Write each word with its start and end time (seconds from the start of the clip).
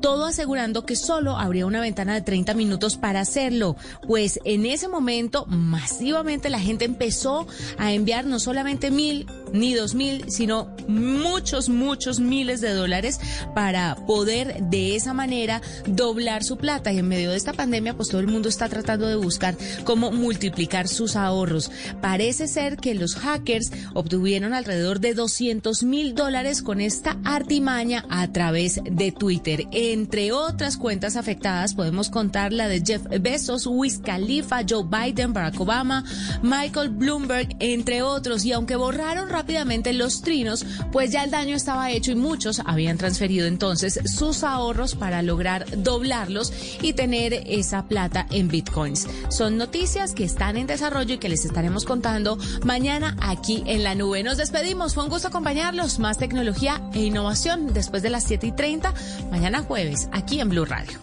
todo 0.00 0.24
asegurando 0.24 0.86
que 0.86 0.96
solo 0.96 1.36
habría 1.36 1.66
una 1.66 1.80
ventana 1.80 2.14
de 2.14 2.22
30 2.22 2.54
minutos 2.54 2.96
para 2.96 3.20
hacerlo, 3.20 3.76
pues 4.06 4.40
en 4.44 4.66
ese 4.66 4.88
momento 4.88 5.44
masivamente 5.46 6.48
la 6.50 6.60
gente 6.60 6.84
empezó 6.86 7.46
a 7.76 7.92
enviar 7.92 8.24
no 8.24 8.38
solamente 8.40 8.90
mil 8.90 9.26
ni 9.52 9.74
dos 9.74 9.94
mil, 9.94 10.24
sino 10.30 10.74
muchos, 10.88 11.68
muchos 11.68 12.20
miles 12.20 12.60
de 12.60 12.70
dólares 12.70 13.20
para 13.54 13.96
poder 14.06 14.62
de 14.64 14.96
esa 14.96 15.12
manera 15.12 15.60
doblar 15.86 16.42
su 16.42 16.56
plata. 16.56 16.92
Y 16.92 16.98
en 16.98 17.08
medio 17.08 17.30
de 17.30 17.36
esta 17.36 17.52
pandemia, 17.52 17.94
pues 17.94 18.08
todo 18.08 18.20
el 18.20 18.28
mundo 18.28 18.48
está 18.48 18.68
tratando 18.68 19.06
de 19.06 19.16
buscar 19.16 19.56
cómo 19.84 20.10
multiplicar 20.10 20.88
sus 20.88 21.16
ahorros. 21.16 21.70
Parece 22.00 22.48
ser 22.48 22.78
que 22.78 22.94
los 22.94 23.14
hackers 23.14 23.72
obtuvieron 23.94 24.54
alrededor 24.54 25.00
de 25.00 25.14
200 25.14 25.82
mil 25.82 26.14
dólares 26.14 26.62
con 26.62 26.80
esta 26.80 27.18
artimaña 27.24 28.06
a 28.08 28.32
través 28.32 28.80
de 28.84 29.12
Twitter. 29.12 29.66
Entre 29.84 30.30
otras 30.30 30.76
cuentas 30.76 31.16
afectadas 31.16 31.74
podemos 31.74 32.08
contar 32.08 32.52
la 32.52 32.68
de 32.68 32.84
Jeff 32.86 33.02
Bezos, 33.20 33.66
Wiz 33.66 33.98
Khalifa, 33.98 34.60
Joe 34.62 34.84
Biden, 34.84 35.32
Barack 35.32 35.60
Obama, 35.60 36.04
Michael 36.40 36.90
Bloomberg, 36.90 37.56
entre 37.58 38.02
otros. 38.02 38.44
Y 38.44 38.52
aunque 38.52 38.76
borraron 38.76 39.28
rápidamente 39.28 39.92
los 39.92 40.22
trinos, 40.22 40.64
pues 40.92 41.10
ya 41.10 41.24
el 41.24 41.32
daño 41.32 41.56
estaba 41.56 41.90
hecho 41.90 42.12
y 42.12 42.14
muchos 42.14 42.62
habían 42.64 42.96
transferido 42.96 43.48
entonces 43.48 43.98
sus 44.04 44.44
ahorros 44.44 44.94
para 44.94 45.20
lograr 45.20 45.66
doblarlos 45.82 46.52
y 46.80 46.92
tener 46.92 47.42
esa 47.48 47.88
plata 47.88 48.28
en 48.30 48.46
bitcoins. 48.46 49.08
Son 49.30 49.56
noticias 49.56 50.14
que 50.14 50.22
están 50.22 50.58
en 50.58 50.68
desarrollo 50.68 51.16
y 51.16 51.18
que 51.18 51.28
les 51.28 51.44
estaremos 51.44 51.86
contando 51.86 52.38
mañana 52.64 53.16
aquí 53.20 53.64
en 53.66 53.82
la 53.82 53.96
nube. 53.96 54.22
Nos 54.22 54.36
despedimos. 54.36 54.94
Fue 54.94 55.02
un 55.02 55.10
gusto 55.10 55.26
acompañarlos. 55.26 55.98
Más 55.98 56.18
tecnología 56.18 56.80
e 56.94 57.02
innovación 57.02 57.74
después 57.74 58.04
de 58.04 58.10
las 58.10 58.22
7 58.22 58.46
y 58.46 58.52
30. 58.52 58.94
Mañana 59.32 59.64
jueves, 59.72 60.06
aquí 60.12 60.38
en 60.38 60.50
Blue 60.50 60.66
Radio. 60.66 60.98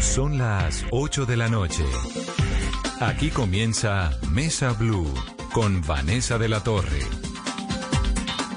Son 0.00 0.38
las 0.38 0.84
8 0.90 1.24
de 1.24 1.36
la 1.36 1.48
noche. 1.48 1.84
Aquí 2.98 3.30
comienza 3.30 4.10
Mesa 4.32 4.72
Blue 4.72 5.06
con 5.54 5.82
Vanessa 5.82 6.36
de 6.36 6.48
la 6.48 6.64
Torre. 6.64 6.98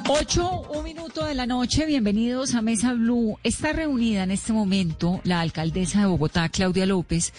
8, 0.07 0.61
un 0.73 0.83
minuto 0.83 1.23
de 1.25 1.35
la 1.35 1.45
noche, 1.45 1.85
bienvenidos 1.85 2.55
a 2.55 2.63
Mesa 2.63 2.93
Blue. 2.93 3.37
Está 3.43 3.71
reunida 3.71 4.23
en 4.23 4.31
este 4.31 4.51
momento 4.51 5.21
la 5.25 5.41
alcaldesa 5.41 5.99
de 5.99 6.05
Bogotá, 6.07 6.49
Claudia 6.49 6.87
López, 6.87 7.33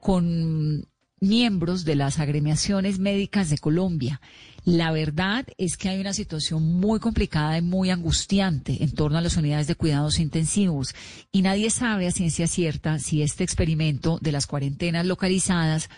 con 0.00 0.84
miembros 1.28 1.84
de 1.84 1.96
las 1.96 2.18
agremiaciones 2.18 2.98
médicas 2.98 3.50
de 3.50 3.58
Colombia. 3.58 4.20
La 4.64 4.92
verdad 4.92 5.46
es 5.58 5.76
que 5.76 5.88
hay 5.88 6.00
una 6.00 6.14
situación 6.14 6.62
muy 6.80 7.00
complicada 7.00 7.58
y 7.58 7.62
muy 7.62 7.90
angustiante 7.90 8.82
en 8.82 8.92
torno 8.92 9.18
a 9.18 9.20
las 9.20 9.36
unidades 9.36 9.66
de 9.66 9.74
cuidados 9.74 10.18
intensivos 10.18 10.94
y 11.32 11.42
nadie 11.42 11.68
sabe 11.70 12.06
a 12.06 12.12
ciencia 12.12 12.46
cierta 12.46 12.98
si 12.98 13.22
este 13.22 13.44
experimento 13.44 14.18
de 14.22 14.32
las 14.32 14.46
cuarentenas 14.46 15.04
localizadas 15.04 15.90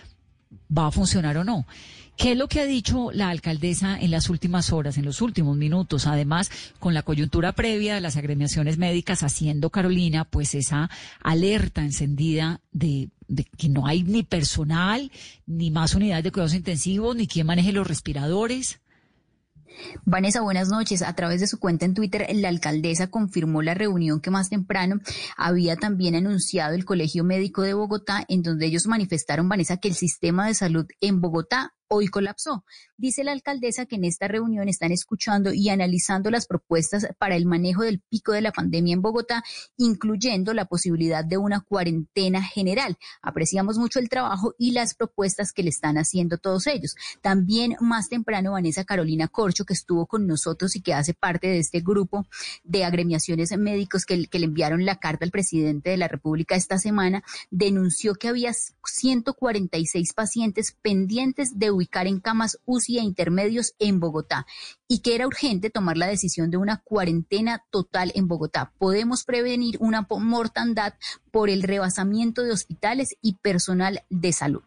va 0.77 0.89
a 0.89 0.91
funcionar 0.91 1.37
o 1.37 1.45
no. 1.45 1.67
¿Qué 2.17 2.33
es 2.33 2.39
lo 2.39 2.49
que 2.49 2.61
ha 2.61 2.65
dicho 2.65 3.11
la 3.13 3.29
alcaldesa 3.29 3.99
en 4.01 4.11
las 4.11 4.31
últimas 4.31 4.73
horas, 4.73 4.97
en 4.97 5.05
los 5.05 5.21
últimos 5.21 5.57
minutos? 5.57 6.07
Además, 6.07 6.51
con 6.79 6.95
la 6.95 7.03
coyuntura 7.03 7.53
previa 7.53 7.95
de 7.95 8.01
las 8.01 8.17
agremiaciones 8.17 8.79
médicas 8.79 9.23
haciendo, 9.23 9.69
Carolina, 9.69 10.25
pues 10.25 10.55
esa 10.55 10.89
alerta 11.23 11.83
encendida 11.83 12.63
de, 12.73 13.11
de 13.29 13.45
que 13.45 13.69
no 13.69 13.87
hay 13.87 14.03
ni 14.03 14.23
personal, 14.23 15.13
ni 15.47 15.71
más 15.71 15.95
unidades 15.95 16.25
de 16.25 16.33
cuidados 16.33 16.55
intensivos, 16.55 17.15
ni 17.15 17.27
quien 17.27 17.47
maneje 17.47 17.73
los 17.73 17.87
respiradores. 17.87 18.81
Vanessa, 20.05 20.41
buenas 20.41 20.69
noches. 20.69 21.03
A 21.03 21.15
través 21.15 21.41
de 21.41 21.47
su 21.47 21.59
cuenta 21.59 21.85
en 21.85 21.95
Twitter, 21.95 22.27
la 22.35 22.49
alcaldesa 22.49 23.09
confirmó 23.09 23.63
la 23.63 23.75
reunión 23.75 24.21
que 24.21 24.31
más 24.31 24.49
temprano 24.49 25.01
había 25.37 25.77
también 25.77 26.15
anunciado 26.15 26.75
el 26.75 26.85
Colegio 26.85 27.25
Médico 27.25 27.63
de 27.63 27.75
Bogotá, 27.75 28.25
en 28.29 28.43
donde 28.43 28.67
ellos 28.67 28.87
manifestaron, 28.87 29.49
Vanessa, 29.49 29.77
que 29.77 29.89
el 29.89 29.95
sistema 29.95 30.47
de 30.47 30.55
salud 30.55 30.87
en 31.01 31.21
Bogotá 31.21 31.75
hoy 31.89 32.09
colapsó. 32.09 32.65
Dice 32.97 33.25
la 33.25 33.33
alcaldesa 33.33 33.87
que 33.87 33.97
en 33.97 34.05
esta 34.05 34.29
reunión 34.29 34.69
están 34.69 34.93
escuchando 34.93 35.53
y 35.53 35.69
analizando 35.69 36.31
las 36.31 36.47
propuestas 36.47 37.09
para 37.19 37.37
el 37.37 37.47
manejo 37.47 37.83
del 37.83 38.01
pico 38.01 38.33
de 38.33 38.41
la 38.41 38.53
pandemia 38.53 38.95
en 38.95 39.03
Bogotá, 39.03 39.45
incluyendo 39.77 40.55
la 40.55 40.65
posibilidad 40.65 41.25
de 41.25 41.37
una 41.37 41.61
cuarentena 41.61 42.43
general. 42.43 42.97
Apreciamos 43.23 43.79
mucho 43.79 43.99
el 43.99 44.09
trabajo 44.09 44.55
y 44.59 44.73
las 44.73 44.95
propuestas 44.95 45.53
que 45.53 45.63
le 45.63 45.71
están 45.71 45.99
haciendo 45.99 46.39
todos 46.39 46.67
ellos. 46.67 46.95
También 47.21 47.77
más 47.81 48.09
temprano 48.09 48.53
Vanessa 48.53 48.85
Carolina 48.85 49.29
Corcho, 49.29 49.65
que 49.65 49.75
estuvo 49.75 50.07
con 50.07 50.27
nosotros 50.27 50.77
y 50.77 50.81
que 50.81 50.95
hace 50.95 51.15
parte 51.15 51.49
de 51.49 51.59
este 51.59 51.81
grupo 51.81 52.27
de 52.65 52.85
agremiaciones 52.85 53.57
médicos 53.57 54.05
que, 54.05 54.27
que 54.27 54.39
le 54.39 54.47
enviaron 54.47 54.85
la 54.85 54.97
carta 54.97 55.25
al 55.25 55.31
presidente 55.31 55.91
de 55.91 55.97
la 55.97 56.09
República 56.09 56.57
esta 56.57 56.79
semana, 56.79 57.23
denunció 57.51 58.15
que 58.15 58.29
había 58.29 58.53
146 58.85 60.13
pacientes 60.13 60.77
pendientes 60.83 61.59
de 61.59 61.71
ubicar 61.77 62.07
en 62.07 62.21
camas 62.21 62.59
UCI 62.65 62.99
e 62.99 63.03
intermedios 63.03 63.75
en 63.79 64.01
Bogotá 64.01 64.47
y 64.89 65.01
que 65.01 65.15
era 65.15 65.27
urgente 65.27 65.71
tomar 65.71 65.97
la 65.97 66.07
decisión 66.07 66.51
de 66.51 66.57
una 66.57 66.79
cuarentena 66.79 67.65
total 67.71 68.13
en 68.15 68.29
Bogotá. 68.29 68.73
Podemos 68.79 69.25
prevenir 69.25 69.77
una 69.81 70.07
mortandad 70.11 70.95
por 71.31 71.51
el 71.51 71.63
rebasamiento 71.63 72.43
de 72.43 72.53
hospitales 72.53 73.17
y 73.23 73.35
personal 73.35 74.03
de 74.11 74.33
salud. 74.33 74.63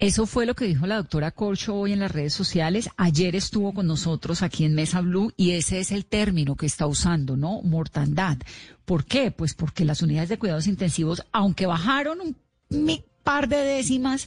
Eso 0.00 0.26
fue 0.26 0.46
lo 0.46 0.54
que 0.54 0.66
dijo 0.66 0.86
la 0.86 0.96
doctora 0.96 1.32
Corcho 1.32 1.74
hoy 1.74 1.92
en 1.92 1.98
las 1.98 2.12
redes 2.12 2.32
sociales. 2.32 2.88
Ayer 2.96 3.34
estuvo 3.34 3.74
con 3.74 3.88
nosotros 3.88 4.42
aquí 4.42 4.64
en 4.64 4.76
Mesa 4.76 5.00
Blue 5.00 5.32
y 5.36 5.52
ese 5.52 5.80
es 5.80 5.90
el 5.90 6.06
término 6.06 6.54
que 6.54 6.66
está 6.66 6.86
usando, 6.86 7.36
¿no? 7.36 7.62
Mortandad. 7.62 8.38
¿Por 8.84 9.04
qué? 9.04 9.32
Pues 9.32 9.54
porque 9.54 9.84
las 9.84 10.00
unidades 10.00 10.28
de 10.28 10.38
cuidados 10.38 10.68
intensivos, 10.68 11.24
aunque 11.32 11.66
bajaron 11.66 12.20
un 12.20 12.36
par 13.28 13.46
de 13.46 13.58
décimas, 13.58 14.26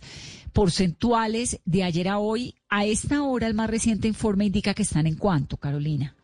porcentuales 0.54 1.60
de 1.66 1.84
ayer 1.84 2.08
a 2.08 2.20
hoy. 2.20 2.54
A 2.70 2.86
esta 2.86 3.24
hora, 3.24 3.48
el 3.48 3.56
más 3.56 3.68
reciente 3.68 4.08
informe 4.08 4.46
indica 4.46 4.76
que 4.76 4.84
están 4.84 5.08
en 5.08 5.16
cuánto, 5.16 5.58
Carolina. 5.58 6.16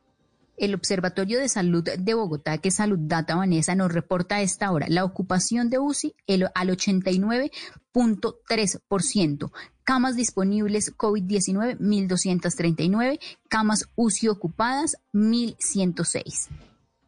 El 0.58 0.76
Observatorio 0.76 1.40
de 1.40 1.50
Salud 1.50 1.84
de 1.84 2.14
Bogotá, 2.14 2.60
que 2.60 2.70
es 2.70 2.76
Salud 2.76 3.00
Data 3.00 3.36
Vanessa, 3.36 3.74
nos 3.74 3.92
reporta 3.92 4.36
a 4.36 4.44
esta 4.44 4.72
hora 4.72 4.86
la 4.90 5.06
ocupación 5.06 5.72
de 5.72 5.80
UCI 5.80 6.14
el, 6.28 6.50
al 6.54 6.70
89.3%. 6.70 9.52
Camas 9.84 10.16
disponibles 10.16 10.96
COVID-19, 10.96 11.80
1.239. 11.80 13.20
Camas 13.50 13.90
UCI 13.96 14.28
ocupadas, 14.28 14.98
1.106. 15.14 16.50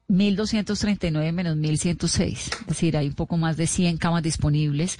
1.239 0.09 1.31
menos 1.31 1.56
1.106, 1.56 2.31
es 2.31 2.66
decir, 2.66 2.97
hay 2.97 3.08
un 3.08 3.13
poco 3.13 3.38
más 3.38 3.58
de 3.58 3.68
100 3.68 3.97
camas 3.97 4.24
disponibles 4.24 4.97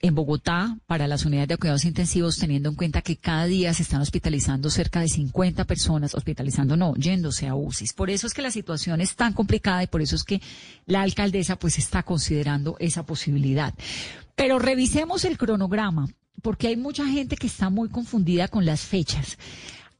en 0.00 0.14
Bogotá 0.14 0.78
para 0.86 1.08
las 1.08 1.24
unidades 1.24 1.48
de 1.48 1.56
cuidados 1.56 1.84
intensivos, 1.84 2.36
teniendo 2.36 2.68
en 2.68 2.76
cuenta 2.76 3.02
que 3.02 3.16
cada 3.16 3.46
día 3.46 3.74
se 3.74 3.82
están 3.82 4.00
hospitalizando 4.00 4.70
cerca 4.70 5.00
de 5.00 5.08
50 5.08 5.64
personas, 5.64 6.14
hospitalizando 6.14 6.76
no, 6.76 6.94
yéndose 6.94 7.48
a 7.48 7.54
UCIs. 7.54 7.92
Por 7.94 8.10
eso 8.10 8.26
es 8.26 8.34
que 8.34 8.42
la 8.42 8.50
situación 8.50 9.00
es 9.00 9.16
tan 9.16 9.32
complicada 9.32 9.82
y 9.82 9.88
por 9.88 10.00
eso 10.00 10.16
es 10.16 10.24
que 10.24 10.40
la 10.86 11.02
alcaldesa 11.02 11.58
pues 11.58 11.78
está 11.78 12.02
considerando 12.02 12.76
esa 12.78 13.04
posibilidad. 13.04 13.74
Pero 14.34 14.58
revisemos 14.58 15.24
el 15.24 15.36
cronograma, 15.36 16.08
porque 16.42 16.68
hay 16.68 16.76
mucha 16.76 17.06
gente 17.06 17.36
que 17.36 17.48
está 17.48 17.70
muy 17.70 17.88
confundida 17.88 18.48
con 18.48 18.64
las 18.64 18.82
fechas. 18.82 19.36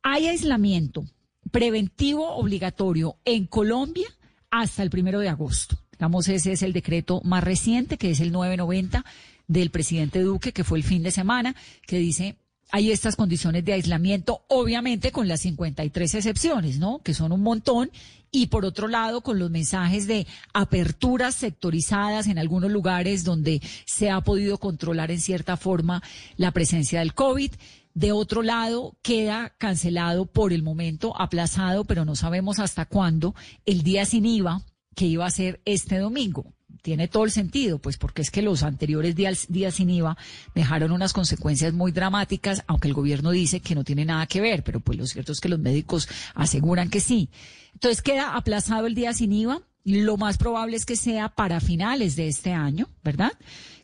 Hay 0.03 0.29
aislamiento 0.29 1.05
preventivo 1.51 2.37
obligatorio 2.37 3.17
en 3.25 3.47
Colombia 3.47 4.07
hasta 4.51 4.83
el 4.83 4.91
primero 4.91 5.19
de 5.19 5.29
agosto. 5.29 5.77
Digamos, 5.93 6.29
ese 6.29 6.53
es 6.53 6.63
el 6.63 6.73
decreto 6.73 7.21
más 7.25 7.43
reciente, 7.43 7.99
que 7.99 8.11
es 8.11 8.21
el 8.21 8.31
990 8.31 9.05
del 9.49 9.71
presidente 9.71 10.23
Duque, 10.23 10.53
que 10.53 10.65
fue 10.65 10.79
el 10.79 10.85
fin 10.85 11.03
de 11.03 11.11
semana, 11.11 11.57
que 11.87 11.99
dice 11.99 12.37
hay 12.71 12.91
estas 12.91 13.17
condiciones 13.17 13.65
de 13.65 13.73
aislamiento, 13.73 14.45
obviamente 14.49 15.11
con 15.11 15.27
las 15.27 15.41
53 15.41 16.15
excepciones, 16.15 16.79
¿no? 16.79 17.01
Que 17.03 17.15
son 17.15 17.33
un 17.33 17.43
montón. 17.43 17.91
Y 18.31 18.49
por 18.49 18.67
otro 18.67 18.89
lado, 18.89 19.23
con 19.23 19.39
los 19.39 19.51
mensajes 19.51 20.07
de 20.07 20.27
aperturas 20.53 21.35
sectorizadas 21.35 22.27
en 22.27 22.39
algunos 22.39 22.71
lugares 22.71 23.25
donde 23.25 23.63
se 23.87 24.11
ha 24.11 24.21
podido 24.21 24.59
controlar 24.59 25.11
en 25.11 25.21
cierta 25.21 25.57
forma 25.57 26.03
la 26.37 26.53
presencia 26.53 26.99
del 26.99 27.15
COVID. 27.15 27.53
De 27.95 28.13
otro 28.13 28.43
lado, 28.43 28.99
queda 29.01 29.55
cancelado 29.57 30.27
por 30.27 30.53
el 30.53 30.63
momento, 30.63 31.19
aplazado, 31.19 31.85
pero 31.85 32.05
no 32.05 32.17
sabemos 32.17 32.59
hasta 32.59 32.85
cuándo, 32.85 33.35
el 33.65 33.83
día 33.83 34.05
sin 34.05 34.27
IVA 34.27 34.63
que 34.95 35.07
iba 35.07 35.25
a 35.25 35.31
ser 35.31 35.63
este 35.65 35.99
domingo. 35.99 36.53
Tiene 36.83 37.09
todo 37.09 37.25
el 37.25 37.31
sentido, 37.31 37.79
pues 37.79 37.97
porque 37.97 38.23
es 38.23 38.31
que 38.31 38.43
los 38.43 38.63
anteriores 38.63 39.15
días, 39.17 39.75
sin 39.75 39.91
IVA 39.91 40.17
dejaron 40.55 40.93
unas 40.93 41.13
consecuencias 41.13 41.73
muy 41.73 41.93
dramáticas, 41.93 42.63
aunque 42.67 42.89
el 42.89 42.95
gobierno 42.95 43.31
dice 43.31 43.61
que 43.61 43.75
no 43.75 43.85
tiene 43.85 44.05
nada 44.05 44.27
que 44.27 44.41
ver, 44.41 44.63
pero 44.65 44.81
pues 44.81 44.99
lo 44.99 45.07
cierto 45.07 45.33
es 45.33 45.41
que 45.41 45.49
los 45.49 45.59
médicos 45.59 46.09
aseguran 46.35 46.91
que 46.91 47.01
sí. 47.01 47.29
Entonces 47.75 48.03
queda 48.03 48.35
aplazado 48.35 48.87
el 48.87 48.95
día 48.95 49.13
sin 49.13 49.33
IVA. 49.33 49.63
Lo 49.85 50.17
más 50.17 50.39
probable 50.39 50.77
es 50.77 50.85
que 50.85 50.97
sea 50.97 51.29
para 51.29 51.61
finales 51.61 52.17
de 52.17 52.29
este 52.29 52.53
año, 52.53 52.89
¿verdad? 53.03 53.33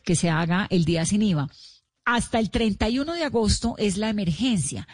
Que 0.03 0.15
se 0.15 0.29
haga 0.29 0.67
el 0.69 0.85
día 0.85 1.05
sin 1.05 1.21
IVA 1.21 1.49
hasta 2.05 2.39
el 2.39 2.51
31 2.51 3.13
de 3.13 3.23
agosto 3.23 3.75
es 3.77 3.97
la 3.97 4.09
emergencia. 4.09 4.87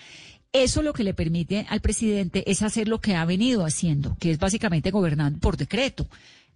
Eso 0.54 0.82
lo 0.82 0.94
que 0.94 1.04
le 1.04 1.14
permite 1.14 1.66
al 1.70 1.82
presidente 1.82 2.50
es 2.50 2.62
hacer 2.62 2.88
lo 2.88 3.00
que 3.00 3.16
ha 3.16 3.24
venido 3.26 3.66
haciendo, 3.66 4.18
que 4.20 4.32
es 4.32 4.40
básicamente 4.40 4.92
gobernar 4.92 5.34
por 5.40 5.58
decreto. 5.58 6.08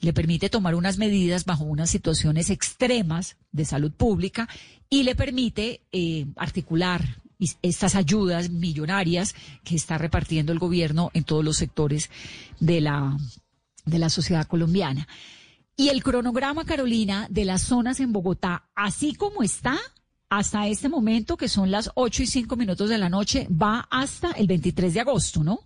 Le 0.02 0.14
permite 0.14 0.50
tomar 0.50 0.76
unas 0.76 0.98
medidas 0.98 1.46
bajo 1.46 1.64
unas 1.64 1.90
situaciones 1.90 2.50
extremas 2.50 3.38
de 3.52 3.66
salud 3.66 3.92
pública 3.92 4.48
y 4.90 5.04
le 5.04 5.16
permite 5.16 5.82
eh, 5.92 6.26
articular 6.36 7.22
estas 7.62 7.96
ayudas 7.96 8.50
millonarias 8.50 9.36
que 9.64 9.76
está 9.76 9.98
repartiendo 9.98 10.52
el 10.52 10.60
gobierno 10.60 11.12
en 11.14 11.24
todos 11.24 11.44
los 11.44 11.58
sectores 11.58 12.10
de 12.60 12.82
la, 12.82 13.18
de 13.86 14.00
la 14.00 14.10
sociedad 14.10 14.48
colombiana. 14.48 15.08
Y 15.78 15.90
el 15.90 16.04
cronograma, 16.04 16.64
Carolina, 16.64 17.28
de 17.30 17.44
las 17.44 17.64
zonas 17.64 18.00
en 18.00 18.14
Bogotá, 18.14 18.70
así 18.76 19.14
como 19.14 19.44
está, 19.44 19.78
hasta 20.30 20.68
este 20.68 20.88
momento, 20.88 21.36
que 21.36 21.50
son 21.50 21.70
las 21.70 21.92
8 21.96 22.24
y 22.24 22.28
5 22.28 22.56
minutos 22.56 22.90
de 22.90 22.98
la 22.98 23.10
noche, 23.10 23.48
va 23.50 23.88
hasta 23.92 24.32
el 24.32 24.48
23 24.48 24.94
de 24.94 25.00
agosto, 25.02 25.44
¿no? 25.44 25.60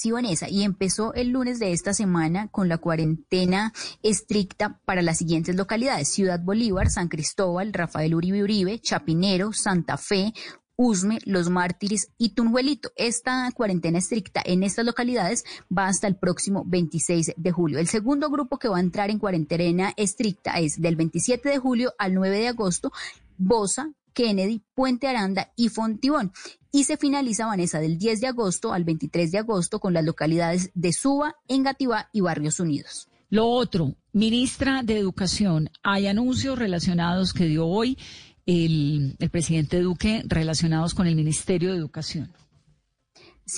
Sí, 0.00 0.12
y 0.48 0.62
empezó 0.62 1.12
el 1.12 1.28
lunes 1.28 1.58
de 1.58 1.72
esta 1.72 1.92
semana 1.92 2.48
con 2.48 2.70
la 2.70 2.78
cuarentena 2.78 3.74
estricta 4.02 4.80
para 4.86 5.02
las 5.02 5.18
siguientes 5.18 5.54
localidades: 5.54 6.08
Ciudad 6.08 6.40
Bolívar, 6.40 6.88
San 6.88 7.08
Cristóbal, 7.08 7.74
Rafael 7.74 8.14
Uribe 8.14 8.42
Uribe, 8.42 8.78
Chapinero, 8.78 9.52
Santa 9.52 9.98
Fe, 9.98 10.32
Usme, 10.74 11.18
Los 11.26 11.50
Mártires 11.50 12.12
y 12.16 12.30
Tunjuelito. 12.30 12.90
Esta 12.96 13.50
cuarentena 13.54 13.98
estricta 13.98 14.40
en 14.42 14.62
estas 14.62 14.86
localidades 14.86 15.44
va 15.70 15.88
hasta 15.88 16.06
el 16.06 16.16
próximo 16.16 16.64
26 16.66 17.34
de 17.36 17.52
julio. 17.52 17.78
El 17.78 17.86
segundo 17.86 18.30
grupo 18.30 18.58
que 18.58 18.68
va 18.68 18.78
a 18.78 18.80
entrar 18.80 19.10
en 19.10 19.18
cuarentena 19.18 19.92
estricta 19.98 20.52
es 20.60 20.80
del 20.80 20.96
27 20.96 21.46
de 21.46 21.58
julio 21.58 21.92
al 21.98 22.14
9 22.14 22.38
de 22.38 22.48
agosto 22.48 22.90
Bosa, 23.36 23.92
Kennedy, 24.14 24.64
Puente 24.74 25.08
Aranda 25.08 25.52
y 25.56 25.68
Fontibón. 25.68 26.32
Y 26.72 26.84
se 26.84 26.96
finaliza, 26.96 27.46
Vanessa, 27.46 27.80
del 27.80 27.98
10 27.98 28.20
de 28.20 28.26
agosto 28.28 28.72
al 28.72 28.84
23 28.84 29.32
de 29.32 29.38
agosto 29.38 29.80
con 29.80 29.92
las 29.92 30.04
localidades 30.04 30.70
de 30.74 30.92
Suba, 30.92 31.36
Engativá 31.48 32.08
y 32.12 32.20
Barrios 32.20 32.60
Unidos. 32.60 33.08
Lo 33.28 33.48
otro, 33.48 33.94
ministra 34.12 34.82
de 34.82 34.98
Educación, 34.98 35.70
hay 35.82 36.06
anuncios 36.06 36.58
relacionados 36.58 37.32
que 37.32 37.46
dio 37.46 37.66
hoy 37.66 37.98
el, 38.46 39.16
el 39.18 39.30
presidente 39.30 39.80
Duque 39.80 40.22
relacionados 40.26 40.94
con 40.94 41.06
el 41.06 41.16
Ministerio 41.16 41.70
de 41.70 41.78
Educación. 41.78 42.32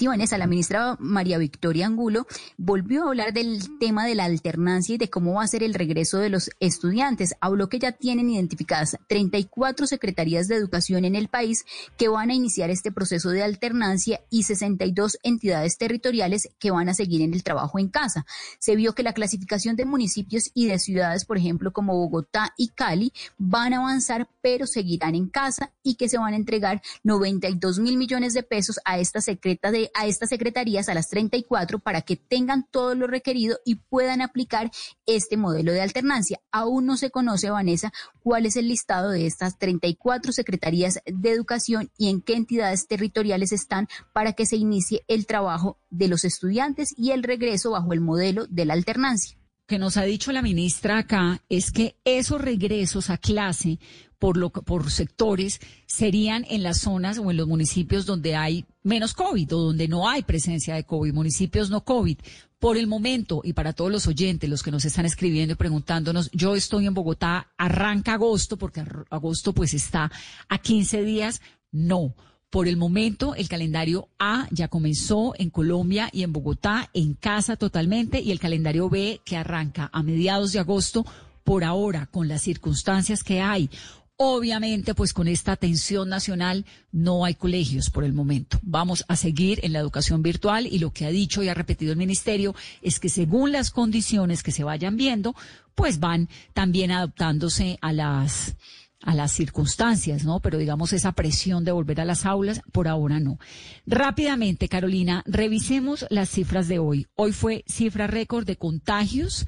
Vanessa, 0.01 0.39
la 0.39 0.47
ministra 0.47 0.97
María 0.99 1.39
Victoria 1.39 1.87
Angulo 1.87 2.27
volvió 2.57 3.05
a 3.05 3.09
hablar 3.09 3.33
del 3.33 3.79
tema 3.79 4.07
de 4.07 4.15
la 4.15 4.25
alternancia 4.25 4.95
y 4.95 4.99
de 4.99 5.11
cómo 5.11 5.35
va 5.35 5.45
a 5.45 5.49
ser 5.49 5.63
el 5.63 5.75
regreso 5.75 6.19
de 6.19 6.31
los 6.31 6.51
estudiantes. 6.61 7.35
Habló 7.41 7.69
que 7.69 7.79
ya 7.79 7.93
tienen 7.93 8.31
identificadas 8.31 8.97
34 9.09 9.87
secretarías 9.87 10.49
de 10.49 10.57
educación 10.57 11.05
en 11.05 11.15
el 11.15 11.29
país 11.29 11.65
que 11.97 12.09
van 12.09 12.31
a 12.31 12.35
iniciar 12.35 12.71
este 12.71 12.91
proceso 12.91 13.31
de 13.31 13.43
alternancia 13.43 14.21
y 14.31 14.45
62 14.45 15.19
entidades 15.23 15.79
territoriales 15.79 16.49
que 16.59 16.71
van 16.71 16.89
a 16.89 16.95
seguir 16.95 17.23
en 17.23 17.35
el 17.35 17.43
trabajo 17.43 17.79
en 17.79 17.89
casa. 17.89 18.27
Se 18.59 18.77
vio 18.77 18.95
que 18.95 19.03
la 19.03 19.13
clasificación 19.13 19.77
de 19.77 19.85
municipios 19.85 20.51
y 20.55 20.67
de 20.67 20.79
ciudades, 20.79 21.25
por 21.25 21.37
ejemplo, 21.37 21.73
como 21.73 21.95
Bogotá 21.95 22.55
y 22.57 22.69
Cali, 22.69 23.13
van 23.39 23.75
a 23.75 23.79
avanzar, 23.79 24.29
pero 24.41 24.67
seguirán 24.67 25.15
en 25.15 25.29
casa 25.29 25.71
y 25.83 25.95
que 25.95 26.09
se 26.09 26.19
van 26.19 26.33
a 26.33 26.37
entregar 26.37 26.83
92 27.05 27.79
mil 27.79 27.97
millones 27.97 28.35
de 28.35 28.43
pesos 28.43 28.81
a 28.85 28.99
esta 28.99 29.21
secreta 29.21 29.71
de 29.71 29.82
a 29.95 30.07
estas 30.07 30.29
secretarías, 30.29 30.89
a 30.89 30.95
las 30.95 31.09
34, 31.09 31.79
para 31.79 32.03
que 32.03 32.17
tengan 32.17 32.67
todo 32.71 32.95
lo 32.95 33.07
requerido 33.07 33.59
y 33.65 33.77
puedan 33.77 34.21
aplicar 34.21 34.71
este 35.07 35.37
modelo 35.37 35.73
de 35.73 35.81
alternancia. 35.81 36.41
Aún 36.51 36.87
no 36.87 36.97
se 36.97 37.11
conoce, 37.11 37.51
Vanessa, 37.51 37.93
cuál 38.23 38.47
es 38.47 38.57
el 38.57 38.69
listado 38.69 39.11
de 39.11 39.27
estas 39.27 39.59
34 39.59 40.33
secretarías 40.33 41.01
de 41.07 41.31
educación 41.31 41.91
y 41.99 42.11
en 42.11 42.23
qué 42.23 42.35
entidades 42.35 42.87
territoriales 42.87 43.53
están 43.53 43.89
para 44.13 44.33
que 44.33 44.47
se 44.47 44.57
inicie 44.57 45.05
el 45.09 45.27
trabajo 45.27 45.79
de 45.91 46.09
los 46.09 46.25
estudiantes 46.25 46.95
y 46.97 47.11
el 47.11 47.23
regreso 47.23 47.73
bajo 47.73 47.93
el 47.93 48.01
modelo 48.01 48.47
de 48.47 48.65
la 48.65 48.75
alternancia 48.75 49.42
que 49.67 49.79
nos 49.79 49.97
ha 49.97 50.03
dicho 50.03 50.33
la 50.33 50.43
ministra 50.43 50.99
acá 50.99 51.43
es 51.49 51.71
que 51.71 51.97
esos 52.05 52.41
regresos 52.41 53.11
a 53.11 53.19
clase 53.19 53.79
por, 54.19 54.37
lo, 54.37 54.51
por 54.51 54.91
sectores 54.91 55.61
serían 55.87 56.45
en 56.49 56.63
las 56.63 56.79
zonas 56.79 57.19
o 57.19 57.31
en 57.31 57.37
los 57.37 57.49
municipios 57.49 58.07
donde 58.07 58.37
hay 58.37 58.65
menos 58.83 59.15
COVID 59.15 59.55
o 59.55 59.61
donde 59.63 59.89
no 59.89 60.09
hay 60.09 60.23
presencia 60.23 60.75
de 60.75 60.85
COVID, 60.85 61.13
municipios 61.13 61.71
no 61.71 61.85
COVID. 61.85 62.19
Por 62.61 62.77
el 62.77 62.87
momento, 62.87 63.41
y 63.43 63.55
para 63.55 63.73
todos 63.73 63.91
los 63.91 64.07
oyentes, 64.07 64.49
los 64.49 64.63
que 64.63 64.71
nos 64.71 64.85
están 64.85 65.07
escribiendo 65.07 65.55
y 65.55 65.57
preguntándonos, 65.57 66.31
yo 66.33 66.55
estoy 66.55 66.87
en 66.87 66.95
Bogotá, 66.95 67.53
arranca 67.59 68.15
agosto, 68.15 68.57
porque 68.57 68.85
agosto 69.11 69.53
pues 69.53 69.75
está 69.75 70.13
a 70.49 70.59
15 70.59 71.03
días, 71.03 71.41
no. 71.73 72.15
Por 72.53 72.69
el 72.69 72.77
momento, 72.77 73.35
el 73.35 73.49
calendario 73.49 74.11
A 74.19 74.47
ya 74.51 74.69
comenzó 74.69 75.33
en 75.39 75.49
Colombia 75.49 76.11
y 76.13 76.23
en 76.23 76.35
Bogotá, 76.35 76.91
en 76.93 77.15
casa 77.15 77.57
totalmente, 77.57 78.21
y 78.21 78.31
el 78.31 78.41
calendario 78.41 78.91
B 78.91 79.23
que 79.25 79.39
arranca 79.39 79.89
a 79.91 80.03
mediados 80.03 80.53
de 80.53 80.59
agosto, 80.59 81.07
por 81.45 81.65
ahora, 81.65 82.05
con 82.13 82.29
las 82.29 82.43
circunstancias 82.43 83.25
que 83.25 83.41
hay, 83.41 83.71
Obviamente, 84.17 84.95
pues 84.95 85.15
con 85.15 85.27
esta 85.27 85.51
atención 85.51 86.09
nacional 86.09 86.65
no 86.93 87.25
hay 87.25 87.35
colegios 87.35 87.91
por 87.91 88.05
el 88.05 88.13
momento. 88.13 88.61
Vamos 88.63 89.05
a 89.09 89.17
seguir 89.17 89.59
en 89.65 89.73
la 89.73 89.81
educación 89.81 90.23
virtual 90.23 90.67
y 90.67 90.79
lo 90.79 90.93
que 90.93 91.07
ha 91.07 91.11
dicho 91.11 91.43
y 91.43 91.49
ha 91.49 91.55
repetido 91.55 91.91
el 91.91 91.99
ministerio 91.99 92.55
es 92.83 93.01
que 93.01 93.09
según 93.09 93.51
las 93.51 93.71
condiciones 93.71 94.45
que 94.45 94.53
se 94.53 94.63
vayan 94.63 94.97
viendo, 94.97 95.35
pues 95.75 95.99
van 95.99 96.29
también 96.53 96.93
adaptándose 96.93 97.79
a 97.81 97.93
las 97.93 98.55
a 99.03 99.15
las 99.15 99.33
circunstancias, 99.33 100.25
¿no? 100.25 100.41
Pero 100.41 100.59
digamos 100.59 100.93
esa 100.93 101.13
presión 101.13 101.65
de 101.65 101.73
volver 101.73 102.01
a 102.01 102.05
las 102.05 102.27
aulas, 102.27 102.61
por 102.73 102.89
ahora 102.89 103.21
no. 103.21 103.39
Rápidamente, 103.87 104.69
Carolina, 104.69 105.23
revisemos 105.27 106.07
las 106.11 106.29
cifras 106.31 106.67
de 106.69 106.79
hoy. 106.79 107.07
Hoy 107.15 107.33
fue 107.33 107.65
cifra 107.67 108.07
récord 108.07 108.47
de 108.47 108.57
contagios, 108.57 109.47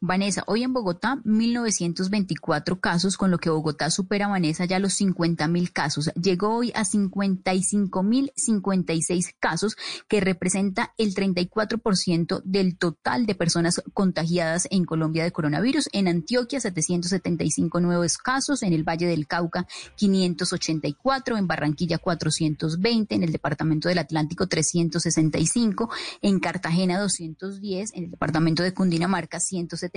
Vanessa, 0.06 0.44
hoy 0.46 0.62
en 0.62 0.72
Bogotá 0.72 1.20
1924 1.24 2.80
casos, 2.80 3.18
con 3.18 3.32
lo 3.32 3.40
que 3.40 3.50
Bogotá 3.50 3.90
supera 3.90 4.28
Vanessa 4.28 4.66
ya 4.66 4.78
los 4.78 4.94
50 4.94 5.48
mil 5.48 5.72
casos. 5.72 6.12
Llegó 6.14 6.56
hoy 6.56 6.72
a 6.76 6.86
55 6.86 8.04
mil 8.04 8.32
56 8.36 9.34
casos, 9.40 9.76
que 10.08 10.22
representa 10.22 10.94
el 11.00 11.16
34% 11.16 12.44
del 12.44 12.78
total 12.78 13.26
de 13.26 13.34
personas 13.34 13.82
contagiadas 13.94 14.68
en 14.70 14.86
Colombia 14.86 15.24
de 15.24 15.32
coronavirus. 15.32 15.90
En 15.92 16.08
Antioquia 16.08 16.60
775 16.60 17.80
nuevos 17.80 18.20
casos, 18.20 18.62
en 18.62 18.74
el 18.74 18.84
Valle 18.84 19.08
del 19.08 19.26
Cauca 19.26 19.66
584, 19.96 21.38
en 21.38 21.48
Barranquilla 21.48 21.98
420, 21.98 23.16
en 23.16 23.24
el 23.24 23.32
Departamento 23.32 23.90
del 23.90 23.98
Atlántico 23.98 24.46
365, 24.46 25.90
en 26.22 26.40
Cartagena 26.40 27.00
210, 27.00 27.94
en 27.96 28.04
el 28.04 28.12
Departamento 28.12 28.62
de 28.62 28.74
Cundinamarca 28.74 29.40
170 29.40 29.95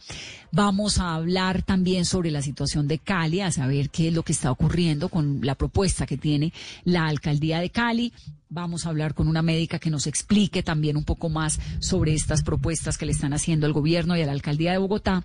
Vamos 0.52 1.00
a 1.00 1.16
hablar 1.16 1.64
también 1.64 2.04
sobre 2.04 2.30
la 2.30 2.42
situación 2.42 2.86
de 2.90 3.00
Cali, 3.00 3.40
a 3.40 3.50
saber 3.50 3.90
qué 3.90 4.10
es 4.10 4.14
lo 4.14 4.24
que 4.24 4.34
está 4.34 4.52
ocurriendo 4.52 5.08
con 5.08 5.40
la 5.42 5.56
propuesta 5.56 6.06
que 6.06 6.18
tiene 6.18 6.52
la 6.84 7.08
alcaldía 7.08 7.62
de 7.62 7.70
Cali. 7.70 8.12
Vamos 8.50 8.86
a 8.86 8.90
hablar 8.90 9.14
con 9.14 9.30
una 9.30 9.42
médica 9.42 9.80
que 9.80 9.90
nos 9.90 10.06
explique 10.06 10.64
también 10.64 10.98
un 10.98 11.06
poco 11.06 11.30
más 11.30 11.62
sobre 11.80 12.14
estas 12.14 12.44
propuestas 12.44 12.98
que 12.98 13.06
le 13.06 13.14
están 13.14 13.32
haciendo 13.32 13.66
al 13.66 13.72
gobierno 13.72 14.18
y 14.18 14.22
a 14.22 14.26
la 14.26 14.34
alcaldía 14.34 14.74
de 14.74 14.78
Bogotá. 14.78 15.24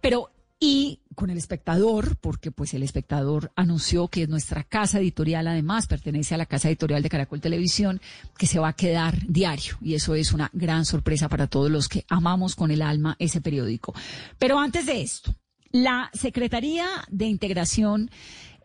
Pero 0.00 0.30
y 0.60 1.00
con 1.14 1.30
el 1.30 1.38
espectador, 1.38 2.16
porque 2.16 2.50
pues 2.50 2.74
el 2.74 2.82
espectador 2.82 3.52
anunció 3.56 4.08
que 4.08 4.26
nuestra 4.26 4.64
casa 4.64 5.00
editorial 5.00 5.46
además 5.46 5.86
pertenece 5.86 6.34
a 6.34 6.38
la 6.38 6.46
casa 6.46 6.68
editorial 6.68 7.02
de 7.02 7.08
Caracol 7.08 7.40
Televisión, 7.40 8.00
que 8.36 8.46
se 8.46 8.58
va 8.58 8.68
a 8.68 8.72
quedar 8.72 9.26
diario. 9.26 9.76
Y 9.80 9.94
eso 9.94 10.14
es 10.14 10.32
una 10.32 10.50
gran 10.52 10.84
sorpresa 10.84 11.28
para 11.28 11.46
todos 11.46 11.70
los 11.70 11.88
que 11.88 12.04
amamos 12.08 12.54
con 12.54 12.70
el 12.70 12.82
alma 12.82 13.16
ese 13.18 13.40
periódico. 13.40 13.94
Pero 14.38 14.58
antes 14.58 14.86
de 14.86 15.02
esto, 15.02 15.34
la 15.70 16.10
Secretaría 16.12 16.86
de 17.08 17.26
Integración 17.26 18.10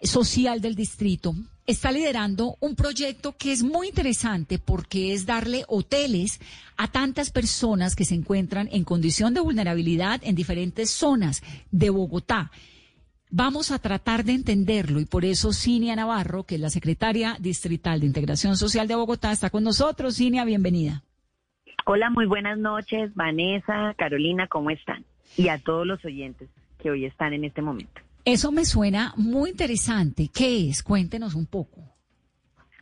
Social 0.01 0.61
del 0.61 0.75
Distrito 0.75 1.35
está 1.65 1.91
liderando 1.91 2.57
un 2.59 2.75
proyecto 2.75 3.35
que 3.37 3.51
es 3.51 3.63
muy 3.63 3.87
interesante 3.87 4.59
porque 4.59 5.13
es 5.13 5.25
darle 5.25 5.63
hoteles 5.67 6.39
a 6.77 6.87
tantas 6.87 7.31
personas 7.31 7.95
que 7.95 8.05
se 8.05 8.15
encuentran 8.15 8.67
en 8.71 8.83
condición 8.83 9.33
de 9.33 9.41
vulnerabilidad 9.41 10.21
en 10.23 10.35
diferentes 10.35 10.89
zonas 10.89 11.41
de 11.71 11.89
Bogotá. 11.89 12.51
Vamos 13.29 13.71
a 13.71 13.79
tratar 13.79 14.23
de 14.25 14.33
entenderlo 14.33 14.99
y 14.99 15.05
por 15.05 15.25
eso 15.25 15.53
Cinia 15.53 15.95
Navarro, 15.95 16.43
que 16.43 16.55
es 16.55 16.61
la 16.61 16.69
secretaria 16.69 17.35
distrital 17.39 17.99
de 17.99 18.05
Integración 18.05 18.57
Social 18.57 18.87
de 18.87 18.95
Bogotá, 18.95 19.31
está 19.31 19.49
con 19.49 19.63
nosotros. 19.63 20.17
Cinia, 20.17 20.45
bienvenida. 20.45 21.01
Hola, 21.85 22.09
muy 22.09 22.27
buenas 22.27 22.59
noches, 22.59 23.13
Vanessa, 23.15 23.93
Carolina, 23.97 24.47
¿cómo 24.47 24.69
están? 24.69 25.03
Y 25.35 25.47
a 25.47 25.57
todos 25.57 25.87
los 25.87 26.03
oyentes 26.05 26.47
que 26.79 26.91
hoy 26.91 27.05
están 27.05 27.33
en 27.33 27.43
este 27.43 27.61
momento. 27.61 28.02
Eso 28.25 28.53
me 28.53 28.63
suena 28.63 29.13
muy 29.17 29.49
interesante. 29.49 30.29
¿Qué 30.33 30.69
es? 30.69 30.81
Cuéntenos 30.81 31.35
un 31.35 31.45
poco. 31.45 31.81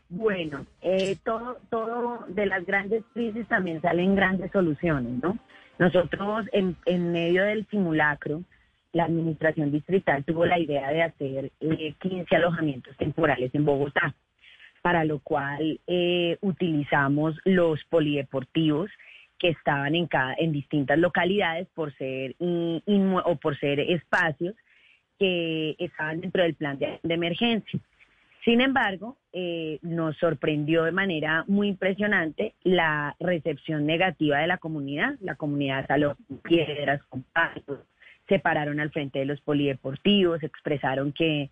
Bueno, 0.08 0.68
eh, 0.82 1.18
todo, 1.24 1.58
todo 1.70 2.26
de 2.28 2.46
las 2.46 2.66
grandes 2.66 3.04
crisis 3.14 3.48
también 3.48 3.82
salen 3.82 4.14
grandes 4.14 4.52
soluciones, 4.52 5.14
¿no? 5.24 5.40
Nosotros 5.80 6.46
en, 6.52 6.76
en 6.86 7.12
medio 7.12 7.44
del 7.44 7.66
simulacro, 7.68 8.44
la 8.94 9.06
administración 9.06 9.72
distrital 9.72 10.24
tuvo 10.26 10.46
la 10.46 10.60
idea 10.60 10.92
de 10.92 11.02
hacer 11.02 11.52
15 11.60 12.00
eh, 12.02 12.26
alojamientos 12.36 12.96
temporales 12.98 13.56
en 13.56 13.66
Bogotá, 13.66 14.14
para 14.82 15.06
lo 15.06 15.20
cual 15.20 15.80
eh, 15.88 16.38
utilizamos 16.42 17.36
los 17.46 17.84
polideportivos 17.86 18.92
que 19.40 19.50
estaban 19.50 19.96
en, 19.96 20.06
cada, 20.08 20.36
en 20.38 20.52
distintas 20.52 21.00
localidades 21.00 21.68
por 21.74 21.96
ser 21.98 22.36
o 22.40 23.36
por 23.38 23.58
ser 23.60 23.80
espacios 23.80 24.56
que 25.22 25.76
estaban 25.78 26.20
dentro 26.20 26.42
del 26.42 26.56
plan 26.56 26.80
de, 26.80 27.00
emergencia. 27.04 27.80
Sin 28.44 28.60
embargo, 28.60 29.18
eh, 29.32 29.78
nos 29.84 30.18
sorprendió 30.18 30.84
de 30.86 30.92
manera 30.92 31.46
muy 31.48 31.68
impresionante 31.68 32.56
la 32.64 33.16
recepción 33.20 33.86
negativa 33.86 34.40
de 34.40 34.48
la 34.48 34.58
comunidad. 34.58 35.14
La 35.22 35.36
comunidad 35.36 35.86
salió 35.86 36.18
piedras, 36.42 37.04
con 37.04 37.22
palos, 37.22 37.86
se 38.28 38.40
pararon 38.40 38.80
al 38.80 38.90
frente 38.90 39.20
de 39.20 39.26
los 39.26 39.40
polideportivos, 39.42 40.42
expresaron 40.42 41.14
que 41.14 41.52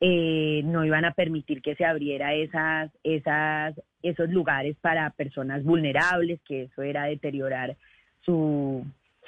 eh, 0.00 0.62
no 0.64 0.82
iban 0.86 1.04
a 1.04 1.12
permitir 1.12 1.60
que 1.60 1.74
se 1.74 1.84
abriera 1.84 2.32
esas, 2.32 2.90
esos 3.04 4.30
lugares 4.30 4.78
para 4.80 5.10
personas 5.10 5.62
vulnerables, 5.62 6.40
que 6.48 6.62
eso 6.62 6.80
era 6.80 7.04
deteriorar 7.04 7.76
su, 8.22 8.82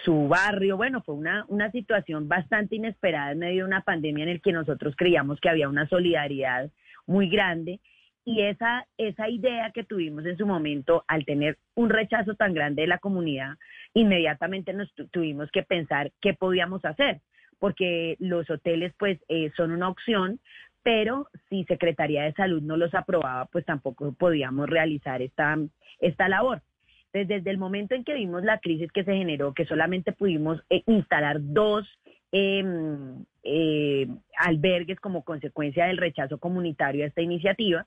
su 0.04 0.28
barrio. 0.28 0.76
Bueno, 0.76 1.02
fue 1.02 1.14
una, 1.14 1.44
una 1.48 1.70
situación 1.70 2.28
bastante 2.28 2.76
inesperada 2.76 3.32
en 3.32 3.38
medio 3.38 3.62
de 3.62 3.68
una 3.68 3.82
pandemia 3.82 4.24
en 4.24 4.30
el 4.30 4.40
que 4.40 4.52
nosotros 4.52 4.94
creíamos 4.96 5.40
que 5.40 5.48
había 5.48 5.68
una 5.68 5.88
solidaridad 5.88 6.70
muy 7.06 7.28
grande. 7.28 7.80
Y 8.24 8.42
esa, 8.42 8.86
esa 8.98 9.28
idea 9.28 9.72
que 9.72 9.82
tuvimos 9.82 10.24
en 10.26 10.36
su 10.36 10.46
momento, 10.46 11.04
al 11.08 11.24
tener 11.24 11.58
un 11.74 11.90
rechazo 11.90 12.34
tan 12.36 12.54
grande 12.54 12.82
de 12.82 12.88
la 12.88 12.98
comunidad, 12.98 13.56
inmediatamente 13.94 14.72
nos 14.72 14.92
tuvimos 15.10 15.50
que 15.50 15.64
pensar 15.64 16.12
qué 16.20 16.32
podíamos 16.32 16.84
hacer, 16.84 17.20
porque 17.58 18.16
los 18.20 18.48
hoteles 18.48 18.92
pues 18.96 19.18
eh, 19.28 19.50
son 19.56 19.72
una 19.72 19.88
opción, 19.88 20.38
pero 20.84 21.28
si 21.48 21.64
Secretaría 21.64 22.22
de 22.22 22.32
Salud 22.34 22.62
no 22.62 22.76
los 22.76 22.94
aprobaba, 22.94 23.46
pues 23.46 23.64
tampoco 23.64 24.12
podíamos 24.12 24.68
realizar 24.68 25.20
esta, 25.20 25.56
esta 25.98 26.28
labor. 26.28 26.62
Desde, 27.12 27.50
el 27.50 27.58
momento 27.58 27.94
en 27.94 28.04
que 28.04 28.14
vimos 28.14 28.42
la 28.42 28.58
crisis 28.58 28.90
que 28.90 29.04
se 29.04 29.14
generó, 29.14 29.52
que 29.52 29.66
solamente 29.66 30.12
pudimos 30.12 30.62
eh, 30.70 30.82
instalar 30.86 31.36
dos 31.40 31.86
em, 32.32 33.24
eh, 33.42 34.06
albergues 34.38 34.98
como 34.98 35.22
consecuencia 35.22 35.86
del 35.86 35.98
rechazo 35.98 36.38
comunitario 36.38 37.04
a 37.04 37.08
esta 37.08 37.20
iniciativa, 37.20 37.86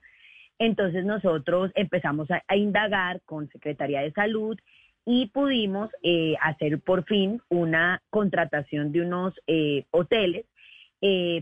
entonces 0.60 1.04
nosotros 1.04 1.72
empezamos 1.74 2.28
a, 2.30 2.56
indagar 2.56 3.20
con 3.24 3.48
Secretaría 3.48 4.00
de 4.02 4.12
Salud 4.12 4.56
y 5.04 5.26
pudimos 5.26 5.90
eh, 6.04 6.36
hacer 6.40 6.80
por 6.80 7.04
fin 7.04 7.42
una 7.48 8.02
contratación 8.10 8.92
de 8.92 9.00
unos 9.00 9.34
hoteles 9.90 10.46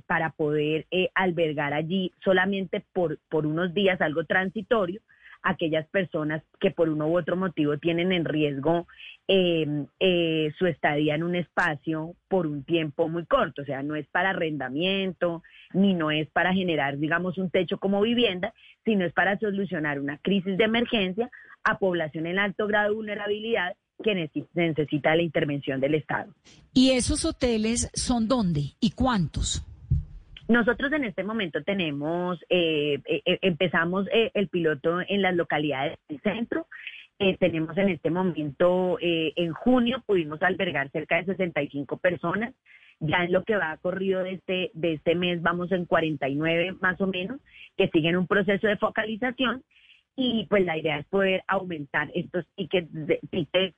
para 0.07 0.31
poder 0.31 0.87
albergar 1.15 1.73
allí 1.73 2.13
solamente 2.23 2.85
por, 2.93 3.19
por 3.31 3.47
unos 3.47 3.73
días, 3.73 4.01
algo 4.01 4.25
transitorio, 4.25 5.01
aquellas 5.45 5.87
personas 5.89 6.43
que 6.59 6.71
por 6.71 6.89
uno 6.89 7.07
u 7.07 7.19
otro 7.19 7.37
motivo 7.37 7.79
tienen 7.79 8.13
en 8.13 8.25
riesgo 8.25 8.89
em, 9.29 9.87
eh, 10.01 10.51
su 10.59 10.67
estadía 10.67 11.15
en 11.15 11.23
un 11.23 11.37
espacio 11.37 12.15
por 12.29 12.47
un 12.47 12.65
tiempo 12.65 13.09
muy 13.09 13.27
corto, 13.27 13.63
o 13.63 13.65
sea, 13.65 13.83
no 13.83 13.95
es 13.95 14.07
para 14.09 14.31
arrendamiento, 14.31 15.43
ni 15.75 15.93
no 15.95 16.11
es 16.11 16.29
para 16.31 16.55
generar, 16.55 16.99
digamos, 16.99 17.37
un 17.37 17.51
techo 17.51 17.79
como 17.79 18.01
vivienda, 18.01 18.55
sino 18.85 19.05
es 19.05 19.13
para 19.13 19.39
solucionar 19.39 20.01
una 20.01 20.19
crisis 20.19 20.57
de 20.57 20.65
emergencia 20.65 21.31
a 21.63 21.79
población 21.79 22.27
en 22.27 22.39
alto 22.39 22.67
grado 22.67 22.91
de 22.91 22.97
vulnerabilidad 22.97 23.77
que 24.03 24.15
necesita 24.55 25.15
la 25.15 25.23
intervención 25.23 25.81
del 25.81 25.95
Estado. 25.95 26.33
¿Y 26.73 26.91
esos 26.93 27.25
hoteles 27.25 27.91
son 27.95 28.29
dónde 28.29 28.75
y 28.81 28.91
cuántos? 28.91 29.63
Nosotros 30.49 30.93
en 30.93 31.05
este 31.05 31.25
momento 31.25 31.63
tenemos, 31.63 32.39
eh, 32.51 33.01
eh, 33.07 33.23
eh, 33.25 33.39
empezamos 33.41 34.07
el 34.13 34.49
piloto 34.49 35.01
en 35.01 35.23
las 35.23 35.35
localidades 35.35 35.99
del 36.09 36.21
centro. 36.21 36.67
tenemos 37.39 37.77
en 37.79 37.89
este 37.89 38.11
momento, 38.11 38.99
en 39.01 39.53
junio 39.53 40.03
pudimos 40.07 40.43
albergar 40.43 40.91
cerca 40.91 41.17
de 41.17 41.25
65 41.25 41.97
personas. 41.97 42.53
Ya 43.01 43.25
en 43.25 43.33
lo 43.33 43.43
que 43.45 43.57
va 43.57 43.77
corrido 43.79 44.23
de 44.23 44.33
este, 44.35 44.71
de 44.75 44.95
este 44.95 45.15
mes 45.15 45.41
vamos 45.43 45.73
en 45.73 45.87
49 45.87 46.77
más 46.81 47.01
o 47.01 47.07
menos, 47.07 47.41
que 47.77 47.89
siguen 47.89 48.17
un 48.17 48.27
proceso 48.27 48.67
de 48.67 48.77
focalización 48.77 49.63
y 50.17 50.47
pues 50.49 50.65
la 50.65 50.77
idea 50.77 50.99
es 50.99 51.07
poder 51.07 51.43
aumentar 51.49 52.11
estos 52.15 52.47
tickets 52.55 52.89
de, 52.93 53.19
tickets, 53.31 53.77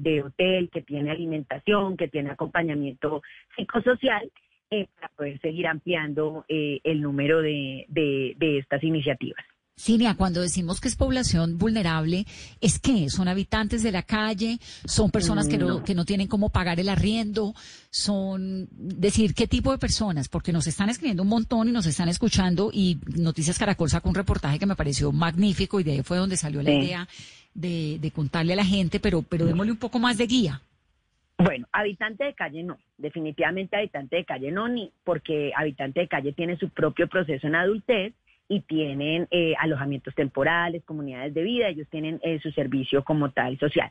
de 0.00 0.22
hotel 0.22 0.70
que 0.70 0.82
tiene 0.82 1.10
alimentación, 1.10 1.96
que 1.96 2.08
tiene 2.08 2.30
acompañamiento 2.30 3.22
psicosocial 3.54 4.30
eh, 4.70 4.88
para 4.96 5.08
poder 5.16 5.40
seguir 5.40 5.66
ampliando 5.66 6.44
eh, 6.48 6.80
el 6.82 7.00
número 7.00 7.40
de, 7.40 7.86
de, 7.88 8.58
estas 8.58 8.82
iniciativas. 8.82 9.44
Cinia, 9.78 10.14
cuando 10.14 10.40
decimos 10.40 10.80
que 10.80 10.88
es 10.88 10.96
población 10.96 11.58
vulnerable, 11.58 12.26
¿es 12.60 12.78
que 12.78 13.10
¿Son 13.10 13.28
habitantes 13.28 13.82
de 13.82 13.92
la 13.92 14.02
calle? 14.02 14.58
¿Son 14.86 15.10
personas 15.10 15.48
que 15.48 15.58
no, 15.58 15.84
que 15.84 15.94
no 15.94 16.04
tienen 16.06 16.28
cómo 16.28 16.48
pagar 16.48 16.80
el 16.80 16.88
arriendo? 16.88 17.54
¿Son, 17.90 18.68
decir, 18.72 19.34
qué 19.34 19.46
tipo 19.46 19.70
de 19.70 19.78
personas? 19.78 20.28
Porque 20.28 20.50
nos 20.50 20.66
están 20.66 20.88
escribiendo 20.88 21.22
un 21.22 21.28
montón 21.28 21.68
y 21.68 21.72
nos 21.72 21.86
están 21.86 22.08
escuchando 22.08 22.70
y 22.72 22.98
Noticias 23.16 23.58
Caracol 23.58 23.90
sacó 23.90 24.08
un 24.08 24.14
reportaje 24.14 24.58
que 24.58 24.66
me 24.66 24.76
pareció 24.76 25.12
magnífico 25.12 25.78
y 25.78 25.84
de 25.84 25.92
ahí 25.92 26.02
fue 26.02 26.16
donde 26.16 26.38
salió 26.38 26.62
la 26.62 26.72
idea 26.72 27.06
de, 27.54 27.98
de 28.00 28.10
contarle 28.10 28.54
a 28.54 28.56
la 28.56 28.64
gente, 28.64 28.98
pero, 28.98 29.22
pero 29.22 29.44
démosle 29.44 29.72
un 29.72 29.78
poco 29.78 29.98
más 29.98 30.16
de 30.16 30.26
guía. 30.26 30.62
Bueno, 31.38 31.66
habitante 31.72 32.24
de 32.24 32.34
calle 32.34 32.62
no, 32.62 32.78
definitivamente 32.96 33.76
habitante 33.76 34.16
de 34.16 34.24
calle 34.24 34.50
no, 34.50 34.68
ni 34.68 34.90
porque 35.04 35.52
habitante 35.54 36.00
de 36.00 36.08
calle 36.08 36.32
tiene 36.32 36.56
su 36.56 36.70
propio 36.70 37.08
proceso 37.08 37.46
en 37.46 37.54
adultez 37.54 38.14
y 38.48 38.60
tienen 38.60 39.26
eh, 39.30 39.54
alojamientos 39.58 40.14
temporales, 40.14 40.84
comunidades 40.84 41.34
de 41.34 41.42
vida, 41.42 41.68
ellos 41.68 41.88
tienen 41.90 42.20
eh, 42.22 42.38
su 42.40 42.52
servicio 42.52 43.04
como 43.04 43.32
tal 43.32 43.58
social. 43.58 43.90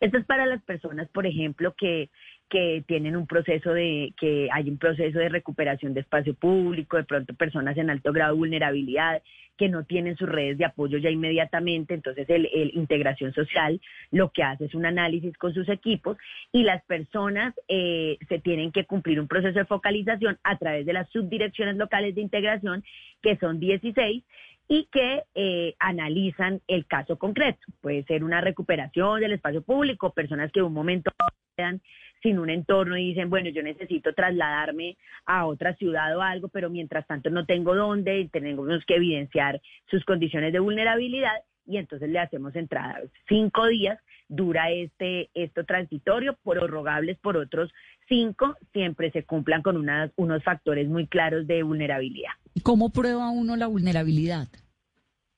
Esto 0.00 0.16
es 0.16 0.24
para 0.24 0.46
las 0.46 0.62
personas, 0.62 1.08
por 1.08 1.26
ejemplo, 1.26 1.74
que 1.76 2.08
que 2.48 2.84
tienen 2.86 3.16
un 3.16 3.26
proceso 3.26 3.72
de, 3.72 4.14
que 4.16 4.48
hay 4.52 4.68
un 4.68 4.78
proceso 4.78 5.18
de 5.18 5.28
recuperación 5.28 5.94
de 5.94 6.00
espacio 6.00 6.34
público, 6.34 6.96
de 6.96 7.04
pronto 7.04 7.34
personas 7.34 7.76
en 7.76 7.90
alto 7.90 8.12
grado 8.12 8.34
de 8.34 8.38
vulnerabilidad 8.38 9.22
que 9.56 9.68
no 9.68 9.84
tienen 9.84 10.16
sus 10.16 10.28
redes 10.28 10.58
de 10.58 10.64
apoyo 10.64 10.98
ya 10.98 11.10
inmediatamente, 11.10 11.94
entonces 11.94 12.28
el, 12.28 12.48
integración 12.74 13.32
social 13.32 13.80
lo 14.10 14.30
que 14.30 14.42
hace 14.42 14.66
es 14.66 14.74
un 14.74 14.86
análisis 14.86 15.36
con 15.38 15.54
sus 15.54 15.68
equipos 15.68 16.16
y 16.52 16.62
las 16.62 16.84
personas 16.84 17.54
eh, 17.68 18.18
se 18.28 18.38
tienen 18.38 18.72
que 18.72 18.84
cumplir 18.84 19.20
un 19.20 19.28
proceso 19.28 19.58
de 19.58 19.64
focalización 19.64 20.38
a 20.42 20.56
través 20.58 20.86
de 20.86 20.92
las 20.92 21.08
subdirecciones 21.10 21.76
locales 21.76 22.14
de 22.14 22.20
integración, 22.20 22.84
que 23.22 23.36
son 23.36 23.58
16, 23.58 24.22
y 24.68 24.88
que 24.90 25.22
eh, 25.34 25.74
analizan 25.78 26.60
el 26.66 26.86
caso 26.86 27.16
concreto. 27.18 27.60
Puede 27.80 28.02
ser 28.04 28.24
una 28.24 28.40
recuperación 28.40 29.20
del 29.20 29.32
espacio 29.32 29.62
público, 29.62 30.12
personas 30.12 30.50
que 30.50 30.60
en 30.60 30.66
un 30.66 30.72
momento 30.72 31.12
quedan 31.56 31.80
sin 32.26 32.40
un 32.40 32.50
entorno 32.50 32.96
y 32.96 33.10
dicen, 33.10 33.30
bueno, 33.30 33.50
yo 33.50 33.62
necesito 33.62 34.12
trasladarme 34.12 34.96
a 35.26 35.46
otra 35.46 35.76
ciudad 35.76 36.16
o 36.16 36.22
algo, 36.22 36.48
pero 36.48 36.68
mientras 36.68 37.06
tanto 37.06 37.30
no 37.30 37.46
tengo 37.46 37.76
dónde, 37.76 38.28
tenemos 38.32 38.84
que 38.84 38.96
evidenciar 38.96 39.60
sus 39.88 40.04
condiciones 40.04 40.52
de 40.52 40.58
vulnerabilidad 40.58 41.44
y 41.66 41.76
entonces 41.76 42.08
le 42.08 42.18
hacemos 42.18 42.56
entrada. 42.56 43.00
Cinco 43.28 43.66
días 43.66 44.00
dura 44.28 44.72
este 44.72 45.30
esto 45.34 45.64
transitorio, 45.64 46.36
prorrogables 46.42 47.16
por 47.18 47.36
otros 47.36 47.72
cinco, 48.08 48.56
siempre 48.72 49.12
se 49.12 49.22
cumplan 49.22 49.62
con 49.62 49.76
unas, 49.76 50.10
unos 50.16 50.42
factores 50.42 50.88
muy 50.88 51.06
claros 51.06 51.46
de 51.46 51.62
vulnerabilidad. 51.62 52.32
¿Cómo 52.64 52.90
prueba 52.90 53.30
uno 53.30 53.54
la 53.54 53.68
vulnerabilidad? 53.68 54.48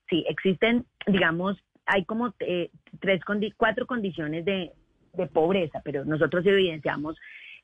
Sí, 0.09 0.25
existen, 0.27 0.85
digamos, 1.05 1.55
hay 1.85 2.03
como 2.05 2.33
eh, 2.39 2.71
tres, 2.99 3.21
cuatro 3.57 3.85
condiciones 3.85 4.43
de, 4.45 4.71
de 5.13 5.27
pobreza, 5.27 5.81
pero 5.83 6.05
nosotros 6.05 6.45
evidenciamos 6.45 7.17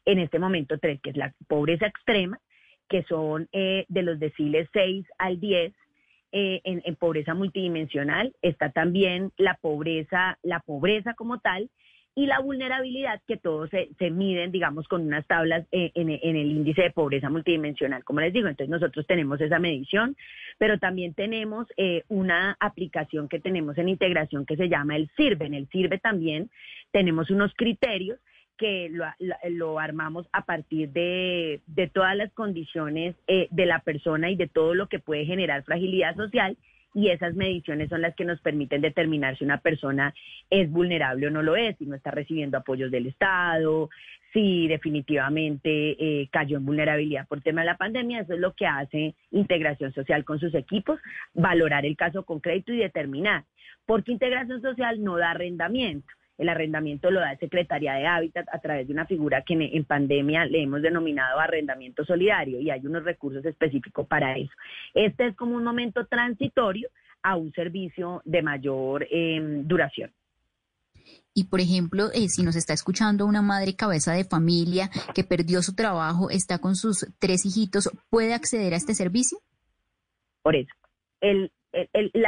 en 0.06 0.20
este 0.20 0.40
momento 0.40 0.78
tres, 0.78 1.00
que 1.02 1.12
es 1.12 1.18
la 1.18 1.34
pobreza 1.48 1.88
extrema, 1.88 2.40
que 2.88 3.04
son 3.04 3.50
eh, 3.52 3.86
de 3.88 4.04
los 4.04 4.20
deciles 4.20 4.70
6 4.74 5.06
al 5.18 5.40
10, 5.40 5.74
eh, 6.38 6.62
en, 6.66 6.96
pobreza 6.98 7.34
multidimensional, 7.34 8.36
está 8.42 8.70
también 8.70 9.32
la 9.38 9.56
pobreza, 9.56 10.38
la 10.44 10.60
pobreza 10.60 11.14
como 11.14 11.40
tal, 11.40 11.70
y 12.16 12.28
la 12.28 12.40
vulnerabilidad 12.40 13.22
que 13.28 13.38
todos 13.38 13.70
se, 13.70 14.10
miden, 14.10 14.52
digamos, 14.52 14.88
con 14.88 15.06
unas 15.06 15.28
tablas 15.28 15.66
eh, 15.72 15.92
en, 15.96 16.10
el 16.10 16.52
índice 16.52 16.84
de 16.84 16.92
pobreza 16.92 17.30
multidimensional, 17.30 18.04
como 18.06 18.22
les 18.22 18.32
digo. 18.32 18.48
Entonces 18.48 18.70
nosotros 18.70 19.06
tenemos 19.06 19.42
esa 19.42 19.60
medición, 19.60 20.16
pero 20.58 20.80
también 20.80 21.14
tenemos 21.14 21.68
una 22.08 22.56
aplicación 22.60 23.28
que 23.28 23.40
tenemos 23.40 23.78
en 23.78 23.90
integración 23.90 24.46
que 24.46 24.56
se 24.56 24.70
llama 24.70 24.96
el 24.96 25.10
SIRVE. 25.18 25.46
En 25.46 25.54
el 25.54 25.68
SIRVE 25.68 26.00
también 26.00 26.50
tenemos 26.92 27.30
unos 27.30 27.54
criterios 27.56 28.18
que 28.58 28.90
lo, 29.50 29.80
armamos 29.80 30.28
a 30.32 30.46
partir 30.46 30.90
de, 30.90 31.62
todas 31.94 32.16
las 32.16 32.32
condiciones 32.34 33.16
eh, 33.28 33.48
de 33.52 33.66
la 33.66 33.80
persona 33.80 34.30
y 34.30 34.36
de 34.36 34.48
todo 34.48 34.74
lo 34.74 34.88
que 34.88 35.00
puede 35.00 35.26
generar 35.26 35.64
fragilidad 35.64 36.16
social 36.16 36.58
y 36.96 37.10
esas 37.10 37.36
mediciones 37.36 37.90
son 37.90 38.02
las 38.02 38.16
que 38.16 38.24
nos 38.24 38.40
permiten 38.40 38.80
determinar 38.80 39.38
si 39.38 39.44
una 39.44 39.60
persona 39.60 40.16
es 40.50 40.72
vulnerable 40.72 41.28
o 41.28 41.30
no 41.30 41.44
lo 41.44 41.58
es, 41.58 41.78
si 41.78 41.86
no 41.86 41.94
está 41.94 42.10
recibiendo 42.10 42.58
apoyos 42.58 42.90
del 42.90 43.08
Estado, 43.08 43.90
si 44.32 44.70
definitivamente 44.70 45.70
eh, 46.00 46.30
cayó 46.32 46.56
en 46.58 46.66
vulnerabilidad 46.66 47.28
por 47.28 47.42
tema 47.42 47.62
de 47.62 47.68
la 47.68 47.78
pandemia. 47.78 48.22
Eso 48.22 48.34
es 48.34 48.40
lo 48.40 48.54
que 48.54 48.66
hace 48.66 49.14
integración 49.32 49.94
social 49.94 50.24
con 50.24 50.40
sus 50.40 50.56
equipos, 50.56 51.02
valorar 51.34 51.86
el 51.86 51.98
caso 51.98 52.24
concreto 52.24 52.72
y 52.72 52.78
determinar. 52.78 53.44
Porque 53.86 54.14
integración 54.14 54.62
social 54.62 55.04
no 55.04 55.18
da 55.18 55.32
arrendamiento 55.32 56.08
el 56.38 56.50
arrendamiento 56.50 57.12
lo 57.12 57.20
da 57.20 57.36
Secretaría 57.38 57.94
de 57.94 58.08
Hábitat 58.08 58.48
a 58.52 58.60
través 58.60 58.88
de 58.88 58.94
una 58.94 59.06
figura 59.06 59.44
que 59.44 59.54
en 59.54 59.86
pandemia 59.86 60.46
le 60.46 60.64
hemos 60.64 60.82
denominado 60.82 61.40
arrendamiento 61.40 62.04
solidario 62.06 62.60
y 62.60 62.70
hay 62.70 62.86
unos 62.86 63.04
recursos 63.04 63.46
específicos 63.46 64.08
para 64.08 64.38
eso. 64.38 64.52
Este 64.94 65.28
es 65.28 65.36
como 65.36 65.56
un 65.56 65.64
momento 65.64 66.06
transitorio 66.06 66.90
a 67.24 67.36
un 67.36 67.52
servicio 67.54 68.22
de 68.26 68.42
mayor 68.42 69.08
em, 69.10 69.68
duración. 69.68 70.12
Y 71.34 71.46
por 71.46 71.60
ejemplo, 71.60 72.06
eh, 72.14 72.30
si 72.30 72.44
nos 72.44 72.56
está 72.56 72.74
escuchando 72.74 73.26
una 73.26 73.42
madre 73.42 73.76
cabeza 73.76 74.14
de 74.14 74.24
familia 74.24 74.90
que 75.14 75.24
perdió 75.24 75.62
su 75.62 75.76
trabajo, 75.76 76.30
está 76.30 76.60
con 76.60 76.76
sus 76.76 77.08
tres 77.20 77.46
hijitos, 77.46 77.90
¿puede 78.10 78.34
acceder 78.34 78.74
a 78.74 78.78
este 78.78 78.94
servicio? 78.94 79.40
Por 80.42 80.56
eso, 80.56 80.74
el, 81.22 81.52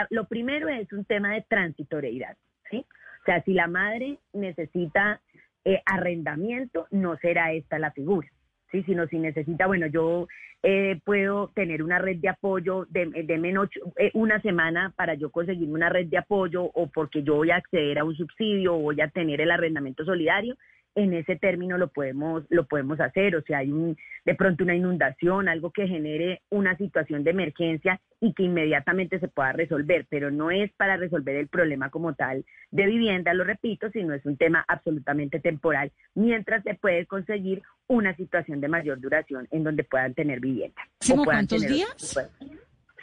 lo 0.10 0.28
primero 0.28 0.68
es 0.68 0.92
un 0.92 1.06
tema 1.06 1.34
de 1.34 1.46
transitoriedad, 1.48 2.36
¿sí? 2.70 2.86
O 3.28 3.30
sea, 3.30 3.44
si 3.44 3.52
la 3.52 3.68
madre 3.68 4.20
necesita 4.32 5.20
eh, 5.66 5.82
arrendamiento, 5.86 6.88
no 6.92 7.18
será 7.18 7.52
esta 7.52 7.78
la 7.78 7.92
figura. 7.92 8.30
¿sí? 8.72 8.84
sino 8.84 9.06
si 9.08 9.20
necesita, 9.20 9.68
bueno, 9.68 9.88
yo 9.88 10.28
eh, 10.64 11.00
puedo 11.04 11.50
tener 11.50 11.84
una 11.84 12.00
red 12.00 12.18
de 12.18 12.30
apoyo 12.30 12.86
de, 12.90 13.06
de 13.24 13.38
menos 13.38 13.70
eh, 13.98 14.12
una 14.14 14.42
semana 14.42 14.94
para 14.96 15.14
yo 15.16 15.30
conseguirme 15.30 15.74
una 15.74 15.90
red 15.90 16.08
de 16.08 16.18
apoyo 16.18 16.64
o 16.64 16.88
porque 16.88 17.22
yo 17.22 17.36
voy 17.36 17.52
a 17.52 17.58
acceder 17.58 18.00
a 18.00 18.06
un 18.06 18.16
subsidio 18.16 18.76
o 18.76 18.80
voy 18.80 19.02
a 19.02 19.10
tener 19.10 19.42
el 19.42 19.52
arrendamiento 19.52 20.06
solidario, 20.06 20.56
en 20.98 21.14
ese 21.14 21.36
término 21.36 21.78
lo 21.78 21.90
podemos, 21.90 22.44
lo 22.50 22.66
podemos 22.66 23.00
hacer, 23.00 23.36
o 23.36 23.44
sea, 23.44 23.60
hay 23.60 23.72
un, 23.72 23.96
de 24.26 24.34
pronto 24.34 24.64
una 24.64 24.76
inundación, 24.76 25.48
algo 25.48 25.70
que 25.70 25.88
genere 25.88 26.42
una 26.50 26.76
situación 26.76 27.24
de 27.24 27.30
emergencia 27.30 28.02
y 28.20 28.34
que 28.34 28.44
inmediatamente 28.44 29.20
se 29.20 29.28
pueda 29.28 29.52
resolver, 29.52 30.08
pero 30.10 30.32
no 30.32 30.50
es 30.50 30.72
para 30.74 30.98
resolver 30.98 31.36
el 31.36 31.50
problema 31.50 31.92
como 31.92 32.16
tal 32.16 32.46
de 32.72 32.88
vivienda, 32.88 33.36
lo 33.36 33.44
repito, 33.44 33.92
sino 33.92 34.16
es 34.16 34.26
un 34.26 34.38
tema 34.38 34.66
absolutamente 34.68 35.40
temporal, 35.40 35.92
mientras 36.16 36.64
se 36.64 36.74
puede 36.74 37.06
conseguir 37.06 37.62
una 37.86 38.16
situación 38.16 38.60
de 38.60 38.68
mayor 38.68 39.00
duración 39.00 39.48
en 39.52 39.64
donde 39.64 39.84
puedan 39.84 40.16
tener 40.16 40.40
vivienda. 40.40 40.82
¿Cuántos 41.24 41.62
días? 41.62 42.18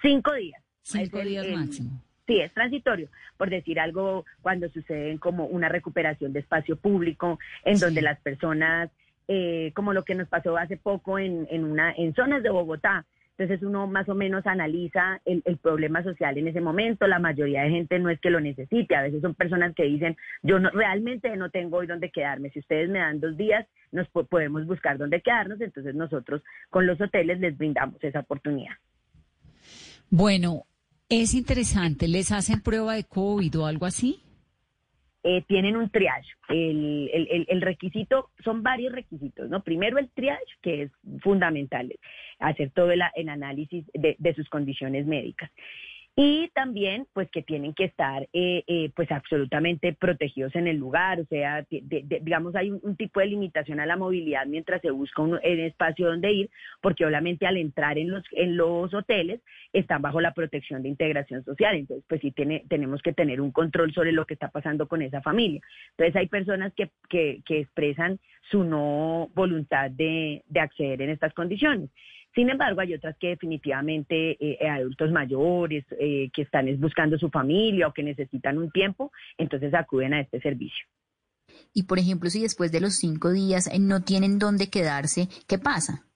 Cinco 0.03 0.33
días. 0.35 0.61
Cinco 0.83 1.21
días 1.21 1.47
máximo. 1.47 2.03
Sí, 2.27 2.41
es 2.41 2.53
transitorio, 2.55 3.09
por 3.37 3.51
decir 3.51 3.79
algo, 3.79 4.25
cuando 4.41 4.69
suceden 4.71 5.19
como 5.19 5.47
una 5.47 5.69
recuperación 5.69 6.33
de 6.33 6.41
espacio 6.41 6.77
público, 6.77 7.39
en 7.65 7.79
donde 7.79 8.01
las 8.01 8.19
personas, 8.21 8.91
eh, 9.29 9.73
como 9.75 9.93
lo 9.93 10.05
que 10.05 10.15
nos 10.15 10.29
pasó 10.29 10.57
hace 10.57 10.79
poco 10.79 11.19
en, 11.19 11.47
en, 11.51 11.65
una, 11.65 11.93
en 11.93 12.15
zonas 12.15 12.43
de 12.43 12.51
Bogotá, 12.51 13.05
entonces 13.37 13.67
uno 13.67 13.89
más 13.89 14.09
o 14.09 14.15
menos 14.15 14.47
analiza 14.47 15.21
el, 15.25 15.43
el, 15.45 15.57
problema 15.57 16.05
social 16.05 16.39
en 16.39 16.47
ese 16.47 16.61
momento. 16.61 17.09
La 17.09 17.19
mayoría 17.19 17.63
de 17.63 17.71
gente 17.71 17.99
no 17.99 18.09
es 18.09 18.21
que 18.21 18.31
lo 18.31 18.41
necesite. 18.41 18.95
A 18.95 19.03
veces 19.03 19.23
son 19.23 19.35
personas 19.35 19.75
que 19.75 19.83
dicen, 19.83 20.17
yo 20.43 20.61
no, 20.61 20.71
realmente 20.71 21.37
no 21.37 21.51
tengo 21.51 21.79
hoy 21.79 21.89
dónde 21.89 22.13
quedarme. 22.13 22.51
Si 22.51 22.61
ustedes 22.61 22.89
me 22.89 23.01
dan 23.01 23.19
dos 23.19 23.37
días, 23.37 23.67
nos 23.91 24.09
podemos 24.09 24.67
buscar 24.67 24.99
dónde 24.99 25.21
quedarnos. 25.21 25.61
Entonces 25.61 25.97
nosotros 25.97 26.43
con 26.71 26.87
los 26.87 27.01
hoteles 27.01 27.41
les 27.41 27.59
brindamos 27.59 28.03
esa 28.05 28.21
oportunidad. 28.21 28.75
Bueno, 30.11 30.65
es 31.23 31.35
interesante, 31.35 32.09
¿les 32.09 32.33
hacen 32.33 32.63
prueba 32.63 32.95
de 32.95 33.05
COVID 33.05 33.61
o 33.61 33.67
algo 33.67 33.87
así? 33.87 34.21
Eh, 35.23 35.43
tienen 35.49 35.77
un 35.77 35.89
triage. 35.89 36.29
El, 36.49 37.11
el, 37.13 37.47
el, 37.49 37.61
requisito, 37.63 38.31
son 38.45 38.63
varios 38.63 38.93
requisitos, 38.93 39.49
¿no? 39.49 39.63
Primero 39.63 39.99
el 39.99 40.11
triage, 40.11 40.45
que 40.61 40.83
es 40.83 40.93
fundamental, 41.23 41.91
hacer 42.39 42.71
todo 42.71 42.91
el, 42.91 43.01
análisis 43.03 43.87
de, 43.95 44.17
de 44.19 44.35
sus 44.35 44.49
condiciones 44.51 45.07
médicas 45.07 45.51
y 46.17 46.49
también 46.55 47.09
pues 47.13 47.29
que 47.31 47.43
tienen 47.43 47.75
que 47.75 47.85
estar 47.85 48.29
eh, 48.33 48.63
eh, 48.69 48.91
pues 48.95 49.11
absolutamente 49.11 49.93
protegidos 49.93 50.55
en 50.55 50.69
el 50.69 50.77
lugar, 50.77 51.21
o 51.21 51.25
sea, 51.25 51.67
digamos 51.71 52.55
hay 52.55 52.71
un, 52.71 52.97
tipo 52.97 53.19
de 53.19 53.27
limitación 53.27 53.81
a 53.81 53.87
la 53.87 53.97
movilidad 53.97 54.47
mientras 54.47 54.81
se 54.81 54.93
busca 54.93 55.23
un, 55.23 55.41
espacio 55.43 56.07
donde 56.07 56.33
ir, 56.33 56.51
porque 56.81 57.05
obviamente 57.05 57.47
al 57.47 57.57
entrar 57.57 57.99
en 57.99 58.11
los 58.11 58.23
en 58.31 58.57
los 58.57 58.95
hoteles 58.95 59.41
están 59.73 60.03
bajo 60.03 60.21
la 60.21 60.35
protección 60.35 60.83
de 60.83 60.89
integración 60.89 61.45
social, 61.45 61.75
entonces 61.75 62.05
pues 62.09 62.21
sí 62.21 62.31
tiene, 62.31 62.65
tenemos 62.69 63.03
que 63.03 63.13
tener 63.13 63.41
un 63.41 63.51
control 63.51 63.93
sobre 63.93 64.13
lo 64.13 64.25
que 64.25 64.35
está 64.35 64.49
pasando 64.49 64.87
con 64.87 65.03
esa 65.03 65.21
familia. 65.21 65.61
Entonces 65.91 66.15
hay 66.15 66.29
personas 66.29 66.73
que, 66.75 66.91
que, 67.09 67.41
que 67.45 67.61
expresan 67.61 68.21
su 68.51 68.63
no 68.63 69.31
voluntad 69.35 69.91
de, 69.91 70.45
de 70.47 70.61
acceder 70.61 71.03
en 71.03 71.11
estas 71.11 71.35
condiciones. 71.35 71.91
Sin 72.35 72.51
embargo, 72.51 72.81
hay 72.81 72.95
otras 72.95 73.17
que 73.19 73.29
definitivamente 73.29 74.33
eh, 74.33 74.59
eh, 74.61 74.69
adultos 74.69 75.11
mayores 75.13 75.85
eh, 76.01 76.31
que 76.35 76.43
están 76.43 76.67
buscando 76.81 77.17
su 77.17 77.31
familia 77.31 77.87
o 77.87 77.93
que 77.93 78.03
necesitan 78.03 78.59
un 78.59 78.71
tiempo, 78.71 79.13
entonces 79.39 79.73
acuden 79.73 80.15
a 80.15 80.21
este 80.21 80.41
servicio. 80.41 80.85
Y 81.73 81.85
por 81.85 81.99
ejemplo, 81.99 82.31
si 82.31 82.43
después 82.43 82.73
de 82.73 82.81
los 82.81 82.95
cinco 82.95 83.31
días 83.31 83.71
no 83.79 84.03
tienen 84.03 84.39
dónde 84.39 84.69
quedarse, 84.69 85.29
¿qué 85.47 85.59
pasa? 85.59 86.07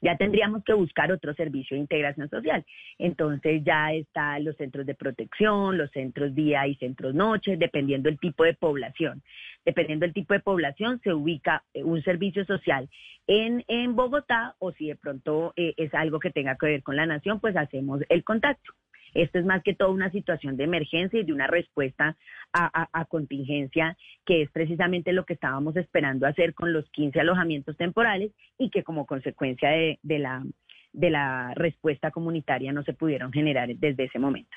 Ya 0.00 0.16
tendríamos 0.16 0.64
que 0.64 0.72
buscar 0.72 1.12
otro 1.12 1.34
servicio 1.34 1.74
de 1.74 1.82
integración 1.82 2.28
social. 2.28 2.64
Entonces 2.98 3.62
ya 3.64 3.92
están 3.92 4.44
los 4.44 4.56
centros 4.56 4.86
de 4.86 4.94
protección, 4.94 5.76
los 5.76 5.90
centros 5.90 6.34
día 6.34 6.66
y 6.66 6.74
centros 6.76 7.14
noche, 7.14 7.56
dependiendo 7.56 8.08
del 8.08 8.18
tipo 8.18 8.44
de 8.44 8.54
población. 8.54 9.22
Dependiendo 9.64 10.04
del 10.04 10.14
tipo 10.14 10.32
de 10.32 10.40
población, 10.40 11.00
se 11.02 11.12
ubica 11.12 11.62
eh, 11.74 11.82
un 11.82 12.02
servicio 12.02 12.44
social 12.46 12.88
en, 13.26 13.64
en 13.68 13.94
Bogotá 13.94 14.56
o 14.58 14.72
si 14.72 14.88
de 14.88 14.96
pronto 14.96 15.52
eh, 15.56 15.74
es 15.76 15.92
algo 15.94 16.18
que 16.18 16.30
tenga 16.30 16.56
que 16.56 16.66
ver 16.66 16.82
con 16.82 16.96
la 16.96 17.06
nación, 17.06 17.40
pues 17.40 17.56
hacemos 17.56 18.00
el 18.08 18.24
contacto. 18.24 18.72
Esto 19.14 19.38
es 19.38 19.44
más 19.44 19.62
que 19.62 19.74
todo 19.74 19.90
una 19.90 20.10
situación 20.10 20.56
de 20.56 20.64
emergencia 20.64 21.20
y 21.20 21.24
de 21.24 21.32
una 21.32 21.46
respuesta 21.46 22.16
a, 22.52 23.04
contingencia, 23.06 23.96
que 24.26 24.42
es 24.42 24.50
precisamente 24.50 25.12
lo 25.12 25.24
que 25.24 25.34
estábamos 25.34 25.76
esperando 25.76 26.26
hacer 26.26 26.54
con 26.54 26.72
los 26.72 26.88
15 26.90 27.20
alojamientos 27.20 27.76
temporales 27.76 28.32
y 28.58 28.70
que 28.70 28.82
como 28.82 29.06
consecuencia 29.06 29.70
de, 29.70 30.18
la, 30.18 31.54
respuesta 31.54 32.10
comunitaria 32.10 32.72
no 32.72 32.82
se 32.82 32.92
pudieron 32.92 33.32
generar 33.32 33.68
desde 33.76 34.04
ese 34.04 34.18
momento. 34.18 34.50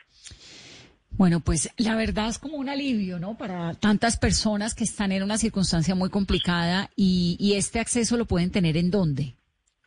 Bueno, 1.11 1.41
pues 1.41 1.69
la 1.77 1.95
verdad 1.95 2.29
es 2.29 2.39
como 2.39 2.57
un 2.57 2.69
alivio, 2.69 3.19
¿no? 3.19 3.37
Para 3.37 3.75
tantas 3.75 4.17
personas 4.17 4.73
que 4.73 4.83
están 4.83 5.11
en 5.11 5.21
una 5.21 5.37
circunstancia 5.37 5.93
muy 5.93 6.09
complicada 6.09 6.89
y 6.95 7.53
este 7.55 7.79
acceso 7.79 8.17
lo 8.17 8.25
pueden 8.25 8.49
tener 8.49 8.77
en 8.77 8.89
dónde. 8.89 9.35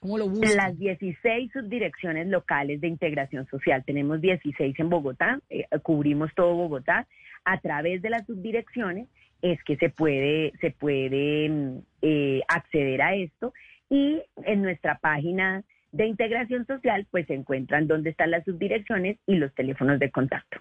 ¿Cómo 0.00 0.18
lo 0.18 0.28
buscan? 0.28 0.56
Las 0.56 0.78
16 0.78 1.52
subdirecciones 1.52 2.28
locales 2.28 2.80
de 2.80 2.88
integración 2.88 3.46
social. 3.46 3.84
Tenemos 3.84 4.20
16 4.20 4.78
en 4.78 4.88
Bogotá, 4.90 5.40
eh, 5.50 5.66
cubrimos 5.82 6.30
todo 6.34 6.54
Bogotá. 6.54 7.06
A 7.44 7.60
través 7.60 8.02
de 8.02 8.10
las 8.10 8.26
subdirecciones 8.26 9.08
es 9.42 9.62
que 9.64 9.76
se 9.76 9.90
puede, 9.90 10.52
se 10.60 10.70
puede 10.70 11.48
mm, 11.48 11.78
eh, 12.02 12.40
acceder 12.48 13.02
a 13.02 13.14
esto 13.14 13.52
y 13.88 14.22
en 14.44 14.62
nuestra 14.62 14.98
página 14.98 15.62
de 15.92 16.06
integración 16.06 16.66
social, 16.66 17.06
pues 17.10 17.26
se 17.26 17.34
encuentran 17.34 17.86
dónde 17.86 18.10
están 18.10 18.30
las 18.30 18.44
subdirecciones 18.44 19.18
y 19.26 19.36
los 19.36 19.54
teléfonos 19.54 19.98
de 19.98 20.10
contacto. 20.10 20.58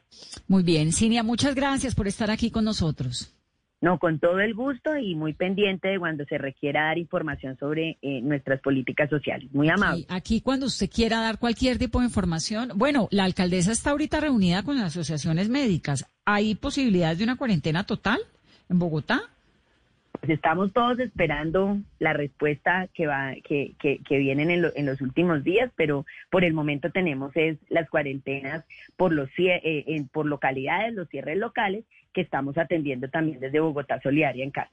Muy 0.48 0.64
bien, 0.64 0.92
Cinia, 0.92 1.24
muchas 1.24 1.56
gracias 1.56 1.94
por 1.96 2.08
estar 2.08 2.32
aquí 2.32 2.52
con 2.52 2.64
nosotros. 2.64 3.36
No, 3.86 4.00
con 4.00 4.18
todo 4.18 4.40
el 4.40 4.56
gusto 4.56 4.98
y 4.98 5.14
muy 5.14 5.34
pendiente 5.34 5.90
de 5.90 6.00
cuando 6.00 6.26
se 6.26 6.40
requiera 6.40 6.86
dar 6.86 6.98
información 6.98 7.56
sobre 7.60 8.00
eh, 8.02 8.20
nuestras 8.20 8.60
políticas 8.60 9.12
sociales. 9.12 9.48
Muy 9.54 9.70
amable. 9.70 10.08
aquí 10.10 10.42
cuando 10.42 10.66
usted 10.66 10.90
quiera 10.90 11.22
dar 11.22 11.38
cualquier 11.38 11.78
tipo 11.78 12.00
de 12.00 12.06
información, 12.06 12.72
bueno, 12.74 13.08
la 13.12 13.26
alcaldesa 13.26 13.72
está 13.72 13.92
ahorita 13.92 14.20
reunida 14.20 14.64
con 14.64 14.78
las 14.78 14.86
asociaciones 14.86 15.50
médicas. 15.50 16.10
¿Hay 16.26 16.56
posibilidades 16.56 17.20
de 17.20 17.26
una 17.26 17.36
cuarentena 17.36 17.84
total 17.84 18.22
en 18.72 18.80
Bogotá? 18.80 19.22
Pues 20.20 20.32
estamos 20.32 20.74
todos 20.74 20.98
esperando 20.98 21.78
la 22.00 22.14
respuesta 22.14 22.88
que 22.92 23.06
va 23.06 23.36
que, 23.44 23.76
que, 23.78 24.00
que 24.00 24.18
vienen 24.18 24.50
en, 24.50 24.66
en, 24.76 24.86
los 24.88 25.00
últimos 25.00 25.44
días, 25.44 25.70
pero 25.76 26.08
por 26.32 26.44
el 26.44 26.56
momento 26.56 26.90
tenemos 26.90 27.34
es 27.36 27.60
las 27.70 27.88
cuarentenas 27.88 28.66
por 28.98 29.14
los 29.14 29.30
eh, 29.38 30.06
por 30.12 30.26
localidades, 30.26 30.96
los 30.96 31.08
cierres 31.08 31.38
locales 31.38 31.84
que 32.16 32.22
estamos 32.22 32.58
atendiendo 32.58 33.10
también 33.10 33.40
desde 33.40 33.60
Bogotá 33.60 34.00
Solidaria 34.02 34.44
en 34.44 34.52
casa. 34.52 34.72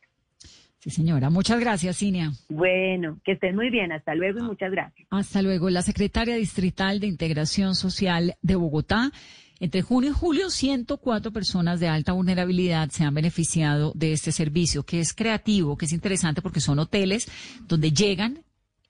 Sí, 0.78 0.90
señora. 0.90 1.28
Muchas 1.28 1.61
gracias, 1.61 1.98
Cinia. 1.98 2.33
Bueno, 2.48 3.20
que 3.24 3.33
estén 3.33 3.55
muy 3.55 3.70
bien. 3.70 3.92
Hasta 3.92 4.14
luego 4.14 4.38
y 4.40 4.42
muchas 4.42 4.72
gracias. 4.72 5.07
Hasta 5.11 5.42
luego. 5.42 5.70
La 5.70 5.83
secretaria 5.83 6.37
distrital 6.37 6.98
de 6.98 7.07
Integración 7.07 7.74
Social 7.74 8.35
de 8.42 8.57
Bogotá. 8.57 9.12
Entre 9.61 9.83
junio 9.83 10.11
y 10.11 10.12
julio, 10.12 10.50
104 10.50 11.31
personas 11.31 11.78
de 11.78 11.87
alta 11.87 12.12
vulnerabilidad 12.12 12.88
se 12.90 13.05
han 13.05 13.14
beneficiado 13.14 13.92
de 13.94 14.12
este 14.12 14.33
servicio, 14.33 14.83
que 14.83 14.98
es 14.98 15.14
creativo, 15.14 15.76
que 15.76 15.85
es 15.85 15.92
interesante 15.92 16.42
porque 16.42 16.59
son 16.59 16.81
hoteles 16.81 17.31
donde 17.68 17.92
llegan 17.92 18.42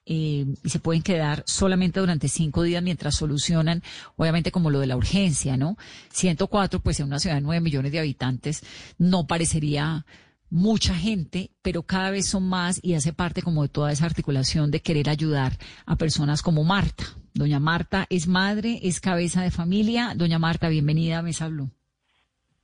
eh, 0.05 0.45
y 0.63 0.69
se 0.69 0.79
pueden 0.79 1.01
quedar 1.01 1.43
solamente 1.45 1.99
durante 1.99 2.27
cinco 2.27 2.63
días 2.63 2.83
mientras 2.83 3.15
solucionan, 3.15 3.81
obviamente 4.15 4.51
como 4.51 4.69
lo 4.69 4.79
de 4.79 4.87
la 4.87 4.97
urgencia, 4.97 5.57
¿no? 5.57 5.77
104, 6.09 6.79
pues 6.81 6.99
en 6.99 7.07
una 7.07 7.19
ciudad 7.19 7.35
de 7.35 7.41
9 7.41 7.61
millones 7.61 7.91
de 7.91 7.99
habitantes, 7.99 8.63
no 8.97 9.27
parecería 9.27 10.05
mucha 10.49 10.93
gente, 10.93 11.49
pero 11.61 11.83
cada 11.83 12.11
vez 12.11 12.27
son 12.27 12.47
más 12.47 12.79
y 12.83 12.93
hace 12.93 13.11
parte 13.11 13.41
como 13.41 13.63
de 13.63 13.69
toda 13.69 13.91
esa 13.91 14.05
articulación 14.05 14.69
de 14.69 14.81
querer 14.81 15.09
ayudar 15.09 15.53
a 15.85 15.95
personas 15.95 16.41
como 16.41 16.63
Marta. 16.63 17.05
Doña 17.33 17.59
Marta 17.59 18.05
es 18.09 18.27
madre, 18.27 18.79
es 18.83 18.99
cabeza 18.99 19.41
de 19.41 19.49
familia. 19.49 20.13
Doña 20.15 20.37
Marta, 20.37 20.69
bienvenida 20.69 21.19
a 21.19 21.21
Mesa 21.23 21.47
Blue. 21.47 21.71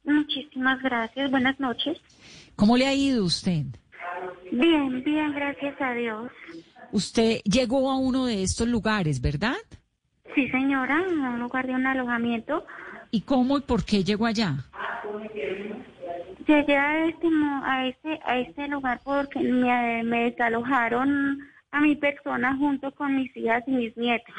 Muchísimas 0.04 0.82
gracias. 0.84 1.32
Buenas 1.32 1.60
noches. 1.60 1.98
¿Cómo 2.56 2.78
le 2.78 2.86
ha 2.86 2.94
ido 2.94 3.24
usted? 3.26 3.66
Bien, 4.52 5.04
bien, 5.04 5.34
gracias 5.34 5.80
a 5.82 5.94
Dios. 5.94 6.32
Usted 6.92 7.40
llegó 7.44 7.92
a 7.92 7.98
uno 7.98 8.26
de 8.26 8.44
estos 8.44 8.68
lugares, 8.68 9.22
¿verdad? 9.22 9.58
Sí, 10.36 10.50
señora, 10.50 10.98
a 10.98 11.30
un 11.30 11.40
lugar 11.40 11.68
de 11.68 11.74
un 11.74 11.86
alojamiento. 11.86 12.66
¿Y 13.12 13.22
cómo 13.22 13.58
y 13.58 13.62
por 13.62 13.84
qué 13.84 14.04
llegó 14.04 14.26
allá? 14.26 14.58
Llegué 16.48 16.78
a 16.78 17.06
este, 17.06 17.28
a 17.64 17.88
este, 17.88 18.20
a 18.24 18.40
este 18.40 18.68
lugar 18.68 19.00
porque 19.04 19.40
me, 19.40 20.04
me 20.04 20.32
desalojaron 20.32 21.40
a 21.72 21.82
mi 21.82 21.96
persona 21.96 22.56
junto 22.58 22.92
con 22.92 23.16
mis 23.16 23.36
hijas 23.38 23.64
y 23.68 23.72
mis 23.72 23.98
nietos. 23.98 24.36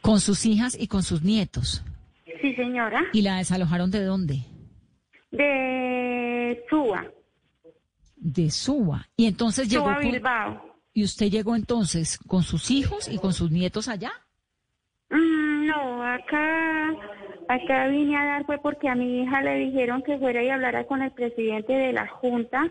¿Con 0.00 0.20
sus 0.20 0.44
hijas 0.46 0.76
y 0.78 0.88
con 0.88 1.02
sus 1.02 1.22
nietos? 1.22 1.84
Sí, 2.40 2.54
señora. 2.54 3.04
¿Y 3.12 3.22
la 3.22 3.36
desalojaron 3.36 3.90
de 3.90 4.04
dónde? 4.04 4.38
De 5.30 6.64
Suba. 6.68 7.04
De 8.22 8.50
Suba. 8.50 9.08
Y 9.16 9.26
entonces 9.26 9.68
llegó... 9.68 9.84
Suba, 9.84 9.98
Bilbao. 9.98 10.72
¿Y 10.94 11.04
usted 11.04 11.30
llegó 11.30 11.56
entonces 11.56 12.18
con 12.26 12.42
sus 12.42 12.70
hijos 12.70 13.08
y 13.08 13.18
con 13.18 13.32
sus 13.32 13.50
nietos 13.50 13.88
allá? 13.88 14.12
Mm, 15.10 15.66
no, 15.66 16.04
acá, 16.04 16.90
acá 17.48 17.88
vine 17.88 18.16
a 18.16 18.24
dar 18.24 18.46
fue 18.46 18.58
porque 18.58 18.88
a 18.88 18.94
mi 18.94 19.22
hija 19.22 19.40
le 19.40 19.56
dijeron 19.56 20.02
que 20.02 20.18
fuera 20.18 20.42
y 20.42 20.50
hablara 20.50 20.86
con 20.86 21.02
el 21.02 21.10
presidente 21.10 21.72
de 21.72 21.92
la 21.92 22.06
Junta 22.06 22.70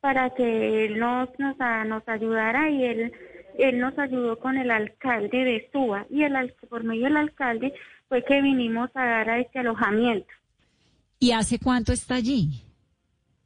para 0.00 0.30
que 0.30 0.84
él 0.84 0.98
nos, 0.98 1.30
nos, 1.38 1.56
nos 1.86 2.06
ayudara 2.08 2.70
y 2.70 2.84
él 2.84 3.12
él 3.58 3.78
nos 3.78 3.98
ayudó 3.98 4.38
con 4.38 4.56
el 4.56 4.70
alcalde 4.70 5.44
de 5.44 5.68
Suba 5.72 6.06
y 6.10 6.22
el 6.22 6.54
por 6.68 6.84
medio 6.84 7.04
del 7.04 7.16
alcalde 7.16 7.74
fue 8.08 8.24
que 8.24 8.42
vinimos 8.42 8.90
a 8.94 9.04
dar 9.04 9.30
a 9.30 9.40
este 9.40 9.58
alojamiento. 9.58 10.28
¿Y 11.18 11.32
hace 11.32 11.58
cuánto 11.58 11.92
está 11.92 12.16
allí? 12.16 12.62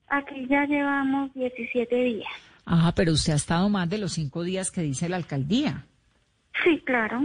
Aquí 0.09 0.47
ya 0.49 0.64
llevamos 0.66 1.33
17 1.35 1.95
días. 1.95 2.29
Ajá, 2.64 2.92
pero 2.95 3.12
usted 3.12 3.33
ha 3.33 3.37
estado 3.37 3.69
más 3.69 3.88
de 3.88 3.99
los 3.99 4.12
cinco 4.12 4.42
días 4.42 4.71
que 4.71 4.83
dice 4.83 5.09
la 5.09 5.16
alcaldía. 5.16 5.85
Sí, 6.64 6.83
claro. 6.85 7.23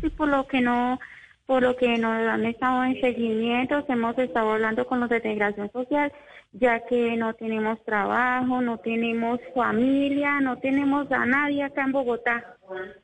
Sí, 0.00 0.08
por 0.10 0.28
lo 0.28 0.46
que 0.46 0.60
no, 0.60 0.98
por 1.46 1.62
lo 1.62 1.76
que 1.76 1.98
nos 1.98 2.12
han 2.12 2.44
estado 2.46 2.84
en 2.84 3.00
seguimiento, 3.00 3.84
hemos 3.88 4.18
estado 4.18 4.52
hablando 4.52 4.86
con 4.86 5.00
los 5.00 5.10
de 5.10 5.16
integración 5.16 5.70
social 5.72 6.12
ya 6.54 6.80
que 6.86 7.16
no 7.16 7.34
tenemos 7.34 7.84
trabajo, 7.84 8.60
no 8.60 8.78
tenemos 8.78 9.40
familia, 9.54 10.40
no 10.40 10.56
tenemos 10.58 11.10
a 11.10 11.26
nadie 11.26 11.64
acá 11.64 11.82
en 11.82 11.92
Bogotá. 11.92 12.56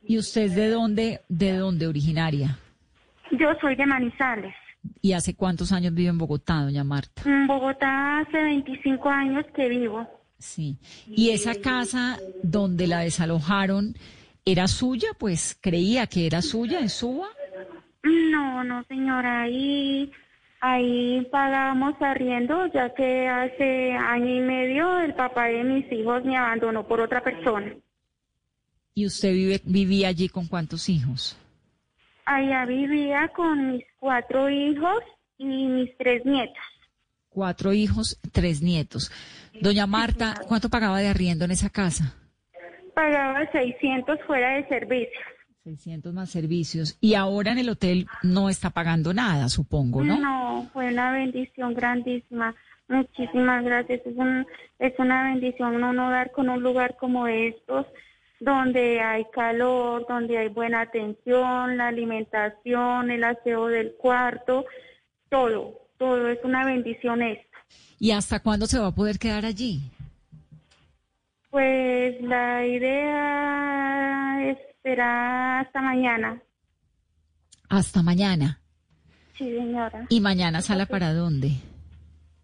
¿Y 0.03 0.17
usted 0.17 0.43
es 0.43 0.55
de 0.55 0.69
dónde, 0.69 1.21
de 1.27 1.57
dónde 1.57 1.87
originaria? 1.87 2.57
Yo 3.31 3.53
soy 3.59 3.75
de 3.75 3.85
Manizales. 3.85 4.55
¿Y 5.01 5.13
hace 5.13 5.35
cuántos 5.35 5.71
años 5.71 5.93
vive 5.93 6.09
en 6.09 6.17
Bogotá, 6.17 6.63
doña 6.63 6.83
Marta? 6.83 7.23
En 7.25 7.47
Bogotá 7.47 8.19
hace 8.19 8.41
25 8.41 9.09
años 9.09 9.45
que 9.55 9.69
vivo. 9.69 10.07
Sí. 10.37 10.77
¿Y 11.07 11.29
esa 11.29 11.55
casa 11.55 12.17
donde 12.41 12.87
la 12.87 12.99
desalojaron 12.99 13.95
era 14.45 14.67
suya? 14.67 15.09
Pues 15.17 15.57
creía 15.59 16.07
que 16.07 16.25
era 16.25 16.41
suya 16.41 16.79
en 16.79 16.89
Suba. 16.89 17.27
No, 18.03 18.63
no, 18.63 18.83
señora. 18.85 19.43
Ahí 19.43 20.11
Ahí 20.63 21.27
pagamos 21.31 21.95
arriendo, 22.01 22.67
ya 22.67 22.93
que 22.93 23.27
hace 23.27 23.93
año 23.93 24.35
y 24.35 24.41
medio 24.41 24.99
el 24.99 25.15
papá 25.15 25.47
de 25.47 25.63
mis 25.63 25.91
hijos 25.91 26.23
me 26.23 26.37
abandonó 26.37 26.87
por 26.87 27.01
otra 27.01 27.23
persona. 27.23 27.75
¿Y 28.93 29.07
usted 29.07 29.33
vive, 29.33 29.61
vivía 29.65 30.09
allí 30.09 30.29
con 30.29 30.45
cuántos 30.45 30.87
hijos? 30.87 31.35
Allá 32.25 32.65
vivía 32.65 33.29
con 33.35 33.73
mis 33.73 33.85
cuatro 33.99 34.49
hijos 34.49 35.03
y 35.37 35.45
mis 35.45 35.97
tres 35.97 36.25
nietos. 36.25 36.63
Cuatro 37.29 37.73
hijos, 37.73 38.19
tres 38.31 38.61
nietos. 38.61 39.11
Doña 39.59 39.87
Marta, 39.87 40.35
¿cuánto 40.47 40.69
pagaba 40.69 40.99
de 40.99 41.07
arriendo 41.07 41.45
en 41.45 41.51
esa 41.51 41.69
casa? 41.69 42.15
Pagaba 42.93 43.49
600 43.51 44.19
fuera 44.27 44.55
de 44.55 44.67
servicio. 44.67 45.19
600 45.63 46.13
más 46.13 46.29
servicios. 46.29 46.97
Y 46.99 47.13
ahora 47.13 47.51
en 47.51 47.59
el 47.59 47.69
hotel 47.69 48.07
no 48.23 48.49
está 48.49 48.71
pagando 48.71 49.13
nada, 49.13 49.47
supongo, 49.49 50.03
¿no? 50.03 50.19
No, 50.19 50.69
fue 50.73 50.91
una 50.91 51.11
bendición 51.11 51.73
grandísima. 51.73 52.55
Muchísimas 52.87 53.63
gracias. 53.63 54.01
Es, 54.05 54.17
un, 54.17 54.45
es 54.79 54.93
una 54.99 55.23
bendición 55.23 55.79
no 55.79 56.09
dar 56.09 56.31
con 56.31 56.49
un 56.49 56.61
lugar 56.61 56.97
como 56.97 57.27
estos, 57.27 57.85
donde 58.41 58.99
hay 58.99 59.23
calor, 59.31 60.05
donde 60.09 60.35
hay 60.35 60.49
buena 60.49 60.81
atención, 60.81 61.77
la 61.77 61.89
alimentación, 61.89 63.11
el 63.11 63.23
aseo 63.23 63.67
del 63.67 63.93
cuarto, 63.93 64.65
todo, 65.29 65.79
todo. 65.97 66.27
Es 66.27 66.39
una 66.43 66.65
bendición 66.65 67.21
esto. 67.21 67.57
¿Y 67.99 68.11
hasta 68.11 68.39
cuándo 68.39 68.65
se 68.65 68.79
va 68.79 68.87
a 68.87 68.95
poder 68.95 69.19
quedar 69.19 69.45
allí? 69.45 69.91
Pues 71.51 72.19
la 72.21 72.65
idea 72.65 74.49
es, 74.49 74.57
será 74.81 75.59
hasta 75.59 75.81
mañana. 75.81 76.41
Hasta 77.69 78.01
mañana. 78.01 78.59
Sí, 79.37 79.55
señora. 79.55 80.07
¿Y 80.09 80.19
mañana 80.19 80.61
sale 80.63 80.87
para 80.87 81.13
dónde? 81.13 81.51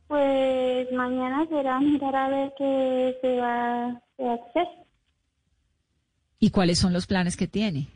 Pues 0.08 0.92
mañana 0.92 1.46
será 1.50 1.80
mirar 1.80 2.16
a 2.16 2.30
ver 2.30 2.54
qué 2.56 3.18
se 3.20 3.40
va, 3.40 4.00
se 4.16 4.24
va 4.24 4.34
a 4.34 4.36
hacer. 4.36 4.87
¿Y 6.40 6.52
cuáles 6.52 6.80
son 6.80 6.94
los 6.94 7.08
planes 7.08 7.36
que 7.36 7.48
tiene? 7.48 7.88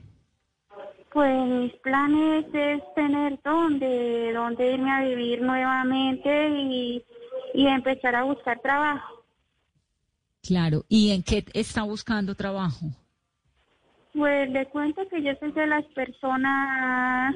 Pues 1.14 1.46
mis 1.48 1.74
planes 1.82 2.46
es 2.54 2.82
tener 2.96 3.40
donde, 3.44 4.32
donde 4.34 4.74
irme 4.74 4.92
a 4.92 5.02
vivir 5.02 5.42
nuevamente 5.42 6.50
y, 6.50 7.04
y 7.54 7.68
empezar 7.68 8.16
a 8.16 8.24
buscar 8.24 8.60
trabajo. 8.62 9.24
Claro. 10.42 10.86
¿Y 10.88 11.12
en 11.12 11.22
qué 11.24 11.46
está 11.54 11.84
buscando 11.84 12.36
trabajo? 12.36 12.88
Pues 14.14 14.50
le 14.50 14.66
cuento 14.68 15.08
que 15.08 15.22
yo 15.22 15.34
soy 15.40 15.52
de 15.52 15.68
las 15.68 15.86
personas 15.88 17.36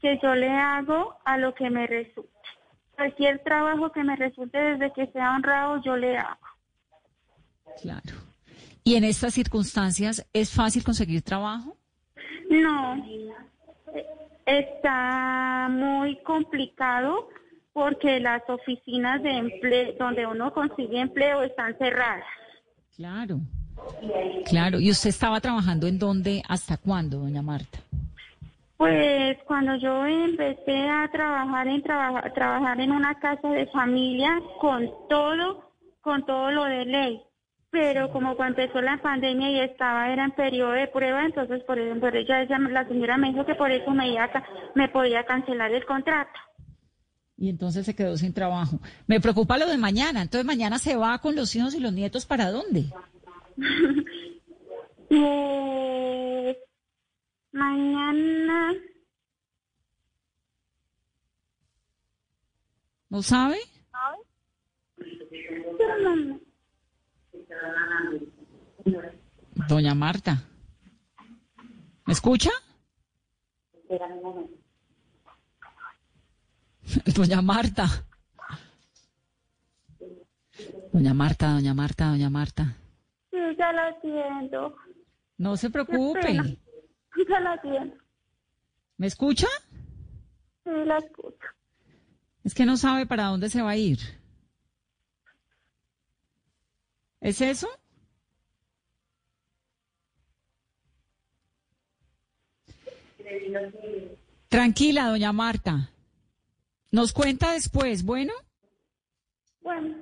que 0.00 0.18
yo 0.22 0.34
le 0.34 0.50
hago 0.50 1.16
a 1.24 1.38
lo 1.38 1.54
que 1.54 1.70
me 1.70 1.86
resulte. 1.86 2.30
Cualquier 2.96 3.42
trabajo 3.44 3.92
que 3.92 4.02
me 4.02 4.16
resulte 4.16 4.58
desde 4.58 4.92
que 4.92 5.06
sea 5.08 5.36
honrado, 5.36 5.80
yo 5.82 5.96
le 5.96 6.16
hago. 6.16 6.46
Claro. 7.80 8.27
¿Y 8.88 8.94
en 8.96 9.04
estas 9.04 9.34
circunstancias 9.34 10.26
es 10.32 10.50
fácil 10.50 10.82
conseguir 10.82 11.20
trabajo? 11.20 11.76
No, 12.48 13.04
está 14.46 15.68
muy 15.70 16.16
complicado 16.22 17.28
porque 17.74 18.18
las 18.18 18.40
oficinas 18.48 19.22
de 19.22 19.30
empleo 19.36 19.92
donde 19.98 20.24
uno 20.24 20.54
consigue 20.54 21.00
empleo 21.00 21.42
están 21.42 21.76
cerradas. 21.76 22.24
Claro. 22.96 23.40
Claro. 24.46 24.80
¿Y 24.80 24.90
usted 24.90 25.10
estaba 25.10 25.38
trabajando 25.42 25.86
en 25.86 25.98
dónde 25.98 26.42
hasta 26.48 26.78
cuándo, 26.78 27.18
doña 27.18 27.42
Marta? 27.42 27.78
Pues 28.78 29.36
cuando 29.46 29.76
yo 29.76 30.06
empecé 30.06 30.88
a 30.88 31.10
trabajar 31.12 31.68
en 31.68 31.82
traba- 31.82 32.32
trabajar 32.32 32.80
en 32.80 32.92
una 32.92 33.18
casa 33.20 33.50
de 33.50 33.66
familia 33.66 34.40
con 34.58 34.88
todo, 35.10 35.72
con 36.00 36.24
todo 36.24 36.50
lo 36.52 36.64
de 36.64 36.86
ley. 36.86 37.20
Pero 37.70 38.10
como 38.12 38.34
cuando 38.34 38.62
empezó 38.62 38.80
la 38.80 38.96
pandemia 39.02 39.50
y 39.50 39.60
estaba 39.60 40.10
era 40.10 40.24
en 40.24 40.30
periodo 40.32 40.72
de 40.72 40.88
prueba, 40.88 41.24
entonces 41.24 41.62
por 41.64 41.78
eso, 41.78 42.00
por 42.00 42.16
ella, 42.16 42.42
ella- 42.42 42.58
la 42.58 42.88
señora 42.88 43.18
me 43.18 43.28
dijo 43.30 43.44
que 43.44 43.54
por 43.54 43.70
eso 43.70 43.90
me 43.90 44.10
iba 44.10 44.30
me 44.74 44.88
podía 44.88 45.24
cancelar 45.26 45.72
el 45.72 45.84
contrato. 45.84 46.30
Y 47.36 47.50
entonces 47.50 47.84
se 47.86 47.94
quedó 47.94 48.16
sin 48.16 48.32
trabajo. 48.34 48.80
Me 49.06 49.20
preocupa 49.20 49.58
lo 49.58 49.66
de 49.68 49.78
mañana. 49.78 50.22
Entonces 50.22 50.44
mañana 50.44 50.78
se 50.78 50.96
va 50.96 51.18
con 51.18 51.36
los 51.36 51.54
hijos 51.54 51.74
y 51.74 51.80
los 51.80 51.92
nietos 51.92 52.26
para 52.26 52.50
dónde? 52.50 52.86
Pues 55.08 56.56
mañana 57.52 58.74
¿No 63.10 63.22
sabe? 63.22 63.56
Doña 69.68 69.94
Marta. 69.94 70.42
¿Me 72.06 72.12
escucha? 72.12 72.50
Doña 77.14 77.42
Marta. 77.42 77.86
Doña 80.92 81.14
Marta, 81.14 81.52
doña 81.52 81.74
Marta, 81.74 82.08
doña 82.08 82.30
Marta. 82.30 82.76
sí, 83.30 83.36
ya 83.58 83.72
la 83.72 83.88
atiendo. 83.88 84.74
No 85.36 85.56
se 85.56 85.70
preocupe. 85.70 86.58
Ya 87.28 87.40
la 87.40 87.52
atiendo. 87.52 87.94
¿Me 88.96 89.06
escucha? 89.06 89.46
Sí, 90.64 90.70
la 90.84 90.98
escucho. 90.98 91.46
Es 92.42 92.54
que 92.54 92.66
no 92.66 92.76
sabe 92.76 93.06
para 93.06 93.26
dónde 93.26 93.48
se 93.50 93.62
va 93.62 93.70
a 93.70 93.76
ir. 93.76 93.98
¿Es 97.20 97.40
eso? 97.40 97.68
Tranquila, 104.48 105.08
doña 105.08 105.32
Marta. 105.32 105.90
Nos 106.90 107.12
cuenta 107.12 107.52
después, 107.52 108.04
¿bueno? 108.04 108.32
Bueno, 109.60 109.94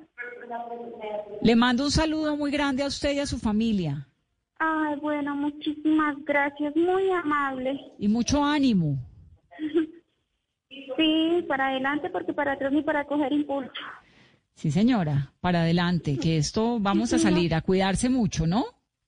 Le 1.43 1.57
mando 1.57 1.85
un 1.85 1.91
saludo 1.91 2.37
muy 2.37 2.51
grande 2.53 2.83
a 2.85 2.87
usted 2.87 3.13
y 3.15 3.19
a 3.19 3.27
su 3.27 3.39
familia. 3.39 4.07
ay, 4.59 4.97
bueno, 5.01 5.35
muchísimas 5.35 6.17
gracias, 6.25 6.75
muy 6.77 7.11
amable. 7.11 7.79
Y 7.99 8.09
mucho 8.09 8.43
ánimo. 8.45 8.97
Sí, 10.97 11.45
para 11.49 11.69
adelante 11.69 12.11
porque 12.11 12.33
para 12.35 12.53
atrás 12.53 12.71
ni 12.73 12.83
para 12.83 13.05
coger 13.07 13.33
impulso. 13.33 13.73
Sí, 14.57 14.71
señora, 14.71 15.33
para 15.41 15.61
adelante, 15.61 16.19
que 16.19 16.39
esto 16.39 16.81
vamos 16.81 17.13
a 17.13 17.19
salir 17.19 17.55
a 17.55 17.61
cuidarse 17.61 18.09
mucho, 18.09 18.47
¿no? 18.47 18.65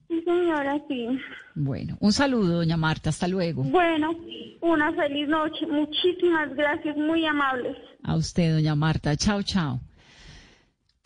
Sí, 0.07 0.23
señora, 0.23 0.79
sí. 0.89 1.07
Bueno, 1.55 1.97
un 2.01 2.13
saludo, 2.13 2.59
doña 2.59 2.77
Marta, 2.77 3.09
hasta 3.09 3.27
luego. 3.27 3.63
Bueno, 3.63 4.15
una 4.61 4.93
feliz 4.93 5.27
noche. 5.27 5.67
Muchísimas 5.67 6.55
gracias, 6.55 6.97
muy 6.99 7.25
amables. 7.25 7.77
A 8.03 8.17
usted, 8.17 8.53
doña 8.53 8.75
Marta. 8.75 9.17
Chao, 9.17 9.43
chao. 9.43 9.81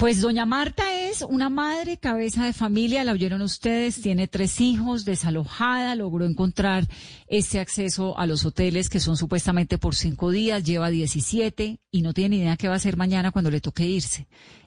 Pues 0.03 0.21
doña 0.21 0.47
Marta 0.47 0.83
es 1.01 1.23
una 1.23 1.49
madre, 1.49 1.97
cabeza 1.97 2.45
de 2.45 2.53
familia, 2.53 3.05
la 3.05 3.13
oyeron 3.13 3.41
ustedes, 3.41 4.03
tiene 4.03 4.27
tres 4.27 4.61
hijos, 4.61 5.05
desalojada, 5.05 5.95
logró 5.95 6.25
encontrar 6.25 6.89
este 7.29 7.61
acceso 7.61 8.19
a 8.19 8.27
los 8.27 8.45
hoteles 8.45 8.91
que 8.91 8.99
son 8.99 9.17
supuestamente 9.17 9.79
por 9.79 9.95
cinco 9.95 10.33
días, 10.33 10.65
lleva 10.65 10.91
17 10.91 11.79
y 11.93 12.03
no 12.03 12.15
tiene 12.15 12.35
ni 12.35 12.43
idea 12.43 12.57
qué 12.57 12.67
va 12.67 12.75
a 12.75 12.79
hacer 12.79 12.97
mañana 12.97 13.31
cuando 13.31 13.53
le 13.53 13.61
toque 13.61 13.87
irse. 13.87 14.27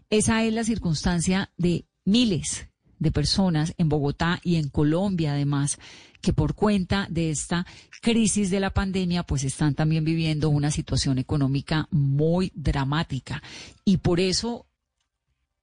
Esa 0.10 0.41
es 0.45 0.54
la 0.54 0.63
circunstancia 0.63 1.52
de 1.58 1.86
miles 2.06 2.69
de 3.00 3.12
personas 3.12 3.74
en 3.78 3.89
Bogotá 3.89 4.39
y 4.41 4.56
en 4.56 4.69
Colombia 4.69 5.34
además 5.34 5.80
que 6.21 6.32
por 6.32 6.56
cuenta 6.56 7.08
de 7.10 7.30
esta 7.30 7.65
crisis 8.02 8.52
de 8.52 8.62
la 8.62 8.69
pandemia 8.69 9.24
pues 9.24 9.43
están 9.43 9.76
también 9.76 10.06
viviendo 10.06 10.50
una 10.50 10.71
situación 10.71 11.17
económica 11.17 11.89
muy 11.91 12.54
dramática 12.56 13.43
y 13.84 13.98
por 13.98 14.21
eso 14.21 14.65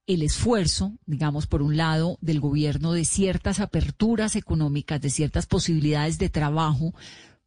el 0.05 0.21
esfuerzo, 0.21 0.97
digamos, 1.05 1.47
por 1.47 1.61
un 1.61 1.77
lado, 1.77 2.17
del 2.21 2.39
gobierno 2.39 2.91
de 2.93 3.05
ciertas 3.05 3.59
aperturas 3.59 4.35
económicas, 4.35 5.01
de 5.01 5.09
ciertas 5.09 5.45
posibilidades 5.45 6.17
de 6.17 6.29
trabajo 6.29 6.93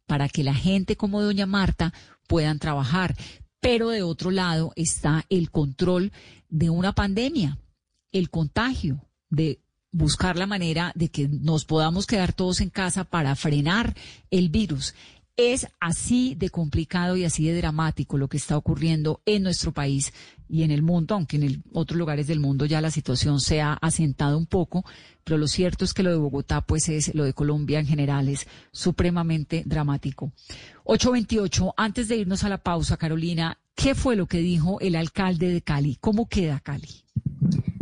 para 0.05 0.29
que 0.29 0.43
la 0.43 0.55
gente 0.55 0.95
como 0.95 1.21
doña 1.21 1.45
Marta 1.45 1.93
puedan 2.27 2.59
trabajar. 2.59 3.15
Pero 3.59 3.89
de 3.89 4.03
otro 4.03 4.31
lado 4.31 4.71
está 4.75 5.25
el 5.29 5.51
control 5.51 6.11
de 6.49 6.69
una 6.69 6.93
pandemia, 6.93 7.59
el 8.11 8.29
contagio, 8.29 9.03
de 9.29 9.59
buscar 9.91 10.37
la 10.37 10.45
manera 10.45 10.91
de 10.95 11.09
que 11.09 11.27
nos 11.27 11.65
podamos 11.65 12.05
quedar 12.05 12.33
todos 12.33 12.61
en 12.61 12.69
casa 12.69 13.03
para 13.03 13.35
frenar 13.35 13.95
el 14.31 14.49
virus. 14.49 14.93
Es 15.37 15.67
así 15.79 16.33
de 16.33 16.49
complicado 16.49 17.15
y 17.15 17.23
así 17.23 17.47
de 17.47 17.55
dramático 17.55 18.17
lo 18.17 18.27
que 18.27 18.37
está 18.37 18.57
ocurriendo 18.57 19.21
en 19.27 19.43
nuestro 19.43 19.71
país 19.71 20.11
y 20.49 20.63
en 20.63 20.71
el 20.71 20.81
mundo, 20.81 21.13
aunque 21.13 21.37
en 21.37 21.63
otros 21.73 21.95
lugares 21.95 22.25
del 22.25 22.39
mundo 22.39 22.65
ya 22.65 22.81
la 22.81 22.89
situación 22.89 23.39
se 23.39 23.61
ha 23.61 23.73
asentado 23.73 24.35
un 24.35 24.47
poco, 24.47 24.83
pero 25.23 25.37
lo 25.37 25.47
cierto 25.47 25.85
es 25.85 25.93
que 25.93 26.01
lo 26.01 26.09
de 26.09 26.17
Bogotá, 26.17 26.61
pues 26.61 26.89
es 26.89 27.13
lo 27.13 27.23
de 27.23 27.33
Colombia 27.33 27.79
en 27.79 27.85
general, 27.85 28.29
es 28.29 28.47
supremamente 28.71 29.61
dramático. 29.67 30.31
828, 30.85 31.75
antes 31.77 32.07
de 32.07 32.17
irnos 32.17 32.43
a 32.43 32.49
la 32.49 32.57
pausa, 32.57 32.97
Carolina, 32.97 33.59
¿qué 33.75 33.93
fue 33.93 34.15
lo 34.15 34.25
que 34.25 34.39
dijo 34.39 34.79
el 34.79 34.95
alcalde 34.95 35.49
de 35.49 35.61
Cali? 35.61 35.97
¿Cómo 36.01 36.27
queda 36.27 36.59
Cali? 36.61 37.03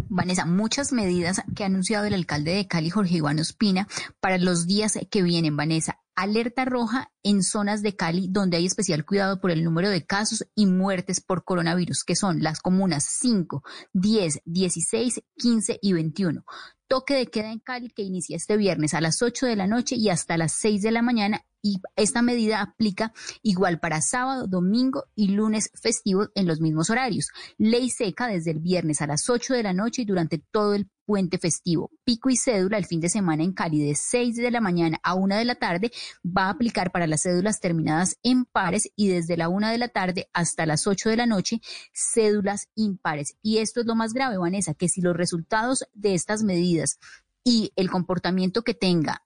Vanessa, 0.10 0.46
muchas 0.46 0.92
medidas 0.92 1.42
que 1.56 1.64
ha 1.64 1.68
anunciado 1.68 2.06
el 2.06 2.14
alcalde 2.14 2.52
de 2.52 2.68
Cali, 2.68 2.90
Jorge 2.90 3.18
Iván 3.18 3.40
Ospina, 3.40 3.88
para 4.20 4.38
los 4.38 4.68
días 4.68 4.98
que 5.10 5.22
vienen, 5.22 5.58
Vanessa. 5.58 6.00
Alerta 6.16 6.64
roja 6.64 7.12
en 7.24 7.44
zonas 7.44 7.82
de 7.82 7.96
Cali 7.96 8.28
donde 8.30 8.56
hay 8.56 8.66
especial 8.66 9.06
cuidado 9.06 9.42
por 9.42 9.52
el 9.52 9.66
número 9.66 9.90
de 9.90 10.06
casos 10.06 10.46
y 10.56 10.66
muertes 10.66 11.20
por 11.20 11.44
coronavirus, 11.44 12.06
que 12.06 12.16
son 12.16 12.42
las 12.42 12.62
comunas 12.62 13.06
5, 13.20 13.64
10, 13.92 14.40
16, 14.46 15.22
15 15.36 15.80
y 15.82 15.94
21. 15.94 16.46
Toque 16.88 17.16
de 17.16 17.28
queda 17.28 17.52
en 17.52 17.60
Cali 17.60 17.90
que 17.90 18.04
inicia 18.04 18.38
este 18.38 18.58
viernes 18.58 18.94
a 18.94 19.02
las 19.02 19.22
8 19.22 19.48
de 19.48 19.56
la 19.56 19.66
noche 19.66 19.96
y 19.96 20.10
hasta 20.10 20.38
las 20.38 20.54
6 20.54 20.84
de 20.84 20.92
la 20.92 21.02
mañana 21.02 21.42
y 21.66 21.82
esta 21.96 22.22
medida 22.22 22.62
aplica 22.62 23.12
igual 23.42 23.80
para 23.80 24.00
sábado, 24.00 24.46
domingo 24.46 25.06
y 25.16 25.30
lunes 25.30 25.72
festivos 25.74 26.30
en 26.36 26.46
los 26.46 26.62
mismos 26.62 26.92
horarios. 26.92 27.30
Ley 27.58 27.90
seca 27.90 28.28
desde 28.28 28.52
el 28.52 28.60
viernes 28.60 29.02
a 29.02 29.08
las 29.08 29.28
8 29.28 29.56
de 29.56 29.64
la 29.64 29.74
noche 29.74 30.04
y 30.04 30.06
durante 30.06 30.38
todo 30.38 30.76
el 30.76 30.88
puente 31.06 31.38
festivo. 31.38 31.92
Pico 32.04 32.30
y 32.30 32.36
cédula 32.36 32.78
el 32.78 32.86
fin 32.86 33.00
de 33.00 33.10
semana 33.10 33.44
en 33.44 33.54
Cali 33.54 33.80
de 33.82 33.96
6 33.96 34.36
de 34.36 34.52
la 34.52 34.62
mañana 34.62 35.00
a 35.04 35.16
1 35.16 35.36
de 35.36 35.46
la 35.46 35.56
tarde 35.56 35.92
va 36.26 36.46
a 36.46 36.50
aplicar 36.50 36.92
para 36.92 37.08
las 37.08 37.24
cédulas 37.24 37.60
terminadas 37.60 38.18
en 38.24 38.46
pares 38.46 38.92
y 38.96 39.08
desde 39.08 39.38
la 39.38 39.50
1 39.50 39.70
de 39.70 39.78
la 39.78 39.88
tarde 39.88 40.30
hasta 40.34 40.66
las 40.66 40.88
8 40.88 41.10
de 41.10 41.18
la 41.18 41.26
noche 41.26 41.62
cédulas 41.94 42.70
impares. 42.76 43.38
Y 43.42 43.60
esto 43.60 43.82
es 43.82 43.86
lo 43.86 43.96
más 43.96 44.14
grave, 44.14 44.38
Vanessa, 44.38 44.74
que 44.74 44.90
si 44.90 45.02
los 45.02 45.16
resultados 45.16 45.86
de 45.94 46.14
estas 46.14 46.44
medidas 46.44 47.00
y 47.44 47.72
el 47.76 47.90
comportamiento 47.90 48.64
que 48.64 48.74
tenga 48.74 49.22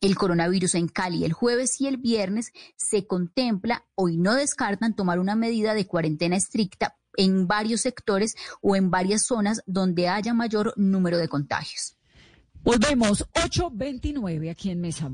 el 0.00 0.16
coronavirus 0.16 0.76
en 0.76 0.88
Cali 0.88 1.24
el 1.24 1.32
jueves 1.32 1.80
y 1.80 1.86
el 1.86 1.96
viernes, 1.96 2.52
se 2.76 3.06
contempla, 3.06 3.84
hoy 3.94 4.16
no 4.16 4.34
descartan, 4.34 4.94
tomar 4.94 5.18
una 5.18 5.34
medida 5.34 5.74
de 5.74 5.86
cuarentena 5.86 6.36
estricta 6.36 6.97
en 7.16 7.46
varios 7.46 7.82
sectores 7.82 8.34
o 8.60 8.76
en 8.76 8.90
varias 8.90 9.26
zonas 9.26 9.62
donde 9.66 10.08
haya 10.08 10.34
mayor 10.34 10.72
número 10.76 11.18
de 11.18 11.28
contagios. 11.28 11.96
Volvemos, 12.62 13.24
8.29 13.34 14.50
aquí 14.50 14.70
en 14.70 14.80
Mesa 14.80 15.10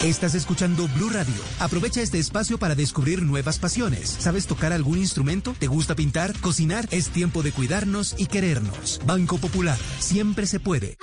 Estás 0.00 0.34
escuchando 0.34 0.88
Blue 0.96 1.10
Radio. 1.10 1.32
Aprovecha 1.60 2.00
este 2.00 2.18
espacio 2.18 2.58
para 2.58 2.74
descubrir 2.74 3.22
nuevas 3.22 3.60
pasiones. 3.60 4.08
¿Sabes 4.08 4.48
tocar 4.48 4.72
algún 4.72 4.98
instrumento? 4.98 5.54
¿Te 5.56 5.68
gusta 5.68 5.94
pintar? 5.94 6.32
¿Cocinar? 6.40 6.88
Es 6.90 7.10
tiempo 7.10 7.44
de 7.44 7.52
cuidarnos 7.52 8.16
y 8.18 8.26
querernos. 8.26 9.00
Banco 9.06 9.38
Popular. 9.38 9.78
Siempre 10.00 10.46
se 10.46 10.58
puede. 10.58 10.98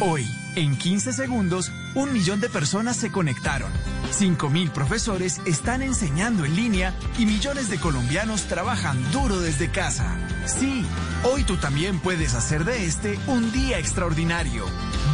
Hoy, 0.00 0.26
en 0.54 0.76
15 0.76 1.14
segundos, 1.14 1.72
un 1.94 2.12
millón 2.12 2.40
de 2.40 2.50
personas 2.50 2.98
se 2.98 3.10
conectaron. 3.10 3.72
5.000 4.12 4.70
profesores 4.70 5.40
están 5.46 5.82
enseñando 5.82 6.44
en 6.44 6.56
línea 6.56 6.94
y 7.18 7.26
millones 7.26 7.68
de 7.68 7.78
colombianos 7.78 8.44
trabajan 8.44 8.98
duro 9.12 9.38
desde 9.38 9.70
casa. 9.70 10.16
Sí, 10.46 10.84
hoy 11.24 11.44
tú 11.44 11.56
también 11.56 12.00
puedes 12.00 12.34
hacer 12.34 12.64
de 12.64 12.84
este 12.84 13.18
un 13.26 13.52
día 13.52 13.78
extraordinario. 13.78 14.64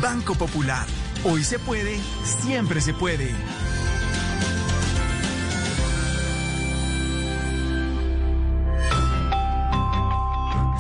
Banco 0.01 0.35
Popular. 0.35 0.87
Hoy 1.25 1.43
se 1.45 1.59
puede, 1.59 1.99
siempre 2.25 2.81
se 2.81 2.95
puede. 2.95 3.31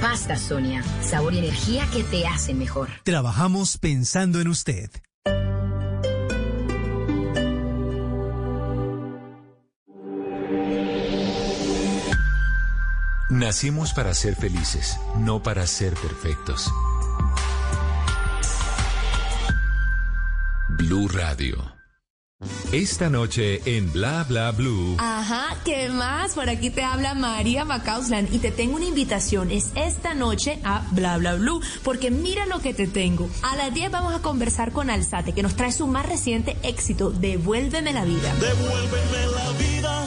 Pasta 0.00 0.36
Sonia, 0.36 0.82
sabor 1.02 1.34
y 1.34 1.38
energía 1.38 1.86
que 1.92 2.02
te 2.04 2.26
hacen 2.26 2.58
mejor. 2.58 2.88
Trabajamos 3.04 3.76
pensando 3.76 4.40
en 4.40 4.48
usted. 4.48 4.90
Nacimos 13.28 13.92
para 13.92 14.12
ser 14.12 14.34
felices, 14.36 14.98
no 15.18 15.42
para 15.42 15.66
ser 15.66 15.94
perfectos. 15.94 16.70
Blue 20.68 21.08
Radio. 21.08 21.79
Esta 22.72 23.10
noche 23.10 23.60
en 23.66 23.92
Bla 23.92 24.24
Bla 24.26 24.52
Blue. 24.52 24.96
Ajá, 24.98 25.58
¿qué 25.62 25.90
más? 25.90 26.34
Por 26.34 26.48
aquí 26.48 26.70
te 26.70 26.82
habla 26.82 27.14
María 27.14 27.66
Macauslan 27.66 28.28
y 28.32 28.38
te 28.38 28.50
tengo 28.50 28.76
una 28.76 28.86
invitación. 28.86 29.50
Es 29.50 29.72
esta 29.74 30.14
noche 30.14 30.58
a 30.64 30.82
Bla 30.92 31.18
Bla 31.18 31.34
Blue, 31.34 31.60
porque 31.82 32.10
mira 32.10 32.46
lo 32.46 32.60
que 32.60 32.72
te 32.72 32.86
tengo. 32.86 33.28
A 33.42 33.56
las 33.56 33.74
10 33.74 33.90
vamos 33.90 34.14
a 34.14 34.22
conversar 34.22 34.72
con 34.72 34.88
Alzate, 34.88 35.34
que 35.34 35.42
nos 35.42 35.54
trae 35.54 35.72
su 35.72 35.86
más 35.86 36.06
reciente 36.06 36.56
éxito, 36.62 37.10
Devuélveme 37.10 37.92
la 37.92 38.04
vida. 38.06 38.34
Devuélveme 38.36 39.26
la 39.34 39.50
vida 39.58 39.99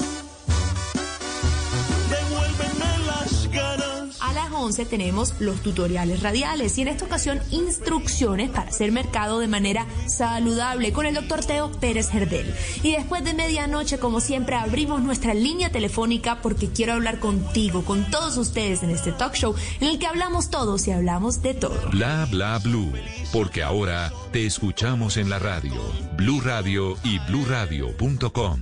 tenemos 4.72 5.34
los 5.40 5.62
tutoriales 5.62 6.22
radiales 6.22 6.78
y 6.78 6.84
en 6.84 6.88
esta 6.88 7.06
ocasión 7.06 7.42
instrucciones 7.52 8.50
para 8.50 8.70
hacer 8.70 8.94
mercado 8.94 9.40
de 9.40 9.48
manera 9.48 9.86
saludable 10.08 10.94
con 10.94 11.06
el 11.06 11.16
doctor 11.16 11.44
Teo 11.44 11.70
Pérez 11.72 12.10
Gerdel. 12.10 12.56
Y 12.82 12.94
después 12.94 13.26
de 13.26 13.34
medianoche, 13.34 14.00
como 14.00 14.22
siempre, 14.22 14.56
abrimos 14.56 15.02
nuestra 15.02 15.34
línea 15.34 15.70
telefónica 15.70 16.42
porque 16.42 16.70
quiero 16.70 16.94
hablar 16.94 17.20
contigo, 17.20 17.84
con 17.84 18.10
todos 18.10 18.38
ustedes 18.38 18.84
en 18.84 18.90
este 18.92 19.12
talk 19.12 19.34
show 19.34 19.54
en 19.82 19.90
el 19.90 20.00
que 20.00 20.08
hablamos 20.08 20.50
todos 20.50 20.88
y 20.88 20.92
hablamos 20.92 21.42
de 21.42 21.54
todo. 21.56 21.90
Bla 21.92 22.26
bla 22.32 22.58
blue, 22.60 22.94
porque 23.34 23.64
ahora 23.64 24.14
te 24.32 24.46
escuchamos 24.46 25.18
en 25.18 25.30
la 25.30 25.40
radio, 25.40 25.74
Blue 26.16 26.40
Radio 26.40 26.96
y 27.04 27.20
bluradio.com. 27.20 28.60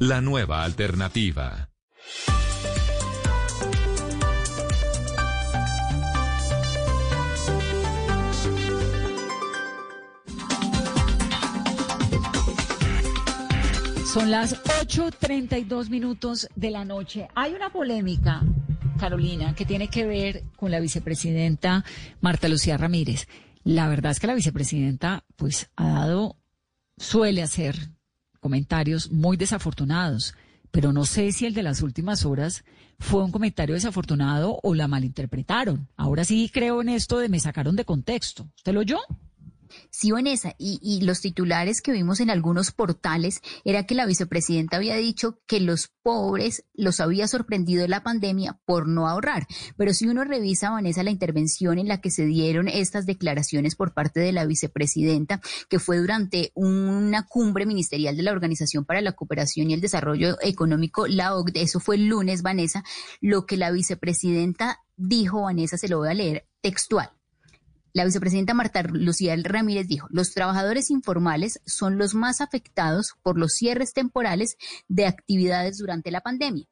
La 0.00 0.20
nueva 0.20 0.64
alternativa. 0.64 1.70
Son 14.16 14.30
las 14.30 14.54
8.32 14.64 15.90
minutos 15.90 16.48
de 16.56 16.70
la 16.70 16.86
noche. 16.86 17.28
Hay 17.34 17.52
una 17.52 17.68
polémica, 17.68 18.42
Carolina, 18.98 19.54
que 19.54 19.66
tiene 19.66 19.88
que 19.88 20.06
ver 20.06 20.44
con 20.56 20.70
la 20.70 20.80
vicepresidenta 20.80 21.84
Marta 22.22 22.48
Lucía 22.48 22.78
Ramírez. 22.78 23.28
La 23.62 23.88
verdad 23.88 24.12
es 24.12 24.18
que 24.18 24.26
la 24.26 24.34
vicepresidenta, 24.34 25.26
pues, 25.36 25.68
ha 25.76 25.90
dado, 25.90 26.36
suele 26.96 27.42
hacer 27.42 27.90
comentarios 28.40 29.12
muy 29.12 29.36
desafortunados, 29.36 30.34
pero 30.70 30.94
no 30.94 31.04
sé 31.04 31.30
si 31.32 31.44
el 31.44 31.52
de 31.52 31.64
las 31.64 31.82
últimas 31.82 32.24
horas 32.24 32.64
fue 32.98 33.22
un 33.22 33.32
comentario 33.32 33.74
desafortunado 33.74 34.60
o 34.62 34.74
la 34.74 34.88
malinterpretaron. 34.88 35.88
Ahora 35.94 36.24
sí 36.24 36.50
creo 36.50 36.80
en 36.80 36.88
esto 36.88 37.18
de 37.18 37.28
me 37.28 37.38
sacaron 37.38 37.76
de 37.76 37.84
contexto. 37.84 38.48
¿Usted 38.56 38.72
lo 38.72 38.80
oyó? 38.80 38.98
Sí, 39.90 40.10
Vanessa, 40.10 40.54
y, 40.58 41.00
los 41.02 41.20
titulares 41.20 41.82
que 41.82 41.92
vimos 41.92 42.20
en 42.20 42.30
algunos 42.30 42.72
portales 42.72 43.40
era 43.64 43.86
que 43.86 43.94
la 43.94 44.06
vicepresidenta 44.06 44.76
había 44.76 44.96
dicho 44.96 45.40
que 45.46 45.60
los 45.60 45.88
pobres 46.02 46.64
los 46.74 47.00
había 47.00 47.28
sorprendido 47.28 47.86
la 47.86 48.02
pandemia 48.02 48.58
por 48.64 48.88
no 48.88 49.08
ahorrar. 49.08 49.46
Pero 49.76 49.92
si 49.92 50.06
uno 50.06 50.24
revisa, 50.24 50.70
Vanessa, 50.70 51.02
la 51.02 51.10
intervención 51.10 51.78
en 51.78 51.88
la 51.88 52.00
que 52.00 52.10
se 52.10 52.24
dieron 52.24 52.68
estas 52.68 53.06
declaraciones 53.06 53.76
por 53.76 53.92
parte 53.92 54.20
de 54.20 54.32
la 54.32 54.46
vicepresidenta, 54.46 55.40
que 55.68 55.78
fue 55.78 55.98
durante 55.98 56.52
una 56.54 57.26
cumbre 57.26 57.66
ministerial 57.66 58.16
de 58.16 58.22
la 58.22 58.32
Organización 58.32 58.84
para 58.84 59.00
la 59.00 59.12
Cooperación 59.12 59.70
y 59.70 59.74
el 59.74 59.80
Desarrollo 59.80 60.36
Económico, 60.42 61.06
la 61.06 61.34
OCDE, 61.34 61.62
eso 61.62 61.80
fue 61.80 61.96
el 61.96 62.06
lunes, 62.06 62.42
Vanessa, 62.42 62.84
lo 63.20 63.46
que 63.46 63.56
la 63.56 63.70
vicepresidenta 63.70 64.80
dijo, 64.96 65.42
Vanessa, 65.42 65.76
se 65.76 65.88
lo 65.88 65.98
voy 65.98 66.08
a 66.08 66.14
leer 66.14 66.46
textual. 66.60 67.15
La 67.96 68.04
vicepresidenta 68.04 68.52
Marta 68.52 68.82
Lucía 68.82 69.34
Ramírez 69.42 69.88
dijo, 69.88 70.06
los 70.10 70.34
trabajadores 70.34 70.90
informales 70.90 71.62
son 71.64 71.96
los 71.96 72.12
más 72.14 72.42
afectados 72.42 73.14
por 73.22 73.38
los 73.38 73.54
cierres 73.54 73.94
temporales 73.94 74.58
de 74.86 75.06
actividades 75.06 75.78
durante 75.78 76.10
la 76.10 76.20
pandemia. 76.20 76.66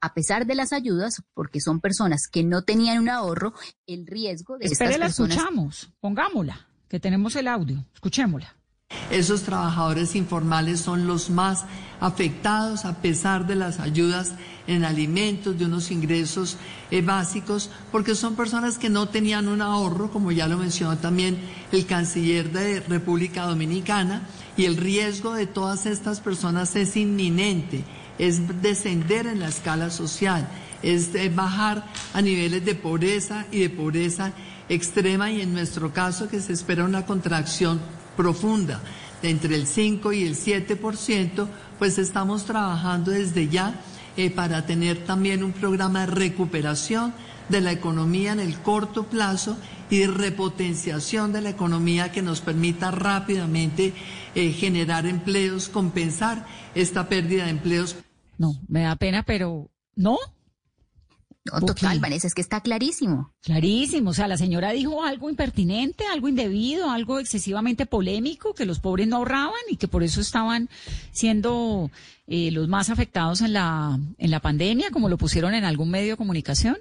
A 0.00 0.14
pesar 0.14 0.46
de 0.46 0.54
las 0.54 0.72
ayudas, 0.72 1.20
porque 1.34 1.60
son 1.60 1.80
personas 1.80 2.28
que 2.28 2.44
no 2.44 2.62
tenían 2.62 3.00
un 3.00 3.08
ahorro, 3.08 3.54
el 3.88 4.06
riesgo 4.06 4.56
de 4.56 4.66
Espere, 4.66 4.92
estas 4.92 5.16
personas... 5.16 5.30
la 5.30 5.34
escuchamos, 5.42 5.92
pongámosla, 5.98 6.68
que 6.86 7.00
tenemos 7.00 7.34
el 7.34 7.48
audio, 7.48 7.84
escuchémosla. 7.92 8.54
Esos 9.10 9.42
trabajadores 9.42 10.14
informales 10.14 10.80
son 10.80 11.06
los 11.06 11.30
más 11.30 11.64
afectados 11.98 12.84
a 12.84 13.00
pesar 13.00 13.46
de 13.46 13.54
las 13.54 13.80
ayudas 13.80 14.32
en 14.66 14.84
alimentos, 14.84 15.58
de 15.58 15.64
unos 15.64 15.90
ingresos 15.90 16.58
eh, 16.90 17.00
básicos, 17.00 17.70
porque 17.90 18.14
son 18.14 18.36
personas 18.36 18.76
que 18.76 18.90
no 18.90 19.08
tenían 19.08 19.48
un 19.48 19.62
ahorro, 19.62 20.10
como 20.10 20.30
ya 20.30 20.46
lo 20.46 20.58
mencionó 20.58 20.98
también 20.98 21.38
el 21.72 21.86
canciller 21.86 22.52
de 22.52 22.80
República 22.80 23.46
Dominicana, 23.46 24.28
y 24.58 24.66
el 24.66 24.76
riesgo 24.76 25.32
de 25.32 25.46
todas 25.46 25.86
estas 25.86 26.20
personas 26.20 26.76
es 26.76 26.94
inminente, 26.96 27.84
es 28.18 28.60
descender 28.60 29.26
en 29.26 29.40
la 29.40 29.48
escala 29.48 29.90
social, 29.90 30.48
es 30.82 31.14
eh, 31.14 31.30
bajar 31.34 31.84
a 32.12 32.20
niveles 32.20 32.64
de 32.64 32.74
pobreza 32.74 33.46
y 33.50 33.60
de 33.60 33.70
pobreza 33.70 34.32
extrema 34.68 35.30
y 35.30 35.40
en 35.40 35.54
nuestro 35.54 35.92
caso 35.94 36.28
que 36.28 36.40
se 36.40 36.52
espera 36.52 36.84
una 36.84 37.06
contracción 37.06 37.80
profunda 38.18 38.82
de 39.22 39.30
entre 39.30 39.54
el 39.54 39.68
5 39.68 40.12
y 40.12 40.24
el 40.24 40.34
7%, 40.34 41.46
pues 41.78 41.98
estamos 41.98 42.44
trabajando 42.44 43.12
desde 43.12 43.48
ya 43.48 43.80
eh, 44.16 44.28
para 44.30 44.66
tener 44.66 45.04
también 45.04 45.44
un 45.44 45.52
programa 45.52 46.00
de 46.00 46.06
recuperación 46.06 47.14
de 47.48 47.60
la 47.60 47.70
economía 47.70 48.32
en 48.32 48.40
el 48.40 48.58
corto 48.58 49.04
plazo 49.04 49.56
y 49.88 50.04
repotenciación 50.06 51.32
de 51.32 51.42
la 51.42 51.50
economía 51.50 52.10
que 52.10 52.20
nos 52.20 52.40
permita 52.40 52.90
rápidamente 52.90 53.94
eh, 54.34 54.50
generar 54.50 55.06
empleos, 55.06 55.68
compensar 55.68 56.44
esta 56.74 57.08
pérdida 57.08 57.44
de 57.44 57.50
empleos. 57.50 57.96
No, 58.36 58.54
me 58.66 58.82
da 58.82 58.96
pena, 58.96 59.22
pero 59.22 59.70
no. 59.94 60.18
No, 61.52 61.60
total, 61.60 62.00
Vanessa, 62.00 62.26
es 62.26 62.34
que 62.34 62.40
está 62.40 62.60
clarísimo. 62.60 63.32
Clarísimo, 63.42 64.10
o 64.10 64.14
sea, 64.14 64.28
la 64.28 64.36
señora 64.36 64.72
dijo 64.72 65.02
algo 65.04 65.30
impertinente, 65.30 66.04
algo 66.06 66.28
indebido, 66.28 66.90
algo 66.90 67.18
excesivamente 67.18 67.86
polémico, 67.86 68.54
que 68.54 68.66
los 68.66 68.80
pobres 68.80 69.08
no 69.08 69.16
ahorraban 69.16 69.60
y 69.70 69.76
que 69.76 69.88
por 69.88 70.02
eso 70.02 70.20
estaban 70.20 70.68
siendo 71.12 71.90
eh, 72.26 72.50
los 72.50 72.68
más 72.68 72.90
afectados 72.90 73.40
en 73.40 73.52
la, 73.52 73.98
en 74.18 74.30
la 74.30 74.40
pandemia, 74.40 74.90
como 74.90 75.08
lo 75.08 75.18
pusieron 75.18 75.54
en 75.54 75.64
algún 75.64 75.90
medio 75.90 76.12
de 76.12 76.16
comunicación. 76.16 76.78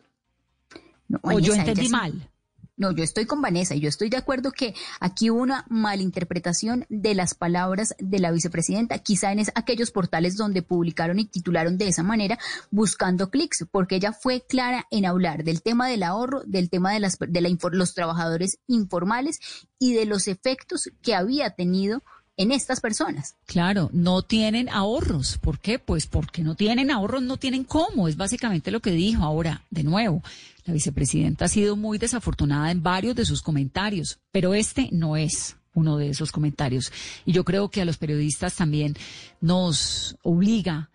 o 1.22 1.40
yo 1.40 1.54
entendí 1.54 1.90
mal. 1.90 2.30
No, 2.78 2.92
yo 2.92 3.04
estoy 3.04 3.26
con 3.26 3.42
Vanessa 3.42 3.74
y 3.74 3.80
yo 3.80 3.90
estoy 3.90 4.10
de 4.10 4.18
acuerdo 4.18 4.52
que 4.52 4.76
aquí 5.00 5.32
hubo 5.32 5.42
una 5.42 5.66
malinterpretación 5.68 6.86
de 6.90 7.16
las 7.16 7.34
palabras 7.34 7.96
de 7.98 8.20
la 8.20 8.30
vicepresidenta, 8.30 9.00
quizá 9.00 9.32
en 9.32 9.44
aquellos 9.56 9.90
portales 9.90 10.38
donde 10.38 10.62
publicaron 10.62 11.18
y 11.18 11.26
titularon 11.26 11.80
de 11.80 11.88
esa 11.88 12.04
manera 12.04 12.38
buscando 12.70 13.32
clics, 13.32 13.66
porque 13.72 13.96
ella 13.96 14.14
fue 14.14 14.46
clara 14.48 14.86
en 14.92 15.08
hablar 15.08 15.44
del 15.44 15.64
tema 15.64 15.88
del 15.88 16.04
ahorro, 16.04 16.44
del 16.46 16.70
tema 16.70 16.94
de, 16.94 17.00
las, 17.00 17.18
de 17.18 17.42
la, 17.42 17.50
los 17.72 17.96
trabajadores 17.96 18.60
informales 18.68 19.40
y 19.80 19.96
de 19.96 20.06
los 20.06 20.28
efectos 20.28 20.92
que 21.02 21.16
había 21.16 21.50
tenido 21.56 22.04
en 22.38 22.52
estas 22.52 22.80
personas. 22.80 23.36
Claro, 23.46 23.90
no 23.92 24.22
tienen 24.22 24.70
ahorros. 24.70 25.38
¿Por 25.40 25.60
qué? 25.60 25.80
Pues 25.80 26.06
porque 26.06 26.44
no 26.44 26.56
tienen 26.56 26.92
ahorros, 26.92 27.24
no 27.24 27.38
tienen 27.38 27.64
cómo. 27.64 28.08
Es 28.08 28.16
básicamente 28.16 28.72
lo 28.72 28.80
que 28.80 28.92
dijo. 28.92 29.24
Ahora, 29.24 29.64
de 29.72 29.84
nuevo, 29.84 30.24
la 30.66 30.74
vicepresidenta 30.74 31.46
ha 31.46 31.50
sido 31.50 31.76
muy 31.76 31.98
desafortunada 31.98 32.72
en 32.72 32.84
varios 32.84 33.16
de 33.16 33.26
sus 33.26 33.42
comentarios, 33.42 34.20
pero 34.32 34.54
este 34.54 34.90
no 34.92 35.18
es 35.18 35.58
uno 35.74 35.98
de 35.98 36.10
esos 36.10 36.32
comentarios. 36.32 36.92
Y 37.26 37.32
yo 37.34 37.44
creo 37.44 37.70
que 37.70 37.82
a 37.82 37.86
los 37.86 37.98
periodistas 37.98 38.56
también 38.56 38.96
nos 39.42 40.16
obliga 40.24 40.90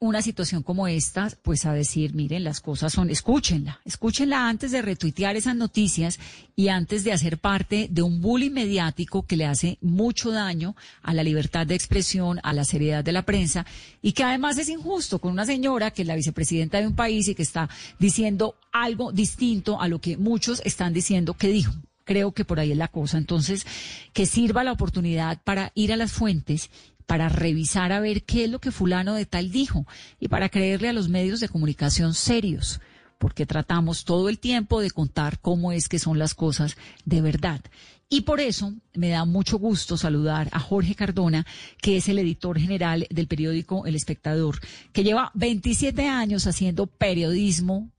una 0.00 0.22
situación 0.22 0.62
como 0.62 0.86
esta, 0.86 1.28
pues 1.42 1.66
a 1.66 1.72
decir, 1.72 2.14
miren, 2.14 2.44
las 2.44 2.60
cosas 2.60 2.92
son, 2.92 3.10
escúchenla, 3.10 3.80
escúchenla 3.84 4.48
antes 4.48 4.70
de 4.70 4.80
retuitear 4.80 5.34
esas 5.34 5.56
noticias 5.56 6.20
y 6.54 6.68
antes 6.68 7.02
de 7.02 7.12
hacer 7.12 7.38
parte 7.38 7.88
de 7.90 8.02
un 8.02 8.20
bullying 8.20 8.52
mediático 8.52 9.26
que 9.26 9.36
le 9.36 9.46
hace 9.46 9.76
mucho 9.80 10.30
daño 10.30 10.76
a 11.02 11.14
la 11.14 11.24
libertad 11.24 11.66
de 11.66 11.74
expresión, 11.74 12.38
a 12.44 12.52
la 12.52 12.64
seriedad 12.64 13.02
de 13.02 13.10
la 13.10 13.22
prensa 13.22 13.66
y 14.00 14.12
que 14.12 14.22
además 14.22 14.56
es 14.58 14.68
injusto 14.68 15.18
con 15.18 15.32
una 15.32 15.46
señora 15.46 15.90
que 15.90 16.02
es 16.02 16.08
la 16.08 16.14
vicepresidenta 16.14 16.80
de 16.80 16.86
un 16.86 16.94
país 16.94 17.26
y 17.26 17.34
que 17.34 17.42
está 17.42 17.68
diciendo 17.98 18.54
algo 18.70 19.10
distinto 19.10 19.80
a 19.80 19.88
lo 19.88 20.00
que 20.00 20.16
muchos 20.16 20.62
están 20.64 20.92
diciendo 20.92 21.34
que 21.34 21.48
dijo 21.48 21.72
creo 22.04 22.32
que 22.32 22.46
por 22.46 22.58
ahí 22.58 22.72
es 22.72 22.78
la 22.78 22.88
cosa. 22.88 23.18
Entonces, 23.18 23.66
que 24.14 24.24
sirva 24.24 24.64
la 24.64 24.72
oportunidad 24.72 25.42
para 25.44 25.72
ir 25.74 25.92
a 25.92 25.96
las 25.96 26.10
fuentes 26.10 26.70
para 27.08 27.30
revisar 27.30 27.90
a 27.90 28.00
ver 28.00 28.22
qué 28.24 28.44
es 28.44 28.50
lo 28.50 28.58
que 28.60 28.70
fulano 28.70 29.14
de 29.14 29.24
tal 29.24 29.50
dijo 29.50 29.86
y 30.20 30.28
para 30.28 30.50
creerle 30.50 30.90
a 30.90 30.92
los 30.92 31.08
medios 31.08 31.40
de 31.40 31.48
comunicación 31.48 32.12
serios, 32.12 32.82
porque 33.16 33.46
tratamos 33.46 34.04
todo 34.04 34.28
el 34.28 34.38
tiempo 34.38 34.82
de 34.82 34.90
contar 34.90 35.40
cómo 35.40 35.72
es 35.72 35.88
que 35.88 35.98
son 35.98 36.18
las 36.18 36.34
cosas 36.34 36.76
de 37.06 37.22
verdad. 37.22 37.62
Y 38.10 38.20
por 38.20 38.40
eso 38.40 38.74
me 38.92 39.08
da 39.08 39.24
mucho 39.24 39.58
gusto 39.58 39.96
saludar 39.96 40.50
a 40.52 40.60
Jorge 40.60 40.94
Cardona, 40.94 41.46
que 41.80 41.96
es 41.96 42.10
el 42.10 42.18
editor 42.18 42.58
general 42.58 43.06
del 43.08 43.26
periódico 43.26 43.86
El 43.86 43.94
Espectador, 43.94 44.60
que 44.92 45.02
lleva 45.02 45.30
27 45.32 46.06
años 46.08 46.46
haciendo 46.46 46.86
periodismo 46.86 47.90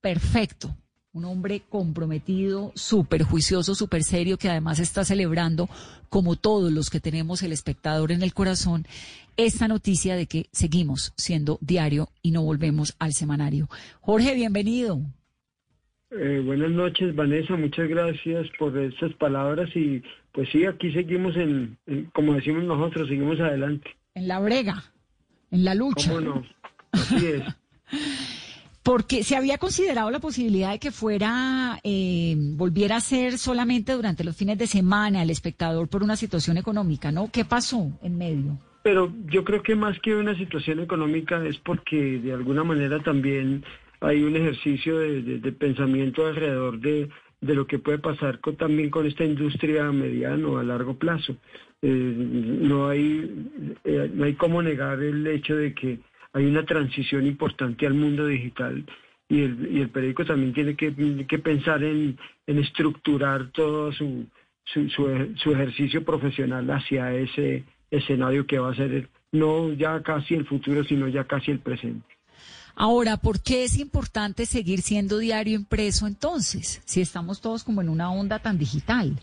perfecto, 0.00 0.76
un 1.14 1.24
hombre 1.24 1.62
comprometido, 1.68 2.72
súper 2.74 3.22
juicioso, 3.22 3.74
súper 3.76 4.02
serio, 4.02 4.36
que 4.36 4.48
además 4.48 4.80
está 4.80 5.04
celebrando, 5.04 5.68
como 6.08 6.34
todos 6.34 6.72
los 6.72 6.90
que 6.90 7.00
tenemos 7.00 7.42
el 7.44 7.52
espectador 7.52 8.10
en 8.10 8.22
el 8.22 8.34
corazón, 8.34 8.84
esta 9.36 9.68
noticia 9.68 10.16
de 10.16 10.26
que 10.26 10.46
seguimos 10.50 11.12
siendo 11.16 11.58
diario 11.60 12.08
y 12.20 12.32
no 12.32 12.42
volvemos 12.42 12.96
al 12.98 13.12
semanario. 13.12 13.68
Jorge, 14.00 14.34
bienvenido. 14.34 15.00
Eh, 16.10 16.42
buenas 16.44 16.70
noches, 16.70 17.14
Vanessa, 17.14 17.56
muchas 17.56 17.88
gracias 17.88 18.48
por 18.58 18.76
estas 18.76 19.12
palabras 19.14 19.68
y 19.74 20.02
pues 20.32 20.48
sí, 20.50 20.66
aquí 20.66 20.92
seguimos 20.92 21.36
en, 21.36 21.78
como 22.12 22.34
decimos 22.34 22.64
nosotros, 22.64 23.08
seguimos 23.08 23.38
adelante. 23.38 23.88
En 24.14 24.26
la 24.26 24.40
brega, 24.40 24.82
en 25.52 25.64
la 25.64 25.76
lucha. 25.76 26.10
¿Cómo 26.10 26.20
no? 26.20 26.46
Así 26.92 27.26
es. 27.26 27.42
Porque 28.84 29.24
se 29.24 29.34
había 29.34 29.56
considerado 29.56 30.10
la 30.10 30.20
posibilidad 30.20 30.70
de 30.72 30.78
que 30.78 30.90
fuera, 30.90 31.80
eh, 31.82 32.34
volviera 32.36 32.96
a 32.96 33.00
ser 33.00 33.38
solamente 33.38 33.92
durante 33.92 34.24
los 34.24 34.36
fines 34.36 34.58
de 34.58 34.66
semana 34.66 35.22
el 35.22 35.30
espectador 35.30 35.88
por 35.88 36.02
una 36.02 36.16
situación 36.16 36.58
económica, 36.58 37.10
¿no? 37.10 37.30
¿Qué 37.32 37.46
pasó 37.46 37.90
en 38.02 38.18
medio? 38.18 38.58
Pero 38.82 39.10
yo 39.26 39.42
creo 39.42 39.62
que 39.62 39.74
más 39.74 39.98
que 40.00 40.14
una 40.14 40.36
situación 40.36 40.80
económica 40.80 41.42
es 41.46 41.56
porque 41.56 42.18
de 42.18 42.34
alguna 42.34 42.62
manera 42.62 43.02
también 43.02 43.64
hay 44.00 44.22
un 44.22 44.36
ejercicio 44.36 44.98
de, 44.98 45.52
pensamiento 45.52 46.26
alrededor 46.26 46.78
de, 46.78 47.08
lo 47.40 47.66
que 47.66 47.78
puede 47.78 47.98
pasar 47.98 48.38
también 48.58 48.90
con 48.90 49.06
esta 49.06 49.24
industria 49.24 49.86
a 49.86 49.92
mediano, 49.92 50.58
a 50.58 50.62
largo 50.62 50.98
plazo. 50.98 51.36
Eh, 51.80 51.88
no 51.88 52.88
hay 52.88 53.48
eh, 53.84 54.10
no 54.12 54.24
hay 54.24 54.34
cómo 54.34 54.60
negar 54.60 55.02
el 55.02 55.26
hecho 55.26 55.56
de 55.56 55.74
que 55.74 56.00
hay 56.34 56.44
una 56.46 56.66
transición 56.66 57.26
importante 57.26 57.86
al 57.86 57.94
mundo 57.94 58.26
digital 58.26 58.84
y 59.28 59.42
el, 59.42 59.68
y 59.72 59.80
el 59.80 59.88
periódico 59.88 60.24
también 60.24 60.52
tiene 60.52 60.74
que, 60.76 60.92
que 61.26 61.38
pensar 61.38 61.82
en, 61.82 62.18
en, 62.46 62.58
estructurar 62.58 63.50
todo 63.52 63.92
su, 63.92 64.26
su, 64.64 64.88
su, 64.90 65.52
ejercicio 65.52 66.04
profesional 66.04 66.68
hacia 66.70 67.14
ese 67.14 67.64
escenario 67.90 68.46
que 68.46 68.58
va 68.58 68.72
a 68.72 68.74
ser 68.74 69.08
no 69.32 69.72
ya 69.72 70.02
casi 70.02 70.34
el 70.34 70.44
futuro, 70.44 70.84
sino 70.84 71.08
ya 71.08 71.24
casi 71.24 71.52
el 71.52 71.60
presente. 71.60 72.06
Ahora, 72.74 73.16
¿por 73.16 73.40
qué 73.40 73.64
es 73.64 73.78
importante 73.78 74.44
seguir 74.44 74.82
siendo 74.82 75.18
diario 75.18 75.54
impreso 75.54 76.08
entonces, 76.08 76.82
si 76.84 77.00
estamos 77.00 77.40
todos 77.40 77.62
como 77.62 77.80
en 77.80 77.88
una 77.88 78.10
onda 78.10 78.40
tan 78.40 78.58
digital? 78.58 79.20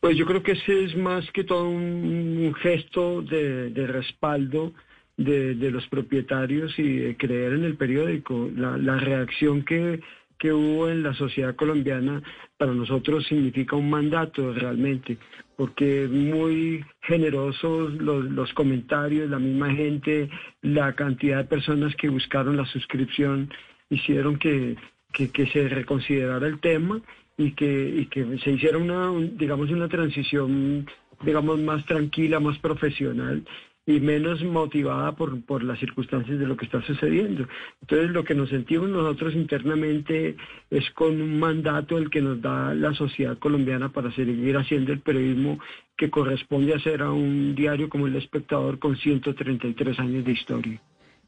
Pues 0.00 0.16
yo 0.16 0.24
creo 0.26 0.44
que 0.44 0.52
ese 0.52 0.84
es 0.84 0.96
más 0.96 1.28
que 1.32 1.42
todo 1.42 1.68
un, 1.68 2.54
gesto 2.62 3.22
de, 3.22 3.70
de 3.70 3.86
respaldo 3.88 4.72
de, 5.18 5.70
los 5.70 5.86
propietarios 5.88 6.78
y 6.78 6.96
de 6.98 7.16
creer 7.16 7.52
en 7.54 7.64
el 7.64 7.76
periódico. 7.76 8.48
La, 8.56 8.96
reacción 8.96 9.62
que, 9.62 10.00
que 10.38 10.52
hubo 10.52 10.88
en 10.88 11.02
la 11.02 11.12
sociedad 11.14 11.54
colombiana 11.56 12.22
para 12.56 12.72
nosotros 12.72 13.26
significa 13.26 13.76
un 13.76 13.90
mandato 13.90 14.52
realmente, 14.54 15.18
porque 15.56 16.08
muy 16.08 16.84
generosos 17.02 17.92
los, 17.94 18.52
comentarios, 18.54 19.28
la 19.28 19.38
misma 19.38 19.70
gente, 19.74 20.30
la 20.62 20.94
cantidad 20.94 21.38
de 21.38 21.44
personas 21.44 21.94
que 21.96 22.08
buscaron 22.08 22.56
la 22.56 22.66
suscripción, 22.66 23.50
hicieron 23.90 24.38
que, 24.38 24.76
que, 25.12 25.46
se 25.48 25.68
reconsiderara 25.68 26.46
el 26.46 26.60
tema 26.60 27.00
y 27.36 27.52
que, 27.52 27.94
y 27.96 28.06
que 28.06 28.38
se 28.38 28.52
hiciera 28.52 28.78
una, 28.78 29.10
digamos, 29.32 29.70
una 29.70 29.88
transición 29.88 30.86
digamos, 31.24 31.58
más 31.58 31.84
tranquila, 31.84 32.38
más 32.38 32.58
profesional 32.58 33.42
y 33.88 34.00
menos 34.00 34.44
motivada 34.44 35.12
por, 35.12 35.42
por 35.46 35.64
las 35.64 35.78
circunstancias 35.78 36.38
de 36.38 36.46
lo 36.46 36.58
que 36.58 36.66
está 36.66 36.82
sucediendo. 36.82 37.48
Entonces 37.80 38.10
lo 38.10 38.22
que 38.22 38.34
nos 38.34 38.50
sentimos 38.50 38.90
nosotros 38.90 39.34
internamente 39.34 40.36
es 40.70 40.90
con 40.90 41.22
un 41.22 41.40
mandato 41.40 41.96
el 41.96 42.10
que 42.10 42.20
nos 42.20 42.38
da 42.42 42.74
la 42.74 42.92
sociedad 42.92 43.38
colombiana 43.38 43.88
para 43.88 44.14
seguir 44.14 44.58
haciendo 44.58 44.92
el 44.92 45.00
periodismo 45.00 45.58
que 45.96 46.10
corresponde 46.10 46.74
hacer 46.74 47.00
a 47.00 47.10
un 47.10 47.54
diario 47.54 47.88
como 47.88 48.06
El 48.06 48.16
Espectador 48.16 48.78
con 48.78 48.94
133 48.94 49.98
años 49.98 50.22
de 50.22 50.32
historia 50.32 50.82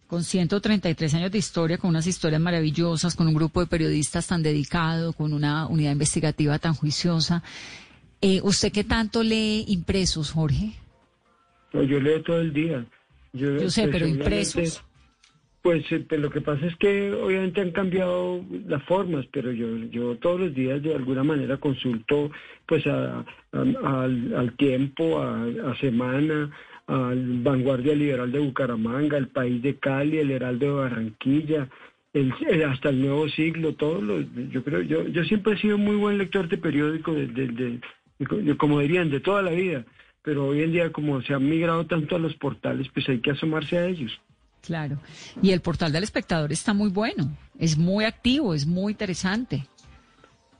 con 0.06 0.24
133 0.24 1.14
años 1.14 1.30
de 1.30 1.38
historia, 1.38 1.78
con 1.78 1.90
unas 1.90 2.04
historias 2.08 2.40
maravillosas, 2.40 3.14
con 3.14 3.28
un 3.28 3.34
grupo 3.34 3.60
de 3.60 3.68
periodistas 3.68 4.26
tan 4.26 4.42
dedicado, 4.42 5.12
con 5.12 5.32
una 5.32 5.68
unidad 5.68 5.92
investigativa 5.92 6.58
tan 6.58 6.74
juiciosa. 6.74 7.44
Eh, 8.20 8.40
¿Usted 8.42 8.72
qué 8.72 8.82
tanto 8.82 9.22
lee 9.22 9.64
impresos, 9.68 10.32
Jorge? 10.32 10.74
Yo 11.72 12.00
leo 12.00 12.22
todo 12.22 12.40
el 12.40 12.52
día. 12.52 12.84
Yo, 13.32 13.70
sé, 13.70 13.88
pero 13.88 14.06
impresos. 14.06 14.84
Pues, 15.62 15.84
eh, 15.92 16.06
lo 16.10 16.30
que 16.30 16.40
pasa 16.40 16.66
es 16.66 16.74
que 16.76 17.12
obviamente 17.12 17.60
han 17.60 17.70
cambiado 17.70 18.42
las 18.66 18.82
formas, 18.84 19.26
pero 19.30 19.52
yo, 19.52 19.76
yo 19.90 20.16
todos 20.16 20.40
los 20.40 20.54
días 20.54 20.82
de 20.82 20.94
alguna 20.94 21.22
manera 21.22 21.58
consulto 21.58 22.30
pues 22.64 22.86
a, 22.86 23.24
al, 23.52 24.54
tiempo, 24.56 25.20
a, 25.20 25.76
semana, 25.78 26.50
al 26.86 27.42
Vanguardia 27.42 27.94
Liberal 27.94 28.32
de 28.32 28.38
Bucaramanga, 28.38 29.18
el 29.18 29.28
País 29.28 29.62
de 29.62 29.76
Cali, 29.76 30.18
el 30.18 30.30
Heraldo 30.30 30.66
de 30.66 30.72
Barranquilla, 30.72 31.68
el, 32.14 32.32
hasta 32.64 32.88
el 32.88 33.02
Nuevo 33.02 33.28
Siglo, 33.28 33.74
todos 33.74 34.02
los, 34.02 34.24
yo 34.50 34.64
creo, 34.64 34.80
yo, 34.80 35.06
yo 35.08 35.24
siempre 35.24 35.54
he 35.54 35.58
sido 35.58 35.76
muy 35.76 35.96
buen 35.96 36.16
lector 36.16 36.48
de 36.48 36.56
periódico, 36.56 37.12
de, 37.12 37.80
como 38.56 38.80
dirían, 38.80 39.10
de 39.10 39.20
toda 39.20 39.42
la 39.42 39.50
vida 39.50 39.84
pero 40.22 40.46
hoy 40.46 40.62
en 40.62 40.72
día 40.72 40.92
como 40.92 41.22
se 41.22 41.34
han 41.34 41.48
migrado 41.48 41.86
tanto 41.86 42.16
a 42.16 42.18
los 42.18 42.34
portales, 42.34 42.88
pues 42.92 43.08
hay 43.08 43.20
que 43.20 43.30
asomarse 43.30 43.78
a 43.78 43.86
ellos. 43.86 44.20
Claro. 44.62 44.98
Y 45.42 45.52
el 45.52 45.60
portal 45.60 45.92
del 45.92 46.04
espectador 46.04 46.52
está 46.52 46.74
muy 46.74 46.90
bueno, 46.90 47.36
es 47.58 47.78
muy 47.78 48.04
activo, 48.04 48.54
es 48.54 48.66
muy 48.66 48.92
interesante. 48.92 49.66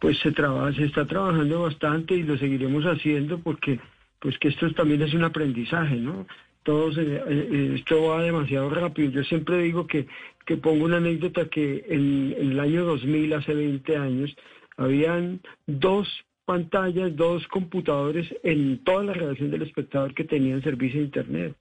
Pues 0.00 0.18
se 0.18 0.32
trabaja, 0.32 0.74
se 0.74 0.84
está 0.84 1.06
trabajando 1.06 1.62
bastante 1.62 2.14
y 2.14 2.22
lo 2.22 2.38
seguiremos 2.38 2.84
haciendo 2.84 3.38
porque 3.40 3.78
pues 4.18 4.38
que 4.38 4.48
esto 4.48 4.72
también 4.72 5.02
es 5.02 5.12
un 5.12 5.24
aprendizaje, 5.24 5.96
¿no? 5.96 6.26
todos, 6.62 6.96
eh, 6.98 7.22
eh, 7.26 7.72
esto 7.76 8.02
va 8.04 8.22
demasiado 8.22 8.70
rápido. 8.70 9.10
Yo 9.10 9.24
siempre 9.24 9.62
digo 9.62 9.86
que, 9.86 10.06
que 10.44 10.56
pongo 10.56 10.84
una 10.84 10.98
anécdota 10.98 11.48
que 11.48 11.84
en, 11.88 12.34
en 12.38 12.52
el 12.52 12.60
año 12.60 12.84
2000, 12.84 13.32
hace 13.34 13.54
20 13.54 13.96
años, 13.96 14.36
habían 14.76 15.40
dos 15.66 16.08
pantallas, 16.50 17.14
dos 17.14 17.46
computadores 17.46 18.26
en 18.42 18.82
toda 18.82 19.04
la 19.04 19.12
redacción 19.12 19.52
del 19.52 19.62
espectador 19.62 20.12
que 20.14 20.24
tenían 20.24 20.60
servicio 20.62 20.98
de 20.98 21.06
Internet. 21.06 21.54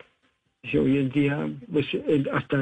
Y 0.64 0.78
hoy 0.78 0.98
en 0.98 1.10
día, 1.10 1.48
pues 1.72 1.86
hasta 2.34 2.58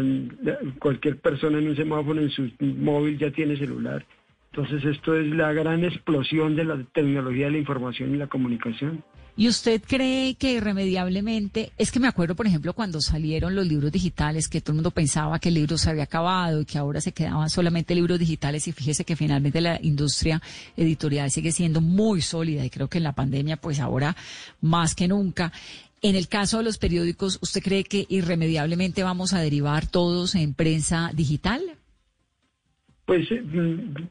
cualquier 0.77 1.21
persona 1.21 1.59
en 1.59 1.69
un 1.69 1.77
semáforo 1.77 2.19
en 2.19 2.29
su 2.29 2.51
móvil 2.59 3.17
ya 3.17 3.31
tiene 3.31 3.55
celular. 3.55 4.05
Entonces 4.51 4.83
esto 4.83 5.15
es 5.15 5.25
la 5.27 5.53
gran 5.53 5.85
explosión 5.85 6.57
de 6.57 6.65
la 6.65 6.83
tecnología 6.91 7.45
de 7.45 7.51
la 7.53 7.59
información 7.59 8.13
y 8.13 8.17
la 8.17 8.27
comunicación. 8.27 9.05
¿Y 9.39 9.47
usted 9.47 9.83
cree 9.85 10.33
que 10.33 10.53
irremediablemente, 10.53 11.71
es 11.77 11.91
que 11.91 11.99
me 11.99 12.07
acuerdo, 12.07 12.35
por 12.35 12.47
ejemplo, 12.47 12.73
cuando 12.73 12.99
salieron 13.01 13.53
los 13.53 13.67
libros 13.67 13.91
digitales, 13.91 14.49
que 14.49 14.61
todo 14.61 14.71
el 14.71 14.77
mundo 14.77 14.89
pensaba 14.89 15.37
que 15.37 15.49
el 15.49 15.55
libro 15.55 15.77
se 15.77 15.91
había 15.91 16.03
acabado 16.05 16.61
y 16.61 16.65
que 16.65 16.79
ahora 16.79 17.01
se 17.01 17.11
quedaban 17.11 17.47
solamente 17.51 17.93
libros 17.93 18.17
digitales 18.17 18.67
y 18.67 18.71
fíjese 18.71 19.05
que 19.05 19.15
finalmente 19.15 19.61
la 19.61 19.79
industria 19.79 20.41
editorial 20.75 21.29
sigue 21.29 21.51
siendo 21.51 21.81
muy 21.81 22.21
sólida 22.21 22.65
y 22.65 22.71
creo 22.71 22.87
que 22.87 22.97
en 22.97 23.03
la 23.03 23.13
pandemia, 23.13 23.57
pues 23.57 23.79
ahora 23.79 24.15
más 24.61 24.95
que 24.95 25.07
nunca. 25.07 25.53
En 26.01 26.15
el 26.15 26.27
caso 26.27 26.57
de 26.57 26.63
los 26.63 26.79
periódicos, 26.79 27.37
¿usted 27.39 27.61
cree 27.61 27.83
que 27.83 28.07
irremediablemente 28.09 29.03
vamos 29.03 29.33
a 29.33 29.39
derivar 29.39 29.85
todos 29.85 30.33
en 30.33 30.55
prensa 30.55 31.11
digital? 31.13 31.61
Pues 33.05 33.31
eh, 33.31 33.43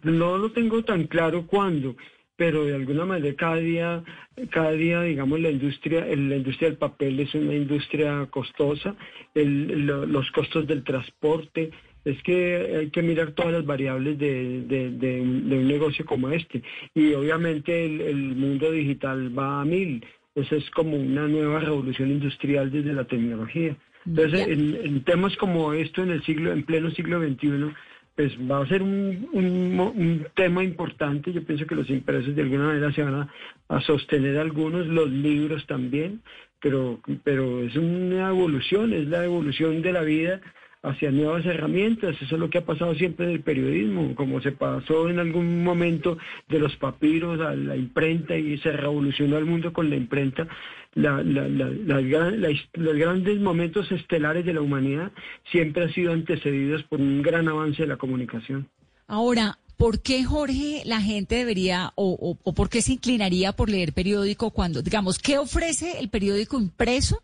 no 0.05 0.39
lo 0.39 0.53
tengo 0.53 0.85
tan 0.85 1.09
claro 1.09 1.49
cuándo 1.49 1.97
pero 2.37 2.64
de 2.64 2.74
alguna 2.74 3.05
manera 3.05 3.34
cada 3.34 3.57
día, 3.57 4.05
cada 4.51 4.72
día, 4.72 5.03
digamos, 5.03 5.41
la 5.41 5.51
industria, 5.51 6.05
la 6.05 6.37
industria 6.37 6.68
del 6.68 6.78
papel 6.78 7.20
es 7.20 7.34
una 7.34 7.55
industria 7.55 8.26
costosa, 8.30 8.95
los 9.34 10.30
costos 10.32 10.66
del 10.66 10.84
transporte, 10.84 11.70
es 12.05 12.22
que 12.22 12.76
hay 12.78 12.91
que 12.91 13.03
mirar 13.03 13.32
todas 13.32 13.53
las 13.53 13.66
variables 13.66 14.16
de, 14.18 15.20
un 15.20 15.66
negocio 15.66 16.05
como 16.05 16.28
este. 16.30 16.62
Y 16.95 17.14
obviamente 17.14 17.84
el, 17.84 18.37
mundo 18.37 18.70
digital 18.70 19.37
va 19.37 19.62
a 19.62 19.64
mil. 19.64 20.05
Eso 20.34 20.55
es 20.55 20.70
como 20.70 20.97
una 20.97 21.26
nueva 21.26 21.61
revolución 21.61 22.11
industrial 22.11 22.70
desde 22.70 22.93
la 22.93 23.05
tecnología. 23.05 23.76
Entonces, 24.05 24.47
en, 24.47 24.78
en, 24.84 25.03
temas 25.03 25.37
como 25.37 25.72
esto 25.72 26.03
en 26.03 26.11
el 26.11 26.22
siglo, 26.22 26.53
en 26.53 26.62
pleno 26.62 26.91
siglo 26.93 27.20
XXI, 27.20 27.74
pues 28.17 28.33
va 28.51 28.62
a 28.62 28.67
ser 28.67 28.83
un, 28.83 29.29
un, 29.33 30.27
tema 30.35 30.64
importante. 30.64 31.33
Yo 31.33 31.45
pienso 31.45 31.67
que 31.67 31.75
los 31.75 31.91
impresos 31.91 32.35
de 32.35 32.43
alguna 32.43 32.69
manera 32.69 32.91
se 32.93 33.03
van 33.03 33.29
a, 33.69 33.81
sostener 33.83 34.39
algunos, 34.39 34.87
los 34.87 35.11
libros 35.11 35.67
también, 35.67 36.23
pero, 36.61 36.99
pero 37.23 37.61
es 37.61 37.77
una 37.77 38.31
evolución, 38.31 38.95
es 38.95 39.07
la 39.07 39.23
evolución 39.23 39.83
de 39.83 39.93
la 39.93 40.01
vida 40.01 40.41
hacia 40.83 41.11
nuevas 41.11 41.45
herramientas. 41.45 42.17
Eso 42.23 42.37
es 42.37 42.41
lo 42.41 42.49
que 42.49 42.59
ha 42.59 42.64
pasado 42.64 42.95
siempre 42.95 43.27
en 43.27 43.33
el 43.33 43.41
periodismo, 43.41 44.14
como 44.14 44.41
se 44.41 44.53
pasó 44.53 45.11
en 45.11 45.19
algún 45.19 45.62
momento 45.62 46.17
de 46.49 46.59
los 46.59 46.75
papiros 46.77 47.39
a 47.41 47.55
la 47.55 47.77
imprenta 47.77 48.35
y 48.35 48.57
se 48.59 48.73
revolucionó 48.73 49.37
el 49.37 49.45
mundo 49.45 49.75
con 49.75 49.91
la 49.91 49.97
imprenta. 49.97 50.49
La, 50.97 51.22
los 51.22 52.97
grandes 52.97 53.38
momentos 53.38 53.92
estelares 53.92 54.44
de 54.47 54.55
la 54.55 54.62
humanidad 54.62 55.12
siempre 55.53 55.84
han 55.84 55.92
sido 55.92 56.12
antecedidos 56.12 56.82
por 56.84 57.01
un 57.01 57.20
gran 57.20 57.47
avance 57.49 57.82
de 57.82 57.88
la 57.88 57.99
comunicación. 57.99 58.68
Ahora, 59.07 59.59
¿por 59.76 60.01
qué, 60.01 60.24
Jorge, 60.24 60.82
la 60.86 61.03
gente 61.03 61.34
debería 61.36 61.92
o, 61.97 62.38
o 62.42 62.53
por 62.55 62.70
qué 62.70 62.80
se 62.80 62.94
inclinaría 62.94 63.53
por 63.53 63.68
leer 63.68 63.92
periódico 63.92 64.51
cuando, 64.51 64.80
digamos, 64.80 65.18
qué 65.18 65.38
ofrece 65.38 66.01
el 66.01 66.09
periódico 66.09 66.59
impreso? 66.59 67.22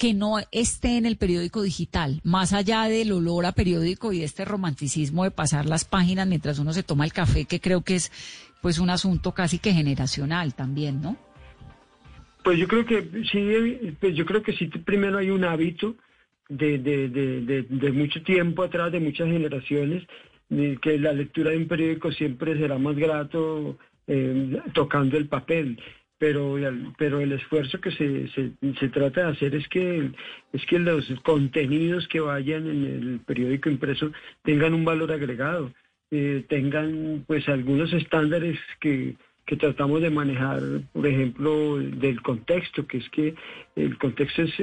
que 0.00 0.14
no 0.14 0.38
esté 0.50 0.96
en 0.96 1.04
el 1.04 1.18
periódico 1.18 1.60
digital, 1.60 2.22
más 2.24 2.54
allá 2.54 2.84
del 2.84 3.12
olor 3.12 3.44
a 3.44 3.52
periódico 3.52 4.14
y 4.14 4.22
este 4.22 4.46
romanticismo 4.46 5.24
de 5.24 5.30
pasar 5.30 5.66
las 5.66 5.84
páginas 5.84 6.26
mientras 6.26 6.58
uno 6.58 6.72
se 6.72 6.82
toma 6.82 7.04
el 7.04 7.12
café, 7.12 7.44
que 7.44 7.60
creo 7.60 7.82
que 7.82 7.96
es 7.96 8.10
pues 8.62 8.78
un 8.78 8.88
asunto 8.88 9.32
casi 9.32 9.58
que 9.58 9.74
generacional 9.74 10.54
también, 10.54 11.02
¿no? 11.02 11.18
Pues 12.42 12.58
yo 12.58 12.66
creo 12.68 12.86
que 12.86 13.24
sí, 13.30 13.94
pues 14.00 14.14
yo 14.14 14.24
creo 14.24 14.42
que 14.42 14.52
sí, 14.52 14.66
primero 14.66 15.18
hay 15.18 15.30
un 15.30 15.44
hábito 15.44 15.96
de, 16.48 16.78
de, 16.78 17.92
mucho 17.92 18.22
tiempo 18.22 18.62
atrás, 18.62 18.90
de 18.92 19.00
muchas 19.00 19.28
generaciones, 19.28 20.04
que 20.48 20.98
la 20.98 21.12
lectura 21.12 21.50
de 21.50 21.58
un 21.58 21.68
periódico 21.68 22.10
siempre 22.10 22.56
será 22.56 22.78
más 22.78 22.96
grato 22.96 23.78
eh, 24.06 24.60
tocando 24.72 25.16
el 25.16 25.28
papel 25.28 25.78
pero, 26.20 26.56
pero 26.98 27.20
el 27.20 27.32
esfuerzo 27.32 27.80
que 27.80 27.90
se, 27.92 28.28
se, 28.28 28.88
trata 28.90 29.22
de 29.22 29.32
hacer 29.32 29.54
es 29.54 29.66
que, 29.68 30.10
es 30.52 30.66
que 30.66 30.78
los 30.78 31.10
contenidos 31.22 32.06
que 32.08 32.20
vayan 32.20 32.68
en 32.68 32.84
el 32.84 33.20
periódico 33.20 33.70
impreso 33.70 34.12
tengan 34.42 34.74
un 34.74 34.84
valor 34.84 35.12
agregado, 35.12 35.72
eh, 36.10 36.44
tengan 36.46 37.24
pues 37.26 37.48
algunos 37.48 37.90
estándares 37.94 38.58
que, 38.80 39.16
que 39.50 39.56
tratamos 39.56 40.00
de 40.00 40.10
manejar, 40.10 40.62
por 40.92 41.04
ejemplo, 41.08 41.78
del 41.78 42.22
contexto, 42.22 42.86
que 42.86 42.98
es 42.98 43.08
que 43.08 43.34
el 43.74 43.98
contexto 43.98 44.42
es, 44.42 44.54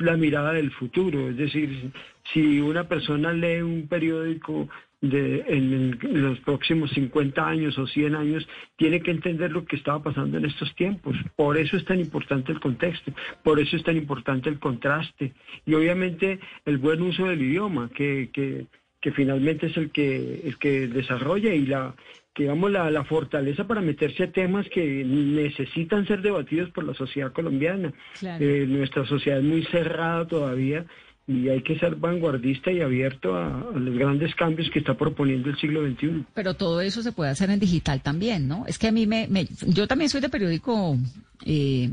la 0.00 0.16
mirada 0.16 0.52
del 0.52 0.72
futuro. 0.72 1.28
Es 1.28 1.36
decir, 1.36 1.92
si 2.32 2.58
una 2.58 2.88
persona 2.88 3.32
lee 3.32 3.62
un 3.62 3.86
periódico 3.86 4.68
de, 5.00 5.44
en, 5.46 5.96
los 6.02 6.40
próximos 6.40 6.90
50 6.90 7.46
años 7.46 7.78
o 7.78 7.86
100 7.86 8.16
años, 8.16 8.48
tiene 8.76 9.00
que 9.00 9.12
entender 9.12 9.52
lo 9.52 9.64
que 9.64 9.76
estaba 9.76 10.02
pasando 10.02 10.38
en 10.38 10.46
estos 10.46 10.74
tiempos. 10.74 11.14
Por 11.36 11.56
eso 11.56 11.76
es 11.76 11.84
tan 11.84 12.00
importante 12.00 12.50
el 12.50 12.58
contexto, 12.58 13.12
por 13.44 13.60
eso 13.60 13.76
es 13.76 13.84
tan 13.84 13.96
importante 13.96 14.48
el 14.48 14.58
contraste 14.58 15.34
y 15.64 15.74
obviamente 15.74 16.40
el 16.64 16.78
buen 16.78 17.00
uso 17.00 17.26
del 17.26 17.42
idioma, 17.42 17.90
que, 17.94 18.30
que, 18.32 18.66
que 19.00 19.12
finalmente 19.12 19.68
es 19.68 19.76
el 19.76 19.92
que, 19.92 20.40
el 20.46 20.58
que 20.58 20.88
desarrolla 20.88 21.54
y 21.54 21.66
la, 21.66 21.94
digamos, 22.36 22.70
la, 22.70 22.90
la, 22.90 23.04
fortaleza 23.04 23.66
para 23.66 23.80
meterse 23.80 24.24
a 24.24 24.32
temas 24.32 24.66
que 24.68 25.04
necesitan 25.04 26.06
ser 26.06 26.22
debatidos 26.22 26.70
por 26.70 26.84
la 26.84 26.94
sociedad 26.94 27.32
colombiana. 27.32 27.92
Eh, 28.22 28.64
nuestra 28.68 29.04
sociedad 29.04 29.38
es 29.38 29.44
muy 29.44 29.64
cerrada 29.66 30.26
todavía 30.26 30.86
y 31.26 31.48
hay 31.48 31.62
que 31.62 31.78
ser 31.78 31.96
vanguardista 31.96 32.72
y 32.72 32.80
abierto 32.80 33.36
a, 33.36 33.70
los 33.74 33.94
grandes 33.96 34.34
cambios 34.34 34.70
que 34.70 34.80
está 34.80 34.94
proponiendo 34.94 35.50
el 35.50 35.56
siglo 35.58 35.86
XXI. 35.86 36.24
Pero 36.34 36.54
todo 36.54 36.80
eso 36.80 37.02
se 37.02 37.12
puede 37.12 37.30
hacer 37.30 37.50
en 37.50 37.60
digital 37.60 38.02
también, 38.02 38.48
¿no? 38.48 38.64
Es 38.66 38.78
que 38.78 38.88
a 38.88 38.92
mí 38.92 39.06
me, 39.06 39.28
yo 39.66 39.86
también 39.86 40.08
soy 40.08 40.20
de 40.20 40.28
periódico 40.28 40.96
eh, 41.44 41.90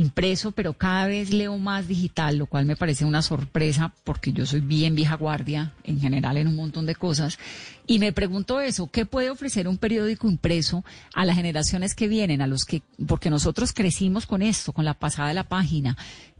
impreso, 0.00 0.52
pero 0.52 0.72
cada 0.72 1.06
vez 1.06 1.32
leo 1.32 1.56
más 1.58 1.86
digital, 1.86 2.38
lo 2.38 2.46
cual 2.46 2.64
me 2.64 2.76
parece 2.76 3.04
una 3.04 3.22
sorpresa 3.22 3.92
porque 4.04 4.32
yo 4.32 4.46
soy 4.46 4.60
bien 4.60 4.94
vieja 4.94 5.16
guardia 5.16 5.72
en 5.84 6.00
general 6.00 6.36
en 6.36 6.48
un 6.48 6.56
montón 6.56 6.86
de 6.86 6.94
cosas. 6.94 7.38
Y 7.86 7.98
me 7.98 8.12
pregunto 8.12 8.60
eso, 8.60 8.90
¿qué 8.90 9.04
puede 9.04 9.30
ofrecer 9.30 9.68
un 9.68 9.78
periódico 9.78 10.28
impreso 10.28 10.84
a 11.14 11.24
las 11.24 11.36
generaciones 11.36 11.94
que 11.94 12.08
vienen, 12.08 12.40
a 12.40 12.46
los 12.46 12.64
que, 12.64 12.82
porque 13.06 13.30
nosotros 13.30 13.72
crecimos 13.72 14.26
con 14.26 14.42
esto, 14.42 14.72
con 14.72 14.84
la 14.84 14.94
pasada 14.94 15.28
de 15.28 15.34
la 15.34 15.44
página, 15.44 15.96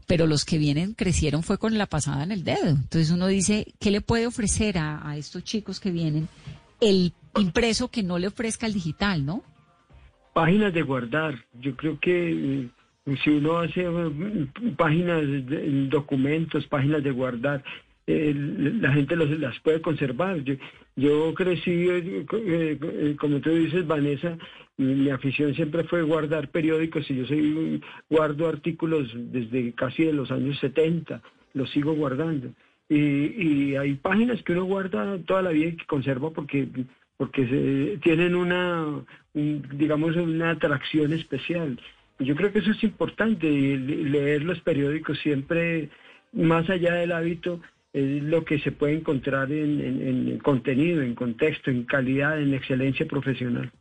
pero 0.07 0.27
los 0.27 0.43
que 0.43 0.57
vienen 0.57 0.93
crecieron 0.93 1.43
fue 1.43 1.57
con 1.57 1.77
la 1.77 1.85
pasada 1.85 2.23
en 2.23 2.31
el 2.31 2.43
dedo. 2.43 2.67
Entonces 2.67 3.11
uno 3.11 3.27
dice, 3.27 3.73
¿qué 3.79 3.91
le 3.91 4.01
puede 4.01 4.27
ofrecer 4.27 4.77
a, 4.77 5.15
estos 5.15 5.43
chicos 5.43 5.79
que 5.79 5.91
vienen 5.91 6.27
el 6.79 7.13
impreso 7.37 7.89
que 7.89 8.03
no 8.03 8.17
le 8.17 8.27
ofrezca 8.27 8.65
el 8.65 8.73
digital, 8.73 9.25
no? 9.25 9.43
Páginas 10.33 10.73
de 10.73 10.81
guardar. 10.81 11.45
Yo 11.61 11.75
creo 11.75 11.99
que 11.99 12.61
eh, 12.63 12.69
si 13.23 13.29
uno 13.29 13.59
hace 13.59 13.83
eh, 13.83 14.47
páginas, 14.77 15.21
de, 15.21 15.87
documentos, 15.89 16.67
páginas 16.67 17.03
de 17.03 17.11
guardar, 17.11 17.63
eh, 18.07 18.33
la 18.35 18.93
gente 18.93 19.15
los, 19.15 19.29
las 19.39 19.59
puede 19.59 19.81
conservar. 19.81 20.43
Yo, 20.95 21.33
crecí, 21.33 21.87
como 23.17 23.39
tú 23.39 23.49
dices, 23.51 23.87
Vanessa, 23.87 24.37
mi 24.77 25.09
afición 25.09 25.53
siempre 25.53 25.83
fue 25.83 26.01
guardar 26.01 26.49
periódicos 26.49 27.09
y 27.09 27.15
yo 27.15 27.25
soy 27.25 27.81
guardo 28.09 28.47
artículos 28.47 29.09
desde 29.13 29.73
casi 29.73 30.05
de 30.05 30.13
los 30.13 30.31
años 30.31 30.57
70, 30.59 31.21
los 31.53 31.69
sigo 31.71 31.93
guardando. 31.93 32.49
Y, 32.89 33.75
hay 33.75 33.93
páginas 33.95 34.43
que 34.43 34.51
uno 34.51 34.65
guarda 34.65 35.17
toda 35.19 35.41
la 35.41 35.51
vida 35.51 35.69
y 35.69 35.77
que 35.77 35.85
conserva 35.85 36.31
porque 36.31 36.67
porque 37.15 37.47
se, 37.47 37.97
tienen 37.99 38.35
una 38.35 39.05
digamos 39.33 40.15
una 40.17 40.51
atracción 40.51 41.13
especial. 41.13 41.79
Yo 42.23 42.35
creo 42.35 42.51
que 42.51 42.59
eso 42.59 42.71
es 42.71 42.83
importante 42.83 43.47
leer 43.47 44.43
los 44.43 44.59
periódicos 44.61 45.19
siempre 45.19 45.89
más 46.33 46.69
allá 46.69 46.93
del 46.95 47.11
hábito 47.11 47.61
es 47.93 48.23
lo 48.23 48.45
que 48.45 48.59
se 48.59 48.71
puede 48.71 48.93
encontrar 48.93 49.51
en, 49.51 49.81
en 49.81 50.37
contenido, 50.39 51.01
en 51.01 51.15
contexto, 51.15 51.69
en 51.69 51.83
calidad, 51.83 52.41
en 52.41 52.53
excelencia 52.53 53.05
profesional. 53.05 53.71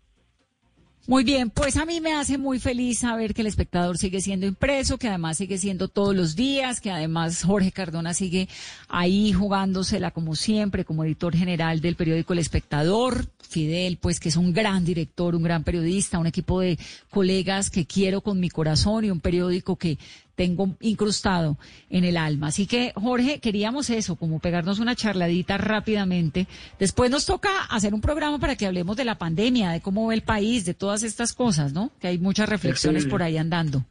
Muy 1.11 1.25
bien, 1.25 1.51
pues 1.51 1.77
a 1.77 1.85
mí 1.85 2.01
me 2.01 2.13
hace 2.13 2.39
muy 2.39 2.61
feliz 2.61 3.01
saber 3.01 3.35
que 3.35 3.41
el 3.41 3.49
espectador 3.49 3.99
sigue 3.99 4.21
siendo 4.21 4.47
impreso, 4.47 4.97
que 4.97 5.09
además 5.09 5.39
sigue 5.39 5.59
siendo 5.59 5.89
todos 5.89 6.15
los 6.15 6.37
días, 6.37 6.81
que 6.81 6.93
además 6.93 7.43
Jorge 7.43 7.73
Cardona 7.73 8.15
sigue 8.15 8.49
ahí 8.89 9.33
jugándosela 9.33 10.13
como 10.13 10.37
siempre, 10.37 10.85
como 10.85 11.03
editor 11.03 11.35
general 11.35 11.81
del 11.81 11.97
periódico 11.97 12.33
El 12.33 12.39
Espectador. 12.39 13.27
Fidel, 13.41 13.97
pues 13.97 14.21
que 14.21 14.29
es 14.29 14.37
un 14.37 14.53
gran 14.53 14.85
director, 14.85 15.35
un 15.35 15.43
gran 15.43 15.65
periodista, 15.65 16.21
un 16.21 16.29
equipo 16.29 16.61
de 16.61 16.79
colegas 17.11 17.71
que 17.71 17.87
quiero 17.87 18.21
con 18.21 18.39
mi 18.39 18.49
corazón 18.49 19.05
y 19.05 19.11
un 19.11 19.19
periódico 19.19 19.75
que 19.75 19.99
tengo 20.41 20.74
incrustado 20.80 21.59
en 21.91 22.05
el 22.05 22.16
alma. 22.16 22.47
Así 22.47 22.66
que, 22.66 22.95
Jorge, 22.95 23.41
queríamos 23.41 23.91
eso, 23.91 24.16
como 24.16 24.38
pegarnos 24.38 24.78
una 24.78 24.97
charladita 24.97 25.59
rápidamente. 25.59 26.47
Después 26.78 27.11
nos 27.11 27.26
toca 27.26 27.51
hacer 27.68 27.93
un 27.93 28.01
programa 28.01 28.38
para 28.38 28.57
que 28.57 28.64
hablemos 28.64 28.97
de 28.97 29.05
la 29.05 29.18
pandemia, 29.18 29.68
de 29.68 29.82
cómo 29.82 30.07
ve 30.07 30.14
el 30.14 30.22
país, 30.22 30.64
de 30.64 30.72
todas 30.72 31.03
estas 31.03 31.34
cosas, 31.34 31.74
¿no? 31.74 31.91
Que 32.01 32.07
hay 32.07 32.16
muchas 32.16 32.49
reflexiones 32.49 33.05
por 33.05 33.22
ahí 33.22 33.36
andando. 33.36 33.84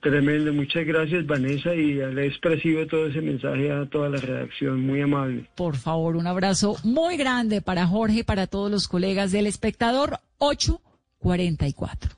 Tremendo, 0.00 0.52
muchas 0.52 0.84
gracias 0.84 1.24
Vanessa 1.26 1.72
y 1.72 1.94
le 1.94 2.26
expresivo 2.26 2.84
todo 2.88 3.06
ese 3.06 3.20
mensaje 3.20 3.70
a 3.70 3.86
toda 3.86 4.08
la 4.08 4.18
redacción, 4.18 4.84
muy 4.84 5.00
amable. 5.00 5.48
Por 5.54 5.76
favor, 5.76 6.16
un 6.16 6.26
abrazo 6.26 6.76
muy 6.82 7.16
grande 7.16 7.62
para 7.62 7.86
Jorge 7.86 8.18
y 8.18 8.22
para 8.24 8.48
todos 8.48 8.68
los 8.68 8.88
colegas 8.88 9.30
del 9.30 9.46
espectador 9.46 10.18
844. 10.38 12.10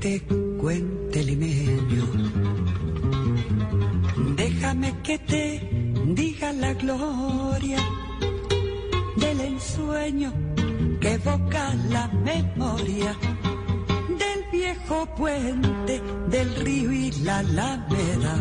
Te 0.00 0.22
cuente 0.58 1.22
limeño. 1.22 2.04
Déjame 4.36 4.94
que 5.02 5.18
te 5.18 5.44
diga 6.14 6.52
la 6.52 6.72
gloria 6.72 7.78
del 9.16 9.40
ensueño 9.40 10.32
que 11.00 11.12
evoca 11.12 11.74
la 11.90 12.08
memoria 12.08 13.14
del 14.08 14.40
viejo 14.50 15.06
puente 15.16 16.00
del 16.28 16.54
río 16.56 16.92
y 16.92 17.10
la 17.22 17.38
alameda. 17.38 18.34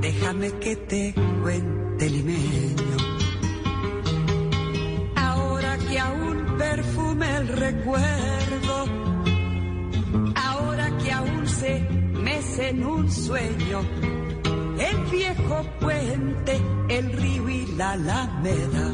Déjame 0.00 0.50
que 0.60 0.76
te 0.76 1.14
cuente 1.42 2.08
limeño. 2.08 2.96
Ahora 5.16 5.76
que 5.76 5.98
aún 5.98 6.56
perfume 6.58 7.36
el 7.36 7.48
recuerdo, 7.48 8.69
en 12.60 12.84
un 12.84 13.10
sueño 13.10 13.80
el 14.78 14.96
viejo 15.10 15.62
puente, 15.80 16.60
el 16.88 17.12
río 17.12 17.48
y 17.48 17.66
la 17.76 17.92
alameda. 17.92 18.92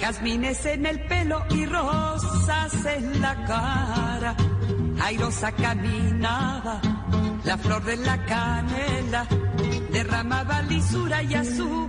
Jazmines 0.00 0.64
en 0.66 0.86
el 0.86 1.00
pelo 1.06 1.44
y 1.50 1.66
rosas 1.66 2.86
en 2.86 3.20
la 3.20 3.34
cara. 3.46 4.36
Airosa 5.02 5.52
caminaba, 5.52 6.80
la 7.44 7.58
flor 7.58 7.84
de 7.84 7.96
la 7.96 8.24
canela 8.24 9.26
derramaba 9.92 10.62
lisura 10.62 11.22
y 11.22 11.34
a 11.34 11.44
su 11.44 11.88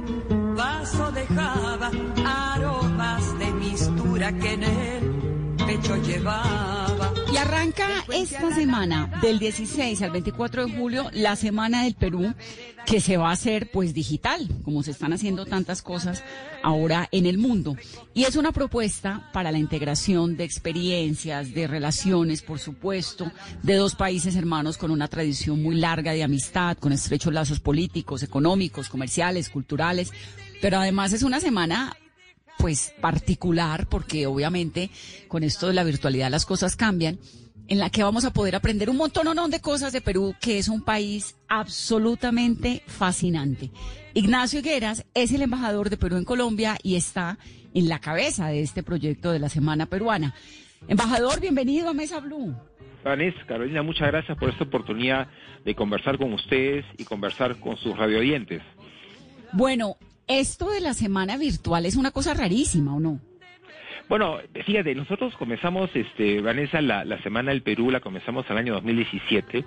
vaso 0.55 1.11
dejaba 1.11 1.91
aromas 2.25 3.39
de 3.39 3.51
mistura 3.51 4.31
que 4.33 4.53
en 4.53 4.63
el 4.63 5.30
pecho 5.71 5.95
llevaba. 6.03 7.13
Y 7.31 7.37
arranca 7.37 7.87
esta 8.13 8.53
semana, 8.53 9.09
del 9.21 9.39
16 9.39 10.01
al 10.01 10.11
24 10.11 10.65
de 10.65 10.75
julio, 10.75 11.09
la 11.13 11.37
Semana 11.37 11.83
del 11.83 11.95
Perú, 11.95 12.33
que 12.85 12.99
se 12.99 13.15
va 13.15 13.29
a 13.29 13.33
hacer 13.33 13.71
pues 13.71 13.93
digital, 13.93 14.49
como 14.65 14.83
se 14.83 14.91
están 14.91 15.13
haciendo 15.13 15.45
tantas 15.45 15.81
cosas 15.81 16.23
ahora 16.61 17.07
en 17.13 17.25
el 17.25 17.37
mundo. 17.37 17.77
Y 18.13 18.25
es 18.25 18.35
una 18.35 18.51
propuesta 18.51 19.29
para 19.31 19.51
la 19.51 19.59
integración 19.59 20.35
de 20.35 20.43
experiencias, 20.43 21.53
de 21.53 21.67
relaciones, 21.67 22.41
por 22.41 22.59
supuesto, 22.59 23.31
de 23.63 23.75
dos 23.75 23.95
países 23.95 24.35
hermanos 24.35 24.77
con 24.77 24.91
una 24.91 25.07
tradición 25.07 25.63
muy 25.63 25.75
larga 25.75 26.11
de 26.11 26.23
amistad, 26.23 26.77
con 26.77 26.91
estrechos 26.91 27.33
lazos 27.33 27.61
políticos, 27.61 28.23
económicos, 28.23 28.89
comerciales, 28.89 29.49
culturales. 29.49 30.11
Pero 30.61 30.79
además 30.79 31.13
es 31.13 31.23
una 31.23 31.39
semana 31.39 31.95
pues 32.57 32.93
particular, 33.01 33.87
porque 33.87 34.27
obviamente 34.27 34.89
con 35.27 35.43
esto 35.43 35.67
de 35.67 35.73
la 35.73 35.83
virtualidad 35.83 36.29
las 36.29 36.45
cosas 36.45 36.75
cambian, 36.75 37.19
en 37.67 37.79
la 37.79 37.89
que 37.89 38.03
vamos 38.03 38.25
a 38.25 38.33
poder 38.33 38.55
aprender 38.55 38.89
un 38.89 38.97
montón 38.97 39.27
o 39.27 39.33
no 39.33 39.47
de 39.47 39.61
cosas 39.61 39.93
de 39.93 40.01
Perú, 40.01 40.35
que 40.41 40.57
es 40.57 40.67
un 40.67 40.81
país 40.81 41.37
absolutamente 41.47 42.83
fascinante. 42.85 43.71
Ignacio 44.13 44.59
Higueras 44.59 45.05
es 45.13 45.31
el 45.31 45.41
embajador 45.41 45.89
de 45.89 45.97
Perú 45.97 46.17
en 46.17 46.25
Colombia 46.25 46.77
y 46.83 46.95
está 46.95 47.37
en 47.73 47.87
la 47.87 47.99
cabeza 47.99 48.47
de 48.47 48.61
este 48.61 48.83
proyecto 48.83 49.31
de 49.31 49.39
la 49.39 49.47
Semana 49.47 49.85
Peruana. 49.85 50.35
Embajador, 50.87 51.39
bienvenido 51.39 51.89
a 51.89 51.93
Mesa 51.93 52.19
Blue. 52.19 52.53
Vanessa, 53.03 53.39
Carolina, 53.47 53.81
muchas 53.81 54.07
gracias 54.07 54.37
por 54.37 54.49
esta 54.49 54.65
oportunidad 54.65 55.27
de 55.63 55.75
conversar 55.75 56.17
con 56.17 56.33
ustedes 56.33 56.85
y 56.97 57.05
conversar 57.05 57.59
con 57.59 57.77
sus 57.77 57.97
radioyentes. 57.97 58.61
Bueno, 59.53 59.95
esto 60.39 60.69
de 60.69 60.81
la 60.81 60.93
semana 60.93 61.37
virtual 61.37 61.85
es 61.85 61.95
una 61.95 62.11
cosa 62.11 62.33
rarísima, 62.33 62.95
¿o 62.95 62.99
no? 62.99 63.19
Bueno, 64.11 64.39
fíjate, 64.65 64.93
nosotros 64.93 65.33
comenzamos, 65.37 65.89
este, 65.93 66.41
Vanessa, 66.41 66.81
la, 66.81 67.17
Semana 67.23 67.51
del 67.51 67.61
Perú 67.61 67.91
la 67.91 68.01
comenzamos 68.01 68.45
el 68.49 68.57
año 68.57 68.73
2017, 68.73 69.63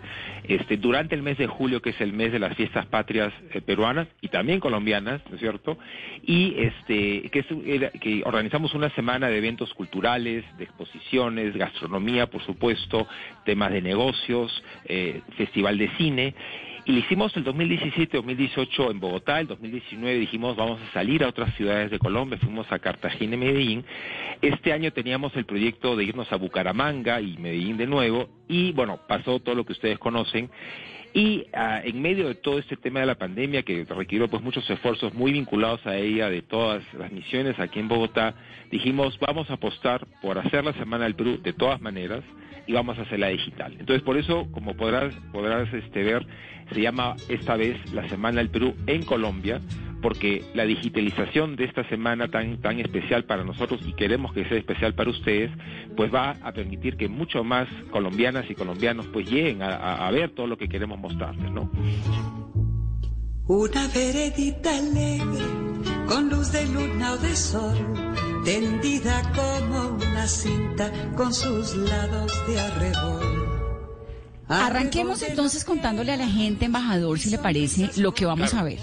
este, 0.47 0.77
durante 0.77 1.15
el 1.15 1.23
mes 1.23 1.39
de 1.39 1.47
julio, 1.47 1.81
que 1.81 1.91
es 1.91 2.01
el 2.03 2.13
mes 2.13 2.31
de 2.31 2.39
las 2.39 2.55
fiestas 2.55 2.85
patrias 2.85 3.33
eh, 3.55 3.63
peruanas 3.63 4.07
y 4.21 4.29
también 4.29 4.61
colombianas, 4.61 5.23
¿no 5.31 5.37
es 5.37 5.41
cierto? 5.41 5.79
Y 6.23 6.57
este, 6.59 7.31
que, 7.31 7.91
que 8.03 8.23
organizamos 8.27 8.75
una 8.75 8.91
semana 8.91 9.29
de 9.29 9.39
eventos 9.39 9.73
culturales, 9.73 10.45
de 10.59 10.65
exposiciones, 10.65 11.57
gastronomía, 11.57 12.27
por 12.27 12.43
supuesto, 12.43 13.09
temas 13.47 13.73
de 13.73 13.81
negocios, 13.81 14.63
eh, 14.85 15.23
festival 15.39 15.79
de 15.79 15.89
cine. 15.97 16.35
Y 16.87 16.99
hicimos 16.99 17.35
el 17.39 17.45
2017-2018 17.47 18.91
en 18.91 19.01
Bogotá, 19.01 19.41
el 19.41 19.47
2019 19.47 20.19
dijimos 20.19 20.55
vamos 20.55 20.79
a 20.83 20.93
salir 20.93 21.25
a 21.25 21.29
otras 21.29 21.55
ciudades 21.55 21.91
de 21.91 21.99
Colombia, 21.99 22.39
fuimos 22.39 22.71
a 22.71 22.79
Cartagena 22.79 23.37
y 23.37 23.39
Medellín. 23.39 23.85
Este 24.43 24.71
año 24.71 24.93
teníamos 24.93 25.35
el 25.35 25.47
proyecto 25.47 25.97
de 25.97 26.05
irnos 26.05 26.31
a 26.31 26.37
Bucaramanga 26.37 27.23
y 27.23 27.39
Medellín 27.39 27.79
de 27.79 27.87
nuevo 27.87 28.29
y 28.49 28.73
bueno, 28.73 29.01
pasó 29.09 29.41
todo 29.41 29.55
lo 29.55 29.65
que 29.65 29.73
ustedes 29.73 29.99
conocen. 29.99 30.51
Y 31.17 31.47
ah, 31.53 31.81
en 31.85 32.03
medio 32.03 32.27
de 32.27 32.35
todo 32.35 32.59
este 32.59 32.77
tema 32.77 32.99
de 32.99 33.07
la 33.07 33.15
pandemia 33.15 33.63
que 33.63 33.85
requirió 33.85 34.27
pues 34.29 34.43
muchos 34.43 34.69
esfuerzos 34.69 35.15
muy 35.15 35.33
vinculados 35.33 35.87
a 35.87 35.97
ella 35.97 36.29
de 36.29 36.43
todas 36.43 36.83
las 36.95 37.13
misiones 37.13 37.57
aquí 37.61 37.79
en 37.79 37.87
Bogotá, 37.87 38.35
dijimos 38.73 39.17
vamos 39.21 39.49
a 39.49 39.55
apostar 39.55 40.05
por 40.21 40.39
hacer 40.39 40.65
la 40.65 40.73
Semana 40.73 41.05
del 41.05 41.15
Perú 41.15 41.39
de 41.41 41.53
todas 41.53 41.81
maneras 41.81 42.25
y 42.67 42.73
vamos 42.73 42.99
a 42.99 43.03
hacerla 43.03 43.29
digital. 43.29 43.77
Entonces 43.79 44.03
por 44.03 44.17
eso, 44.17 44.49
como 44.51 44.75
podrás, 44.75 45.15
podrás 45.31 45.73
este, 45.73 46.03
ver, 46.03 46.27
se 46.73 46.81
llama 46.81 47.15
esta 47.29 47.55
vez 47.55 47.79
la 47.93 48.09
Semana 48.09 48.39
del 48.39 48.51
Perú 48.51 48.75
en 48.89 49.05
Colombia, 49.05 49.61
porque 50.05 50.45
la 50.53 50.67
digitalización 50.67 51.57
de 51.57 51.65
esta 51.65 51.83
semana 51.89 52.29
tan, 52.29 52.61
tan 52.61 52.79
especial 52.79 53.25
para 53.25 53.43
nosotros 53.43 53.81
y 53.87 53.95
queremos 53.95 54.35
que 54.35 54.47
sea 54.47 54.59
especial 54.59 54.95
para 54.95 55.09
ustedes, 55.09 55.51
pues 55.97 56.13
va 56.13 56.37
a 56.43 56.53
permitir 56.53 56.99
que 56.99 57.09
mucho 57.09 57.43
más 57.43 57.67
colombianas 57.91 58.45
y 58.51 58.55
colombianos 58.55 59.07
pues 59.07 59.27
lleguen 59.31 59.63
a, 59.63 60.07
a 60.07 60.11
ver 60.11 60.35
todo 60.35 60.47
lo 60.47 60.59
que 60.59 60.69
queremos 60.69 60.99
mostrarles, 60.99 61.51
¿no? 61.51 61.71
Una 63.47 63.89
veredita 63.89 64.77
alegre, 64.77 65.47
con 66.07 66.29
luz 66.29 66.53
de 66.53 66.67
luna 66.67 67.13
o 67.15 67.17
de 67.17 67.35
sol, 67.35 67.75
tendida 68.45 69.23
como 69.35 69.97
una 69.97 70.27
cinta 70.27 70.93
con 71.17 71.33
sus 71.33 71.77
lados 71.77 72.31
de 72.47 72.61
arrebol. 72.61 73.25
Arranquemos 74.49 75.23
entonces 75.23 75.65
contándole 75.65 76.13
a 76.13 76.19
la 76.19 76.29
gente, 76.29 76.67
embajador, 76.67 77.19
si 77.19 77.31
le 77.31 77.39
parece, 77.39 77.89
lo 77.97 78.13
que 78.13 78.27
vamos 78.27 78.53
a 78.53 78.63
ver. 78.63 78.81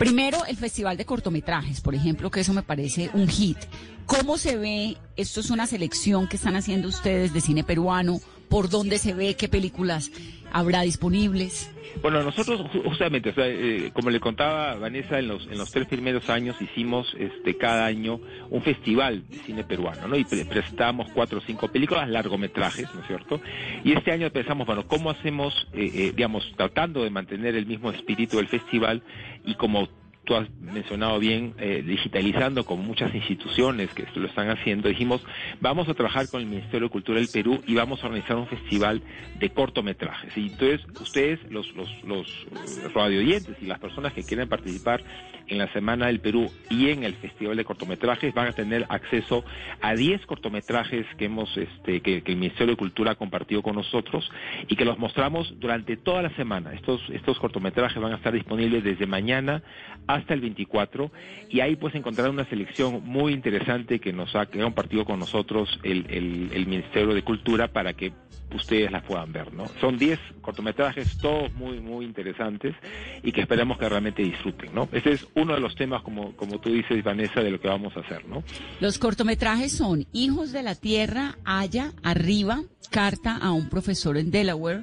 Primero, 0.00 0.46
el 0.46 0.56
Festival 0.56 0.96
de 0.96 1.04
Cortometrajes, 1.04 1.82
por 1.82 1.94
ejemplo, 1.94 2.30
que 2.30 2.40
eso 2.40 2.54
me 2.54 2.62
parece 2.62 3.10
un 3.12 3.28
hit. 3.28 3.58
¿Cómo 4.06 4.38
se 4.38 4.56
ve? 4.56 4.96
Esto 5.14 5.40
es 5.40 5.50
una 5.50 5.66
selección 5.66 6.26
que 6.26 6.36
están 6.36 6.56
haciendo 6.56 6.88
ustedes 6.88 7.34
de 7.34 7.42
cine 7.42 7.64
peruano. 7.64 8.18
¿Por 8.48 8.70
dónde 8.70 8.96
se 8.96 9.12
ve? 9.12 9.36
¿Qué 9.36 9.46
películas 9.46 10.10
habrá 10.52 10.82
disponibles? 10.82 11.70
Bueno, 12.02 12.22
nosotros 12.22 12.62
justamente, 12.84 13.34
eh, 13.36 13.90
como 13.92 14.10
le 14.10 14.20
contaba 14.20 14.74
Vanessa, 14.76 15.18
en 15.18 15.28
los, 15.28 15.46
en 15.46 15.58
los 15.58 15.70
tres 15.70 15.86
primeros 15.86 16.30
años 16.30 16.56
hicimos 16.60 17.14
este, 17.18 17.56
cada 17.56 17.86
año 17.86 18.20
un 18.48 18.62
festival 18.62 19.24
de 19.28 19.38
cine 19.38 19.64
peruano, 19.64 20.08
¿no? 20.08 20.16
Y 20.16 20.24
prestamos 20.24 21.08
cuatro 21.12 21.38
o 21.38 21.42
cinco 21.42 21.68
películas, 21.68 22.08
largometrajes, 22.08 22.94
¿no 22.94 23.00
es 23.00 23.06
cierto? 23.06 23.40
Y 23.84 23.92
este 23.92 24.12
año 24.12 24.30
pensamos, 24.30 24.66
bueno, 24.66 24.86
¿cómo 24.86 25.10
hacemos, 25.10 25.52
eh, 25.72 25.90
eh, 25.92 26.12
digamos, 26.14 26.50
tratando 26.56 27.02
de 27.02 27.10
mantener 27.10 27.54
el 27.56 27.66
mismo 27.66 27.90
espíritu 27.90 28.36
del 28.36 28.48
festival 28.48 29.02
y 29.44 29.54
como 29.56 29.88
tú 30.30 30.36
has 30.36 30.48
mencionado 30.60 31.18
bien, 31.18 31.54
eh, 31.58 31.82
digitalizando 31.84 32.64
con 32.64 32.78
muchas 32.86 33.12
instituciones 33.12 33.90
que 33.92 34.06
lo 34.14 34.28
están 34.28 34.48
haciendo, 34.48 34.88
dijimos, 34.88 35.20
vamos 35.60 35.88
a 35.88 35.94
trabajar 35.94 36.28
con 36.28 36.40
el 36.40 36.46
Ministerio 36.46 36.86
de 36.86 36.92
Cultura 36.92 37.18
del 37.18 37.26
Perú 37.26 37.60
y 37.66 37.74
vamos 37.74 38.04
a 38.04 38.06
organizar 38.06 38.36
un 38.36 38.46
festival 38.46 39.02
de 39.40 39.50
cortometrajes. 39.50 40.36
Y 40.36 40.46
entonces, 40.46 40.86
ustedes, 41.00 41.40
los, 41.50 41.74
los, 41.74 41.90
los 42.04 42.46
radioyentes 42.94 43.56
y 43.60 43.66
las 43.66 43.80
personas 43.80 44.12
que 44.12 44.22
quieren 44.22 44.48
participar 44.48 45.02
en 45.50 45.58
la 45.58 45.72
Semana 45.72 46.06
del 46.06 46.20
Perú 46.20 46.48
y 46.68 46.90
en 46.90 47.02
el 47.02 47.14
Festival 47.14 47.56
de 47.56 47.64
Cortometrajes 47.64 48.32
van 48.32 48.46
a 48.46 48.52
tener 48.52 48.86
acceso 48.88 49.44
a 49.80 49.94
10 49.94 50.24
cortometrajes 50.26 51.06
que 51.18 51.24
hemos, 51.24 51.56
este, 51.56 52.02
que, 52.02 52.22
que 52.22 52.32
el 52.32 52.38
Ministerio 52.38 52.74
de 52.74 52.76
Cultura 52.76 53.12
ha 53.12 53.14
compartido 53.16 53.62
con 53.62 53.74
nosotros 53.74 54.30
y 54.68 54.76
que 54.76 54.84
los 54.84 54.96
mostramos 54.98 55.52
durante 55.58 55.96
toda 55.96 56.22
la 56.22 56.30
semana. 56.36 56.72
Estos, 56.72 57.02
estos 57.10 57.38
cortometrajes 57.40 58.00
van 58.00 58.12
a 58.12 58.16
estar 58.16 58.32
disponibles 58.32 58.84
desde 58.84 59.06
mañana 59.06 59.62
hasta 60.06 60.19
hasta 60.20 60.34
el 60.34 60.40
24 60.40 61.10
y 61.48 61.60
ahí 61.60 61.76
puedes 61.76 61.96
encontrar 61.96 62.30
una 62.30 62.44
selección 62.44 63.02
muy 63.04 63.32
interesante 63.32 63.98
que 63.98 64.12
nos 64.12 64.34
ha, 64.36 64.46
compartido 64.46 65.04
con 65.04 65.18
nosotros 65.18 65.78
el, 65.82 66.06
el, 66.08 66.50
el 66.52 66.66
Ministerio 66.66 67.14
de 67.14 67.22
Cultura 67.22 67.68
para 67.68 67.92
que 67.94 68.12
ustedes 68.54 68.90
las 68.90 69.02
puedan 69.04 69.32
ver, 69.32 69.52
¿no? 69.52 69.66
Son 69.80 69.96
10 69.96 70.18
cortometrajes, 70.40 71.18
todos 71.18 71.52
muy, 71.54 71.80
muy 71.80 72.04
interesantes 72.04 72.74
y 73.22 73.32
que 73.32 73.40
esperamos 73.40 73.78
que 73.78 73.88
realmente 73.88 74.22
disfruten, 74.22 74.74
¿no? 74.74 74.88
Ese 74.92 75.12
es 75.12 75.26
uno 75.34 75.54
de 75.54 75.60
los 75.60 75.74
temas, 75.74 76.02
como, 76.02 76.34
como 76.36 76.58
tú 76.60 76.70
dices, 76.72 77.02
Vanessa, 77.02 77.40
de 77.40 77.50
lo 77.50 77.60
que 77.60 77.68
vamos 77.68 77.96
a 77.96 78.00
hacer, 78.00 78.26
¿no? 78.26 78.42
Los 78.80 78.98
cortometrajes 78.98 79.72
son 79.72 80.06
Hijos 80.12 80.52
de 80.52 80.62
la 80.62 80.74
Tierra, 80.74 81.36
Haya, 81.44 81.92
Arriba, 82.02 82.62
Carta 82.90 83.36
a 83.36 83.52
un 83.52 83.68
profesor 83.68 84.16
en 84.16 84.30
Delaware, 84.30 84.82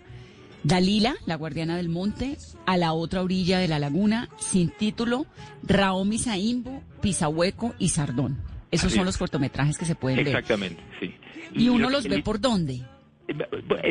Dalila, 0.68 1.15
la 1.26 1.36
guardiana 1.36 1.78
del 1.78 1.88
monte, 1.88 2.36
a 2.65 2.76
la 2.76 2.91
otra 2.91 3.22
orilla 3.24 3.59
de 3.59 3.70
la 3.70 3.80
laguna, 3.80 4.28
sin 4.38 4.70
título, 4.70 5.26
Raomi 5.63 6.18
Saimbo, 6.18 6.84
Pisahueco 7.01 7.74
y 7.80 7.88
Sardón. 7.89 8.38
Esos 8.70 8.88
Así 8.88 8.95
son 8.95 9.03
es. 9.03 9.05
los 9.07 9.18
cortometrajes 9.18 9.78
que 9.78 9.86
se 9.86 9.95
pueden 9.95 10.18
ver. 10.18 10.28
Exactamente, 10.28 10.82
sí. 10.99 11.13
¿Y 11.53 11.70
uno 11.70 11.86
lo- 11.89 11.91
los 11.91 12.07
ve 12.09 12.22
por 12.22 12.41
dónde? 12.41 12.82
Es 13.30 13.38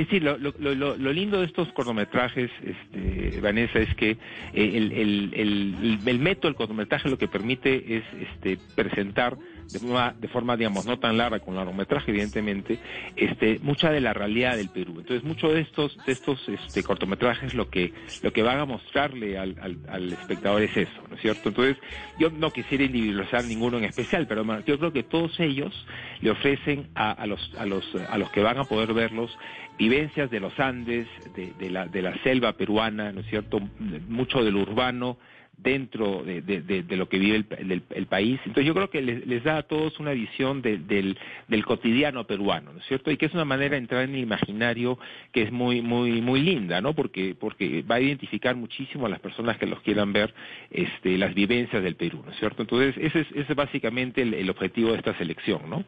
decir, 0.07 0.23
lo, 0.23 0.37
lo- 0.39 0.53
lo- 0.75 0.97
lo 0.97 1.13
lindo 1.13 1.41
de 1.41 1.47
estos 1.47 1.69
cortometrajes, 1.73 2.51
este, 2.63 3.41
Vanessa, 3.41 3.79
es 3.79 3.95
que 3.95 4.11
eh, 4.11 4.19
el, 4.55 4.93
el- 4.93 5.31
el- 5.35 5.99
el 6.07 6.19
método 6.19 6.49
del 6.49 6.57
cortometraje 6.57 7.09
lo 7.09 7.17
que 7.19 7.29
permite 7.29 7.97
es 7.99 8.05
este, 8.35 8.59
presentar 8.75 9.37
de 9.71 9.79
forma, 9.81 10.15
de 10.19 10.29
forma, 10.29 10.57
digamos, 10.57 10.85
no 10.87 10.99
tan 10.99 11.17
larga 11.17 11.41
con 11.41 11.55
largometraje, 11.57 12.11
evidentemente, 12.11 12.79
este, 13.17 13.59
mucha 13.63 13.91
de 13.91 14.01
la 14.01 14.13
realidad 14.15 14.57
del 14.57 14.69
Perú. 14.71 14.95
Entonces, 14.99 15.25
muchos 15.25 15.53
de 15.53 15.61
estos, 15.61 15.97
de 16.07 16.13
estos 16.13 16.49
este, 16.49 16.83
cortometrajes 16.83 17.55
lo 17.55 17.69
que, 17.69 17.93
lo 18.23 18.33
que 18.33 18.43
van 18.43 18.59
a 18.59 18.65
mostrarle 18.65 19.39
al, 19.39 19.57
al- 19.61 19.79
al 19.89 20.13
espectador 20.13 20.63
es 20.63 20.77
eso, 20.77 21.03
¿no 21.09 21.17
es 21.17 21.23
cierto? 21.23 21.49
Entonces, 21.49 21.77
yo 22.19 22.31
no 22.31 22.53
quisiera 22.53 22.85
individualizar 22.85 23.45
ninguno 23.45 23.79
en 23.79 23.85
especial, 23.85 24.27
pero 24.27 24.45
yo 24.65 24.79
creo 24.79 24.93
que 24.93 25.03
todos 25.03 25.39
ellos 25.41 25.73
le 26.21 26.31
ofrecen 26.31 26.89
a, 26.95 27.11
a 27.13 27.27
los, 27.27 27.53
a, 27.59 27.67
los, 27.67 27.85
a 28.09 28.19
los 28.19 28.31
que 28.31 28.43
van 28.43 28.59
a 28.59 28.65
poder 28.65 28.93
verlos 28.95 29.37
vivencias 29.79 30.31
de 30.31 30.41
los 30.41 30.59
Andes, 30.59 31.07
de, 31.35 31.53
de 31.59 31.71
la, 31.71 31.87
de 31.87 32.01
la 32.03 32.17
selva 32.23 32.55
peruana, 32.55 33.13
¿no 33.13 33.21
es 33.21 33.27
cierto? 33.27 33.61
Mucho 34.09 34.43
del 34.43 34.57
urbano 34.57 35.19
dentro 35.59 36.23
de, 36.23 36.85
lo 36.97 37.09
que 37.09 37.19
vive 37.19 37.37
el, 37.37 37.47
el- 37.73 37.83
el 37.91 38.07
país. 38.07 38.39
Entonces 38.45 38.67
yo 38.67 38.75
creo 38.75 38.91
que 38.91 39.01
les, 39.03 39.43
da 39.43 39.59
a 39.59 39.63
todos 39.63 39.99
una 39.99 40.13
visión 40.13 40.63
de- 40.63 40.79
del, 40.79 41.17
del 41.49 41.65
cotidiano 41.65 42.25
peruano, 42.27 42.73
¿no 42.73 42.79
es 42.81 42.87
cierto? 42.87 43.11
Y 43.11 43.17
que 43.17 43.27
es 43.27 43.35
una 43.35 43.45
manera 43.45 43.71
de 43.73 43.79
entrar 43.79 44.03
en 44.05 44.15
el 44.15 44.21
imaginario 44.21 44.99
que 45.33 45.43
es 45.43 45.53
muy 45.53 45.81
muy 45.83 46.21
muy 46.21 46.41
linda, 46.41 46.81
¿no? 46.81 46.95
Porque 46.95 47.35
porque 47.39 47.83
va 47.83 47.97
a 47.97 48.01
identificar 48.01 48.55
muchísimo 48.57 49.07
a 49.07 49.09
las 49.09 49.21
personas 49.21 49.57
que 49.59 49.67
los 49.67 49.81
quieran 49.81 50.13
ver 50.13 50.33
este, 50.71 51.17
las 51.19 51.35
vivencias 51.35 51.83
del 51.83 51.97
Perú, 51.97 52.23
¿no 52.25 52.33
es 52.33 52.39
cierto? 52.39 52.63
Entonces 52.63 52.95
ese 52.99 53.21
es, 53.21 53.27
ese 53.33 53.53
es 53.53 53.57
básicamente 53.57 54.23
el, 54.23 54.35
el 54.35 54.51
objetivo 54.51 54.93
de 54.93 54.99
esta 54.99 55.17
selección, 55.19 55.69
¿no? 55.71 55.85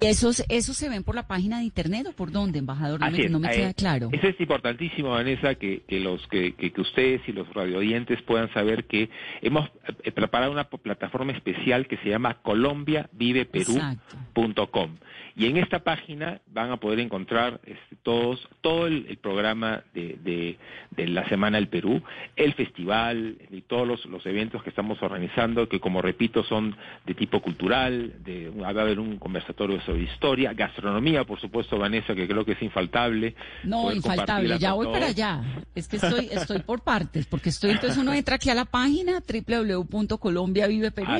¿Esos, 0.00 0.44
¿Esos 0.48 0.76
se 0.76 0.88
ven 0.88 1.04
por 1.04 1.14
la 1.14 1.26
página 1.26 1.58
de 1.58 1.64
internet 1.64 2.06
o 2.08 2.12
por 2.12 2.32
dónde, 2.32 2.58
embajador? 2.58 3.00
No 3.00 3.06
Así 3.06 3.18
me, 3.18 3.24
es, 3.24 3.30
no 3.30 3.38
me 3.38 3.48
eh, 3.48 3.56
queda 3.56 3.74
claro. 3.74 4.08
Eso 4.12 4.28
es 4.28 4.40
importantísimo, 4.40 5.10
Vanessa, 5.10 5.56
que, 5.56 5.82
que 5.86 6.00
los 6.00 6.26
que, 6.28 6.54
que, 6.54 6.72
que 6.72 6.80
ustedes 6.80 7.20
y 7.28 7.32
los 7.32 7.52
radioyentes 7.52 8.22
puedan 8.22 8.50
saber 8.54 8.84
que 8.84 9.10
hemos 9.42 9.68
eh, 10.02 10.12
preparado 10.12 10.52
una 10.52 10.68
plataforma 10.68 11.32
especial 11.32 11.86
que 11.86 11.98
se 11.98 12.08
llama 12.08 12.38
colombiaviveperú.com 12.42 14.96
y 15.36 15.46
en 15.46 15.56
esta 15.56 15.80
página 15.80 16.40
van 16.46 16.70
a 16.70 16.78
poder 16.78 17.00
encontrar 17.00 17.60
este, 17.64 17.96
todos 18.02 18.48
todo 18.60 18.86
el, 18.86 19.06
el 19.08 19.16
programa 19.16 19.82
de, 19.94 20.18
de, 20.22 20.58
de 20.90 21.08
la 21.08 21.28
Semana 21.28 21.58
del 21.58 21.68
Perú, 21.68 22.02
el 22.36 22.54
festival 22.54 23.36
y 23.50 23.62
todos 23.62 23.86
los, 23.86 24.04
los 24.06 24.24
eventos 24.26 24.62
que 24.62 24.70
estamos 24.70 25.02
organizando, 25.02 25.68
que 25.68 25.80
como 25.80 26.02
repito 26.02 26.44
son 26.44 26.76
de 27.06 27.14
tipo 27.14 27.40
cultural, 27.40 28.14
de, 28.24 28.50
va 28.50 28.68
a 28.68 28.70
haber 28.70 29.00
un 29.00 29.18
conversatorio 29.18 29.80
sobre 29.82 30.02
historia, 30.02 30.52
gastronomía, 30.52 31.24
por 31.24 31.40
supuesto, 31.40 31.78
Vanessa, 31.78 32.14
que 32.14 32.26
creo 32.26 32.44
que 32.44 32.52
es 32.52 32.62
infaltable. 32.62 33.34
No, 33.64 33.92
infaltable. 33.92 34.58
Ya 34.58 34.72
voy 34.72 34.86
para 34.86 35.06
allá. 35.06 35.42
Es 35.74 35.88
que 35.88 35.96
estoy, 35.96 36.28
estoy 36.30 36.60
por 36.60 36.82
partes, 36.82 37.26
porque 37.26 37.50
estoy, 37.50 37.72
entonces 37.72 37.98
uno 37.98 38.12
entra 38.12 38.36
aquí 38.36 38.50
a 38.50 38.54
la 38.54 38.64
página 38.64 39.20
www.colombiaviveperú 39.20 41.10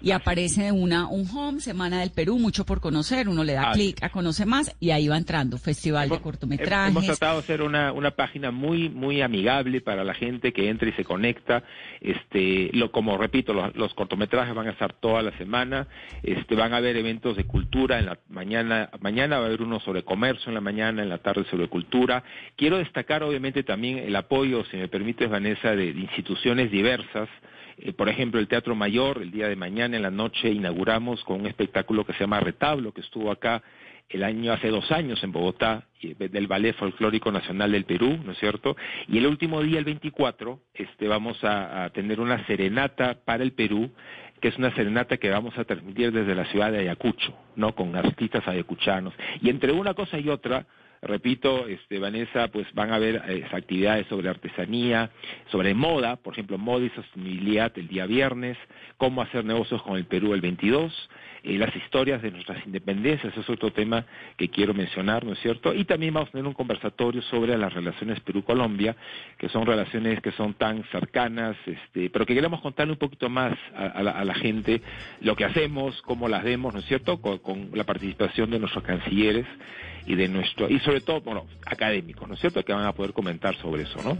y 0.00 0.10
aparece 0.10 0.72
una, 0.72 1.08
un 1.08 1.28
home, 1.28 1.60
Semana 1.60 2.00
del 2.00 2.10
Perú, 2.10 2.38
mucho 2.38 2.64
por 2.64 2.80
conocer, 2.80 3.28
uno 3.28 3.44
le 3.48 3.54
da 3.54 3.70
Así 3.70 3.80
clic 3.80 4.02
a 4.02 4.10
conocer 4.10 4.46
más 4.46 4.74
y 4.78 4.90
ahí 4.90 5.08
va 5.08 5.16
entrando, 5.16 5.58
Festival 5.58 6.08
de 6.08 6.20
cortometrajes. 6.20 6.90
Hemos 6.90 7.06
tratado 7.06 7.34
de 7.34 7.38
hacer 7.40 7.62
una, 7.62 7.92
una 7.92 8.12
página 8.12 8.50
muy 8.50 8.88
muy 8.88 9.22
amigable 9.22 9.80
para 9.80 10.04
la 10.04 10.14
gente 10.14 10.52
que 10.52 10.68
entra 10.68 10.88
y 10.88 10.92
se 10.92 11.04
conecta. 11.04 11.64
Este, 12.00 12.70
lo 12.72 12.92
como 12.92 13.16
repito, 13.18 13.52
los, 13.52 13.74
los 13.74 13.94
cortometrajes 13.94 14.54
van 14.54 14.68
a 14.68 14.70
estar 14.70 14.92
toda 14.92 15.22
la 15.22 15.36
semana. 15.38 15.88
Este, 16.22 16.54
van 16.54 16.72
a 16.72 16.76
haber 16.76 16.96
eventos 16.96 17.36
de 17.36 17.44
cultura 17.44 17.98
en 17.98 18.06
la 18.06 18.18
mañana. 18.28 18.90
Mañana 19.00 19.38
va 19.38 19.44
a 19.44 19.46
haber 19.48 19.62
uno 19.62 19.80
sobre 19.80 20.04
comercio 20.04 20.48
en 20.48 20.54
la 20.54 20.60
mañana, 20.60 21.02
en 21.02 21.08
la 21.08 21.18
tarde 21.18 21.44
sobre 21.50 21.68
cultura. 21.68 22.22
Quiero 22.56 22.78
destacar 22.78 23.22
obviamente 23.22 23.62
también 23.62 23.98
el 23.98 24.14
apoyo, 24.14 24.64
si 24.66 24.76
me 24.76 24.88
permites, 24.88 25.28
Vanessa, 25.28 25.70
de, 25.70 25.92
de 25.92 26.00
instituciones 26.00 26.70
diversas. 26.70 27.28
Eh, 27.78 27.92
por 27.92 28.08
ejemplo, 28.08 28.40
el 28.40 28.48
Teatro 28.48 28.74
Mayor, 28.74 29.22
el 29.22 29.30
día 29.30 29.48
de 29.48 29.56
mañana 29.56 29.96
en 29.96 30.02
la 30.02 30.10
noche 30.10 30.50
inauguramos 30.50 31.22
con 31.24 31.40
un 31.40 31.46
espectáculo 31.46 32.04
que 32.04 32.12
se 32.14 32.20
llama 32.20 32.40
Retablo, 32.40 32.92
que 32.92 33.00
estuvo 33.00 33.30
acá 33.30 33.62
el 34.08 34.24
año 34.24 34.52
hace 34.52 34.68
dos 34.68 34.90
años 34.90 35.22
en 35.22 35.32
Bogotá, 35.32 35.84
y- 36.00 36.14
del 36.14 36.46
Ballet 36.46 36.74
Folclórico 36.74 37.30
Nacional 37.30 37.72
del 37.72 37.84
Perú, 37.84 38.18
¿no 38.24 38.32
es 38.32 38.38
cierto? 38.38 38.74
Y 39.06 39.18
el 39.18 39.26
último 39.26 39.62
día, 39.62 39.78
el 39.78 39.84
24, 39.84 40.60
este, 40.74 41.08
vamos 41.08 41.38
a 41.44 41.90
tener 41.92 42.18
una 42.18 42.44
serenata 42.46 43.18
para 43.24 43.42
el 43.42 43.52
Perú, 43.52 43.90
que 44.40 44.48
es 44.48 44.56
una 44.56 44.74
serenata 44.74 45.16
que 45.18 45.28
vamos 45.30 45.56
a 45.58 45.64
transmitir 45.64 46.12
desde 46.12 46.34
la 46.34 46.46
ciudad 46.46 46.72
de 46.72 46.78
Ayacucho, 46.78 47.34
¿no? 47.56 47.74
Con 47.74 47.94
artistas 47.96 48.46
ayacuchanos. 48.48 49.12
Y 49.42 49.50
entre 49.50 49.72
una 49.72 49.94
cosa 49.94 50.18
y 50.18 50.28
otra, 50.28 50.64
repito, 51.02 51.66
este, 51.66 51.98
Vanessa, 51.98 52.48
pues 52.48 52.66
van 52.74 52.92
a 52.92 52.96
haber 52.96 53.22
eh, 53.28 53.44
actividades 53.52 54.06
sobre 54.08 54.28
artesanía, 54.28 55.10
sobre 55.50 55.74
moda, 55.74 56.16
por 56.16 56.34
ejemplo, 56.34 56.58
moda 56.58 56.84
y 56.86 56.90
sostenibilidad 56.90 57.72
el 57.76 57.88
día 57.88 58.06
viernes, 58.06 58.56
cómo 58.96 59.22
hacer 59.22 59.44
negocios 59.44 59.82
con 59.82 59.96
el 59.96 60.06
Perú 60.06 60.34
el 60.34 60.40
22, 60.40 61.08
eh, 61.44 61.56
las 61.56 61.74
historias 61.76 62.20
de 62.20 62.30
nuestras 62.30 62.64
independencias, 62.66 63.36
es 63.36 63.48
otro 63.48 63.72
tema 63.72 64.04
que 64.36 64.48
quiero 64.48 64.74
mencionar, 64.74 65.24
¿no 65.24 65.32
es 65.32 65.38
cierto? 65.38 65.72
Y 65.72 65.84
también 65.84 66.14
vamos 66.14 66.30
a 66.30 66.32
tener 66.32 66.46
un 66.46 66.52
conversatorio 66.52 67.22
sobre 67.22 67.56
las 67.56 67.72
relaciones 67.72 68.20
Perú-Colombia, 68.20 68.96
que 69.38 69.48
son 69.48 69.64
relaciones 69.66 70.20
que 70.20 70.32
son 70.32 70.54
tan 70.54 70.82
cercanas, 70.90 71.56
este, 71.66 72.10
pero 72.10 72.26
que 72.26 72.34
queremos 72.34 72.60
contarle 72.60 72.92
un 72.92 72.98
poquito 72.98 73.28
más 73.28 73.56
a, 73.74 73.86
a 73.86 74.02
la, 74.02 74.10
a 74.12 74.24
la 74.24 74.34
gente 74.34 74.82
lo 75.20 75.36
que 75.36 75.44
hacemos, 75.44 76.00
cómo 76.02 76.28
las 76.28 76.42
vemos, 76.42 76.74
¿no 76.74 76.80
es 76.80 76.86
cierto? 76.86 77.20
Con, 77.20 77.38
con 77.38 77.70
la 77.72 77.84
participación 77.84 78.50
de 78.50 78.58
nuestros 78.58 78.84
cancilleres 78.84 79.46
y 80.08 80.16
de 80.16 80.26
nuestro 80.26 80.68
y 80.68 80.80
sobre 80.80 81.02
todo, 81.02 81.20
bueno, 81.20 81.44
académicos, 81.66 82.26
¿no 82.26 82.34
es 82.34 82.40
cierto? 82.40 82.64
Que 82.64 82.72
van 82.72 82.86
a 82.86 82.92
poder 82.92 83.12
comentar 83.12 83.54
sobre 83.58 83.82
eso, 83.82 84.02
¿no? 84.02 84.16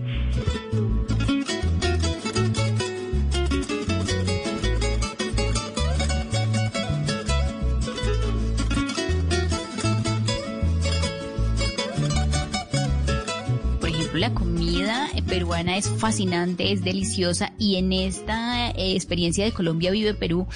Por 13.80 13.88
ejemplo, 13.88 14.18
la 14.18 14.34
comida 14.34 15.08
eh, 15.14 15.22
peruana 15.22 15.78
es 15.78 15.88
fascinante, 15.88 16.70
es 16.70 16.84
deliciosa 16.84 17.54
y 17.58 17.76
en 17.76 17.94
esta 17.94 18.72
eh, 18.72 18.94
experiencia 18.94 19.42
de 19.46 19.52
Colombia 19.52 19.90
Vive 19.90 20.12
Perú, 20.12 20.46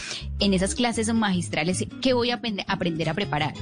en 0.41 0.53
esas 0.53 0.75
clases 0.75 1.13
magistrales, 1.15 1.87
¿qué 2.03 2.13
voy 2.13 2.31
a 2.33 2.35
aprender, 2.35 2.67
aprender 2.69 3.09
a 3.09 3.15
preparar? 3.15 3.55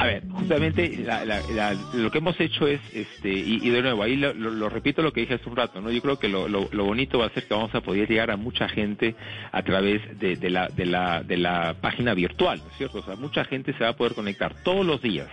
A 0.00 0.06
ver, 0.06 0.22
justamente 0.30 0.96
la- 1.04 1.24
la- 1.26 1.42
la- 1.54 1.74
lo 1.94 2.10
que 2.10 2.18
hemos 2.18 2.38
hecho 2.40 2.66
es, 2.66 2.80
este, 2.94 3.28
y, 3.30 3.68
de 3.68 3.82
nuevo, 3.82 4.02
ahí 4.02 4.16
lo, 4.16 4.68
repito 4.70 5.02
lo 5.02 5.12
que 5.12 5.20
dije 5.20 5.34
hace 5.34 5.48
un 5.48 5.56
rato, 5.56 5.80
¿no? 5.80 5.90
Yo 5.90 6.00
creo 6.00 6.18
que 6.18 6.28
lo 6.28 6.84
bonito 6.84 7.18
va 7.18 7.26
a 7.26 7.30
ser 7.30 7.46
que 7.46 7.52
vamos 7.54 7.74
a 7.74 7.82
poder 7.82 8.08
llegar 8.08 8.30
a 8.30 8.36
mucha 8.36 8.68
gente 8.68 9.14
a 9.52 9.62
través 9.62 10.18
de, 10.18 10.36
de 10.36 10.50
la, 10.50 10.68
de, 10.68 10.86
la, 10.86 11.22
de 11.22 11.36
la 11.36 11.74
página 11.80 12.14
virtual, 12.14 12.60
¿no 12.64 12.70
es 12.70 12.76
cierto? 12.78 12.98
O 12.98 13.02
sea, 13.02 13.16
mucha 13.16 13.44
gente 13.44 13.72
se 13.74 13.84
va 13.84 13.90
a 13.90 13.96
poder 13.96 14.14
conectar 14.14 14.54
todos 14.62 14.86
los 14.86 15.02
días. 15.02 15.28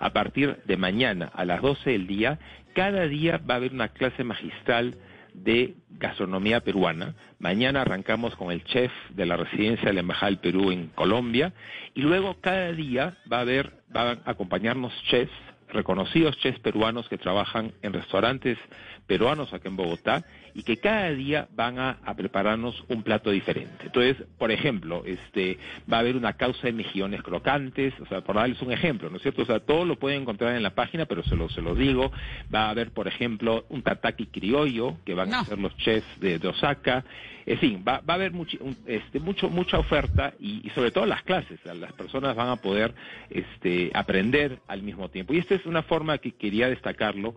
A 0.00 0.10
partir 0.10 0.56
de 0.64 0.76
mañana 0.76 1.30
a 1.34 1.44
las 1.44 1.60
12 1.60 1.90
del 1.90 2.06
día, 2.06 2.38
cada 2.74 3.06
día 3.08 3.38
va 3.38 3.54
a 3.54 3.56
haber 3.58 3.72
una 3.72 3.88
clase 3.88 4.22
magistral 4.24 4.94
de 5.34 5.74
gastronomía 5.90 6.60
peruana. 6.60 7.14
Mañana 7.40 7.82
arrancamos 7.82 8.34
con 8.36 8.50
el 8.52 8.64
chef 8.64 8.90
de 9.10 9.26
la 9.26 9.36
residencia 9.36 9.88
de 9.88 9.92
la 9.94 10.00
Embajada 10.00 10.30
del 10.30 10.38
Perú 10.38 10.70
en 10.70 10.86
Colombia 10.88 11.52
y 11.94 12.00
luego 12.02 12.36
cada 12.40 12.72
día 12.72 13.16
va 13.30 13.38
a 13.38 13.42
haber, 13.42 13.72
van 13.90 14.20
a 14.24 14.30
acompañarnos 14.30 14.92
chefs, 15.04 15.32
reconocidos 15.68 16.36
chefs 16.38 16.60
peruanos 16.60 17.08
que 17.08 17.18
trabajan 17.18 17.72
en 17.82 17.92
restaurantes 17.92 18.58
peruanos 19.06 19.52
acá 19.52 19.68
en 19.68 19.76
Bogotá 19.76 20.24
y 20.54 20.62
que 20.62 20.76
cada 20.78 21.10
día 21.10 21.48
van 21.54 21.78
a, 21.78 21.98
a 22.04 22.14
prepararnos 22.14 22.84
un 22.88 23.02
plato 23.02 23.30
diferente. 23.30 23.86
Entonces, 23.86 24.16
por 24.38 24.50
ejemplo, 24.50 25.02
este 25.06 25.58
va 25.90 25.98
a 25.98 26.00
haber 26.00 26.16
una 26.16 26.32
causa 26.34 26.66
de 26.66 26.72
mejillones 26.72 27.22
crocantes, 27.22 27.94
o 28.00 28.06
sea, 28.06 28.20
por 28.22 28.36
darles 28.36 28.60
un 28.62 28.72
ejemplo, 28.72 29.10
¿no 29.10 29.16
es 29.16 29.22
cierto? 29.22 29.42
O 29.42 29.46
sea, 29.46 29.60
todo 29.60 29.84
lo 29.84 29.96
pueden 29.98 30.22
encontrar 30.22 30.54
en 30.56 30.62
la 30.62 30.70
página, 30.74 31.06
pero 31.06 31.22
se 31.22 31.36
lo, 31.36 31.48
se 31.48 31.62
lo 31.62 31.74
digo. 31.74 32.10
Va 32.54 32.66
a 32.66 32.70
haber, 32.70 32.90
por 32.90 33.08
ejemplo, 33.08 33.64
un 33.68 33.82
tataki 33.82 34.26
criollo, 34.26 34.96
que 35.04 35.14
van 35.14 35.32
a 35.32 35.44
ser 35.44 35.58
los 35.58 35.76
chefs 35.76 36.20
de, 36.20 36.38
de 36.38 36.48
Osaka. 36.48 37.04
En 37.46 37.58
fin, 37.58 37.82
va, 37.86 38.00
va 38.00 38.14
a 38.14 38.16
haber 38.16 38.32
mucho, 38.32 38.58
un- 38.60 38.76
este, 38.86 39.20
mucho, 39.20 39.48
mucha 39.48 39.78
oferta 39.78 40.34
y, 40.38 40.66
y 40.66 40.70
sobre 40.70 40.90
todo 40.90 41.06
las 41.06 41.22
clases. 41.22 41.58
Las 41.64 41.92
personas 41.94 42.36
van 42.36 42.48
a 42.50 42.56
poder 42.56 42.92
este, 43.30 43.90
aprender 43.94 44.58
al 44.68 44.82
mismo 44.82 45.08
tiempo. 45.08 45.32
Y 45.34 45.38
esta 45.38 45.54
es 45.54 45.64
una 45.66 45.82
forma 45.82 46.18
que 46.18 46.32
quería 46.32 46.68
destacarlo. 46.68 47.34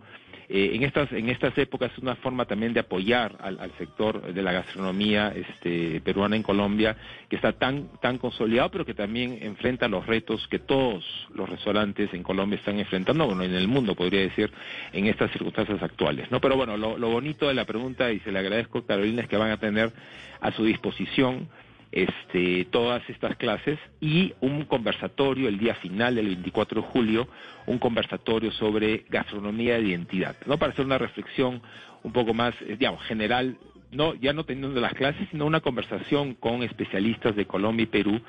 Eh, 0.48 0.72
en 0.74 0.82
estas 0.82 1.10
en 1.12 1.28
estas 1.28 1.56
épocas 1.56 1.92
es 1.92 1.98
una 1.98 2.16
forma 2.16 2.44
también 2.46 2.72
de 2.72 2.80
apoyar 2.80 3.36
al, 3.40 3.60
al 3.60 3.72
sector 3.78 4.32
de 4.32 4.42
la 4.42 4.52
gastronomía 4.52 5.32
este, 5.34 6.00
peruana 6.00 6.36
en 6.36 6.42
Colombia 6.42 6.96
que 7.28 7.36
está 7.36 7.52
tan 7.52 7.88
tan 8.00 8.18
consolidado 8.18 8.70
pero 8.70 8.84
que 8.84 8.94
también 8.94 9.38
enfrenta 9.40 9.88
los 9.88 10.04
retos 10.06 10.46
que 10.48 10.58
todos 10.58 11.04
los 11.34 11.48
restaurantes 11.48 12.12
en 12.12 12.22
Colombia 12.22 12.58
están 12.58 12.78
enfrentando 12.78 13.26
bueno 13.26 13.44
en 13.44 13.54
el 13.54 13.68
mundo 13.68 13.94
podría 13.94 14.20
decir 14.20 14.50
en 14.92 15.06
estas 15.06 15.30
circunstancias 15.30 15.82
actuales 15.82 16.30
no 16.30 16.40
pero 16.40 16.56
bueno 16.56 16.76
lo, 16.76 16.98
lo 16.98 17.08
bonito 17.10 17.46
de 17.46 17.54
la 17.54 17.64
pregunta 17.64 18.10
y 18.10 18.18
se 18.20 18.32
le 18.32 18.40
agradezco 18.40 18.84
Carolina 18.84 19.22
es 19.22 19.28
que 19.28 19.36
van 19.36 19.52
a 19.52 19.58
tener 19.58 19.92
a 20.40 20.50
su 20.52 20.64
disposición 20.64 21.48
este, 21.92 22.64
todas 22.70 23.02
estas 23.10 23.36
clases 23.36 23.78
y 24.00 24.32
un 24.40 24.64
conversatorio 24.64 25.48
el 25.48 25.58
día 25.58 25.74
final 25.74 26.14
del 26.14 26.26
24 26.26 26.80
de 26.80 26.88
julio, 26.88 27.28
un 27.66 27.78
conversatorio 27.78 28.50
sobre 28.52 29.04
gastronomía 29.10 29.74
de 29.74 29.88
identidad, 29.88 30.34
¿no? 30.46 30.58
Para 30.58 30.72
hacer 30.72 30.86
una 30.86 30.98
reflexión 30.98 31.62
un 32.02 32.12
poco 32.12 32.32
más, 32.32 32.54
eh, 32.62 32.76
digamos, 32.78 33.02
general, 33.04 33.58
no, 33.92 34.14
ya 34.14 34.32
no 34.32 34.44
teniendo 34.44 34.80
las 34.80 34.94
clases, 34.94 35.28
sino 35.30 35.46
una 35.46 35.60
conversación 35.60 36.34
con 36.34 36.62
especialistas 36.62 37.36
de 37.36 37.46
Colombia 37.46 37.84
y 37.84 37.86
Perú 37.86 38.20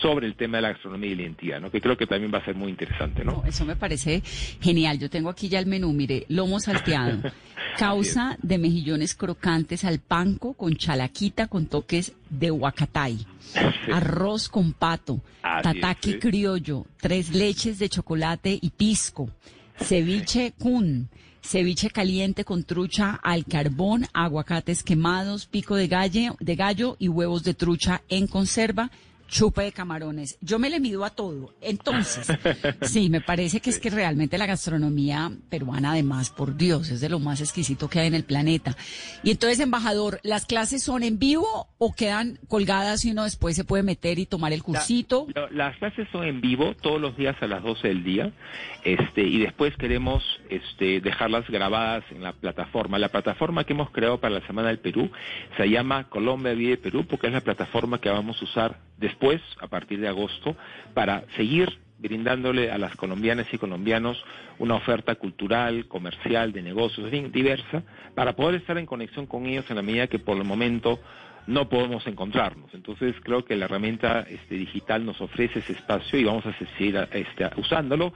sobre 0.00 0.26
el 0.26 0.34
tema 0.34 0.58
de 0.58 0.62
la 0.62 0.68
gastronomía 0.70 1.10
de 1.10 1.16
la 1.16 1.22
identidad, 1.22 1.60
¿no? 1.60 1.70
Que 1.70 1.80
creo 1.80 1.96
que 1.96 2.06
también 2.06 2.32
va 2.32 2.38
a 2.38 2.44
ser 2.44 2.54
muy 2.54 2.70
interesante, 2.70 3.24
¿no? 3.24 3.42
Eso 3.46 3.64
me 3.64 3.76
parece 3.76 4.22
genial. 4.60 4.98
Yo 4.98 5.10
tengo 5.10 5.28
aquí 5.28 5.48
ya 5.48 5.58
el 5.58 5.66
menú, 5.66 5.92
mire, 5.92 6.24
lomo 6.28 6.58
salteado, 6.58 7.18
causa 7.78 8.38
de 8.42 8.58
mejillones 8.58 9.14
crocantes 9.14 9.84
al 9.84 10.00
panco 10.00 10.54
con 10.54 10.74
chalaquita 10.74 11.48
con 11.48 11.66
toques 11.66 12.14
de 12.30 12.50
huacatay, 12.50 13.18
arroz 13.92 14.48
con 14.48 14.72
pato, 14.72 15.20
Así 15.42 15.62
tataki 15.62 16.10
es, 16.10 16.14
sí. 16.14 16.20
criollo, 16.20 16.86
tres 16.98 17.34
leches 17.34 17.78
de 17.78 17.88
chocolate 17.88 18.58
y 18.60 18.70
pisco, 18.70 19.30
ceviche 19.76 20.52
kun, 20.58 21.08
ceviche 21.42 21.90
caliente 21.90 22.44
con 22.44 22.64
trucha 22.64 23.18
al 23.22 23.44
carbón, 23.44 24.06
aguacates 24.12 24.82
quemados, 24.82 25.46
pico 25.46 25.76
de 25.76 25.88
gallo, 25.88 26.36
de 26.40 26.56
gallo 26.56 26.96
y 26.98 27.08
huevos 27.08 27.42
de 27.42 27.54
trucha 27.54 28.02
en 28.08 28.26
conserva, 28.26 28.90
chupa 29.30 29.62
de 29.62 29.72
camarones. 29.72 30.36
Yo 30.40 30.58
me 30.58 30.68
le 30.68 30.80
mido 30.80 31.04
a 31.04 31.10
todo. 31.10 31.54
Entonces, 31.60 32.26
sí, 32.82 33.08
me 33.08 33.20
parece 33.20 33.60
que 33.60 33.70
es 33.70 33.78
que 33.78 33.88
realmente 33.90 34.36
la 34.38 34.46
gastronomía 34.46 35.30
peruana, 35.48 35.92
además, 35.92 36.30
por 36.30 36.56
Dios, 36.56 36.90
es 36.90 37.00
de 37.00 37.08
lo 37.08 37.18
más 37.20 37.40
exquisito 37.40 37.88
que 37.88 38.00
hay 38.00 38.08
en 38.08 38.14
el 38.14 38.24
planeta. 38.24 38.76
Y 39.22 39.30
entonces, 39.30 39.60
embajador, 39.60 40.20
¿las 40.22 40.46
clases 40.46 40.82
son 40.82 41.02
en 41.02 41.18
vivo 41.18 41.68
o 41.78 41.94
quedan 41.94 42.38
colgadas 42.48 43.04
y 43.04 43.12
uno 43.12 43.24
después 43.24 43.54
se 43.56 43.64
puede 43.64 43.82
meter 43.84 44.18
y 44.18 44.26
tomar 44.26 44.52
el 44.52 44.62
cursito? 44.62 45.26
La- 45.34 45.48
las 45.50 45.76
clases 45.78 46.08
son 46.10 46.24
en 46.24 46.40
vivo 46.40 46.74
todos 46.80 47.00
los 47.00 47.16
días 47.16 47.36
a 47.40 47.46
las 47.46 47.62
12 47.62 47.88
del 47.88 48.02
día 48.04 48.32
este, 48.84 49.22
y 49.22 49.38
después 49.38 49.76
queremos 49.76 50.22
este, 50.48 51.00
dejarlas 51.00 51.46
grabadas 51.48 52.04
en 52.10 52.22
la 52.22 52.32
plataforma. 52.32 52.98
La 52.98 53.08
plataforma 53.10 53.64
que 53.64 53.74
hemos 53.74 53.90
creado 53.90 54.18
para 54.20 54.34
la 54.40 54.46
Semana 54.46 54.68
del 54.68 54.78
Perú 54.78 55.10
se 55.56 55.68
llama 55.68 56.08
Colombia 56.08 56.52
Vive 56.54 56.76
Perú 56.78 57.04
porque 57.08 57.28
es 57.28 57.32
la 57.32 57.40
plataforma 57.42 58.00
que 58.00 58.08
vamos 58.08 58.40
a 58.40 58.44
usar 58.44 58.78
después, 58.96 59.19
a 59.60 59.66
partir 59.68 60.00
de 60.00 60.08
agosto, 60.08 60.56
para 60.94 61.24
seguir 61.36 61.78
brindándole 61.98 62.70
a 62.70 62.78
las 62.78 62.96
colombianas 62.96 63.46
y 63.52 63.58
colombianos 63.58 64.22
una 64.58 64.74
oferta 64.74 65.14
cultural, 65.16 65.86
comercial, 65.86 66.52
de 66.52 66.62
negocios, 66.62 67.12
en 67.12 67.30
diversa, 67.30 67.82
para 68.14 68.34
poder 68.34 68.56
estar 68.56 68.78
en 68.78 68.86
conexión 68.86 69.26
con 69.26 69.46
ellos 69.46 69.66
en 69.68 69.76
la 69.76 69.82
medida 69.82 70.06
que 70.06 70.18
por 70.18 70.36
el 70.36 70.44
momento 70.44 70.98
no 71.46 71.68
podemos 71.68 72.06
encontrarnos. 72.06 72.72
Entonces 72.74 73.14
creo 73.22 73.44
que 73.44 73.56
la 73.56 73.64
herramienta 73.66 74.20
este, 74.28 74.54
digital 74.54 75.04
nos 75.04 75.20
ofrece 75.20 75.58
ese 75.58 75.72
espacio 75.72 76.18
y 76.18 76.24
vamos 76.24 76.46
a 76.46 76.56
seguir 76.56 76.96
este, 77.12 77.50
usándolo 77.56 78.12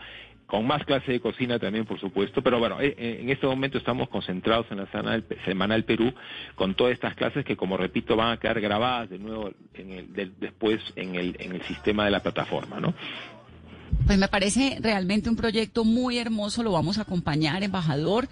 con 0.46 0.66
más 0.66 0.84
clase 0.84 1.12
de 1.12 1.20
cocina 1.20 1.58
también, 1.58 1.84
por 1.86 1.98
supuesto, 1.98 2.42
pero 2.42 2.58
bueno, 2.58 2.80
eh, 2.80 2.94
eh, 2.98 3.18
en 3.22 3.30
este 3.30 3.46
momento 3.46 3.78
estamos 3.78 4.08
concentrados 4.08 4.66
en 4.70 4.78
la 4.78 4.86
Semana 5.44 5.74
del, 5.74 5.84
Perú 5.84 6.12
con 6.54 6.74
todas 6.74 6.92
estas 6.92 7.14
clases 7.14 7.44
que, 7.44 7.56
como 7.56 7.76
repito, 7.76 8.14
van 8.16 8.32
a 8.32 8.36
quedar 8.38 8.60
grabadas 8.60 9.10
de 9.10 9.18
nuevo 9.18 9.50
en 9.74 9.92
el, 9.92 10.12
del- 10.12 10.34
después 10.38 10.80
en 10.96 11.14
el, 11.14 11.36
en 11.40 11.52
el 11.54 11.62
sistema 11.62 12.04
de 12.04 12.10
la 12.10 12.20
plataforma, 12.20 12.78
¿no? 12.78 12.94
Pues 14.06 14.18
me 14.18 14.28
parece 14.28 14.78
realmente 14.80 15.30
un 15.30 15.36
proyecto 15.36 15.84
muy 15.84 16.18
hermoso, 16.18 16.62
lo 16.62 16.72
vamos 16.72 16.98
a 16.98 17.02
acompañar, 17.02 17.62
embajador. 17.62 18.28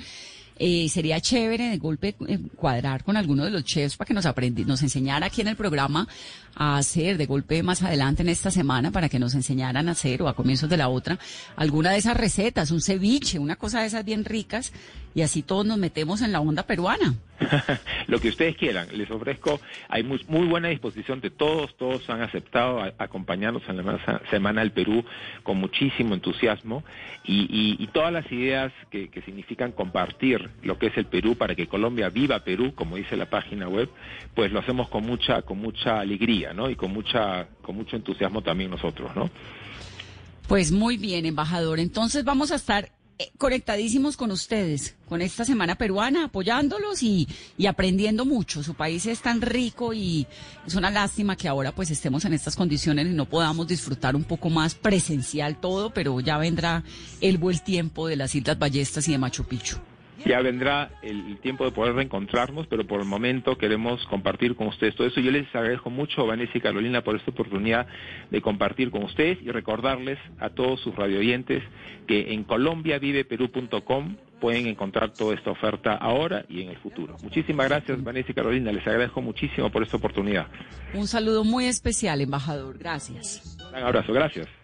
Eh, 0.58 0.88
sería 0.88 1.20
chévere 1.20 1.70
de 1.70 1.78
golpe 1.78 2.14
eh, 2.28 2.38
cuadrar 2.56 3.02
con 3.04 3.16
alguno 3.16 3.44
de 3.44 3.50
los 3.50 3.64
chefs 3.64 3.96
para 3.96 4.06
que 4.06 4.14
nos 4.14 4.26
aprendi 4.26 4.64
nos 4.64 4.82
enseñara 4.82 5.26
aquí 5.26 5.40
en 5.40 5.48
el 5.48 5.56
programa 5.56 6.06
a 6.54 6.76
hacer 6.76 7.16
de 7.16 7.24
golpe 7.24 7.62
más 7.62 7.82
adelante 7.82 8.22
en 8.22 8.28
esta 8.28 8.50
semana 8.50 8.90
para 8.90 9.08
que 9.08 9.18
nos 9.18 9.34
enseñaran 9.34 9.88
a 9.88 9.92
hacer 9.92 10.22
o 10.22 10.28
a 10.28 10.36
comienzos 10.36 10.68
de 10.68 10.76
la 10.76 10.88
otra 10.88 11.18
alguna 11.56 11.90
de 11.90 11.98
esas 11.98 12.16
recetas, 12.16 12.70
un 12.70 12.82
ceviche, 12.82 13.38
una 13.38 13.56
cosa 13.56 13.80
de 13.80 13.86
esas 13.86 14.04
bien 14.04 14.24
ricas 14.24 14.72
y 15.14 15.22
así 15.22 15.42
todos 15.42 15.66
nos 15.66 15.78
metemos 15.78 16.22
en 16.22 16.32
la 16.32 16.40
onda 16.40 16.62
peruana. 16.64 17.14
lo 18.06 18.20
que 18.20 18.28
ustedes 18.28 18.56
quieran. 18.56 18.86
Les 18.96 19.10
ofrezco, 19.10 19.60
hay 19.88 20.04
muy, 20.04 20.24
muy 20.28 20.46
buena 20.46 20.68
disposición 20.68 21.20
de 21.20 21.30
todos, 21.30 21.76
todos 21.76 22.08
han 22.08 22.22
aceptado 22.22 22.80
a- 22.80 22.92
acompañarnos 22.98 23.62
en 23.68 23.78
la 23.84 24.20
Semana 24.30 24.60
del 24.60 24.70
Perú 24.70 25.04
con 25.42 25.58
muchísimo 25.58 26.14
entusiasmo 26.14 26.84
y, 27.24 27.42
y- 27.42 27.82
y 27.82 27.86
todas 27.88 28.12
las 28.12 28.30
ideas 28.30 28.72
que, 28.90 29.08
que 29.08 29.22
significan 29.22 29.72
compartir 29.72 30.50
lo 30.62 30.78
que 30.78 30.86
es 30.86 30.96
el 30.96 31.06
Perú 31.06 31.34
para 31.36 31.54
que 31.56 31.66
Colombia 31.66 32.08
viva 32.10 32.38
Perú, 32.44 32.74
como 32.74 32.96
dice 32.96 33.16
la 33.16 33.28
página 33.28 33.68
web, 33.68 33.88
pues 34.34 34.52
lo 34.52 34.60
hacemos 34.60 34.88
con 34.88 35.04
mucha, 35.04 35.42
con 35.42 35.58
mucha 35.58 35.98
alegría, 36.00 36.52
¿no? 36.52 36.70
Y 36.70 36.76
con 36.76 36.92
mucha, 36.92 37.48
con 37.62 37.74
mucho 37.76 37.96
entusiasmo 37.96 38.42
también 38.42 38.70
nosotros, 38.70 39.10
¿no? 39.16 39.30
Pues 40.48 40.70
muy 40.72 40.96
bien, 40.96 41.26
embajador. 41.26 41.80
Entonces 41.80 42.24
vamos 42.24 42.52
a 42.52 42.56
estar 42.56 42.90
conectadísimos 43.38 44.16
con 44.16 44.30
ustedes, 44.30 44.96
con 45.08 45.22
esta 45.22 45.44
semana 45.44 45.76
peruana, 45.76 46.24
apoyándolos 46.24 47.02
y, 47.02 47.28
y 47.56 47.66
aprendiendo 47.66 48.24
mucho. 48.24 48.62
Su 48.62 48.74
país 48.74 49.06
es 49.06 49.20
tan 49.20 49.40
rico 49.40 49.92
y 49.92 50.26
es 50.66 50.74
una 50.74 50.90
lástima 50.90 51.36
que 51.36 51.48
ahora 51.48 51.72
pues 51.72 51.90
estemos 51.90 52.24
en 52.24 52.34
estas 52.34 52.56
condiciones 52.56 53.06
y 53.06 53.10
no 53.10 53.26
podamos 53.26 53.66
disfrutar 53.66 54.16
un 54.16 54.24
poco 54.24 54.50
más 54.50 54.74
presencial 54.74 55.60
todo, 55.60 55.92
pero 55.92 56.18
ya 56.20 56.38
vendrá 56.38 56.84
el 57.20 57.38
buen 57.38 57.58
tiempo 57.58 58.08
de 58.08 58.16
las 58.16 58.34
Islas 58.34 58.58
Ballestas 58.58 59.06
y 59.08 59.12
de 59.12 59.18
Machu 59.18 59.44
Picchu. 59.44 59.76
Ya 60.24 60.40
vendrá 60.40 60.90
el, 61.02 61.38
tiempo 61.38 61.64
de 61.64 61.72
poder 61.72 61.94
reencontrarnos, 61.94 62.66
pero 62.68 62.86
por 62.86 63.00
el 63.00 63.06
momento 63.06 63.58
queremos 63.58 64.04
compartir 64.06 64.54
con 64.54 64.68
ustedes 64.68 64.94
todo 64.94 65.06
eso. 65.06 65.20
Yo 65.20 65.30
les 65.30 65.52
agradezco 65.54 65.90
mucho, 65.90 66.26
Vanessa 66.26 66.52
y 66.54 66.60
Carolina, 66.60 67.02
por 67.02 67.16
esta 67.16 67.30
oportunidad 67.30 67.86
de 68.30 68.40
compartir 68.40 68.90
con 68.90 69.02
ustedes 69.04 69.38
y 69.42 69.50
recordarles 69.50 70.18
a 70.38 70.50
todos 70.50 70.80
sus 70.80 70.94
radioyentes 70.94 71.62
que 72.06 72.32
en 72.32 72.44
colombiaviveperú.com 72.44 74.16
pueden 74.40 74.66
encontrar 74.66 75.12
toda 75.12 75.34
esta 75.34 75.50
oferta 75.50 75.94
ahora 75.94 76.44
y 76.48 76.62
en 76.62 76.70
el 76.70 76.76
futuro. 76.78 77.16
Muchísimas 77.22 77.68
gracias, 77.68 78.02
Vanessa 78.02 78.32
y 78.32 78.34
Carolina. 78.34 78.72
Les 78.72 78.86
agradezco 78.86 79.22
muchísimo 79.22 79.70
por 79.70 79.82
esta 79.82 79.96
oportunidad. 79.96 80.48
Un 80.94 81.06
saludo 81.06 81.44
muy 81.44 81.66
especial, 81.66 82.20
embajador. 82.20 82.76
Gracias. 82.78 83.56
Un 83.68 83.76
abrazo, 83.76 84.12
gracias. 84.12 84.61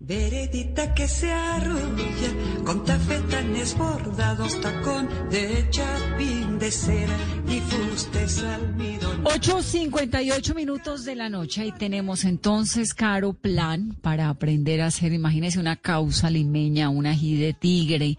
Veredita 0.00 0.94
que 0.94 1.08
se 1.08 1.32
arrulla 1.32 2.62
con 2.64 2.84
tafetanes 2.84 3.76
bordados, 3.76 4.60
tacón 4.60 5.08
de 5.28 5.66
chapín 5.70 6.58
de 6.60 6.70
cera 6.70 7.16
y 7.48 7.58
fustes 7.58 8.44
almidón. 8.44 9.24
8.58 9.24 10.54
minutos 10.54 11.04
de 11.04 11.16
la 11.16 11.28
noche 11.28 11.66
y 11.66 11.72
tenemos 11.72 12.24
entonces, 12.24 12.94
Caro, 12.94 13.32
plan 13.32 13.96
para 14.00 14.28
aprender 14.28 14.82
a 14.82 14.86
hacer, 14.86 15.12
imagínese 15.12 15.58
una 15.58 15.74
causa 15.74 16.30
limeña, 16.30 16.90
un 16.90 17.06
ají 17.06 17.36
de 17.36 17.52
tigre, 17.52 18.18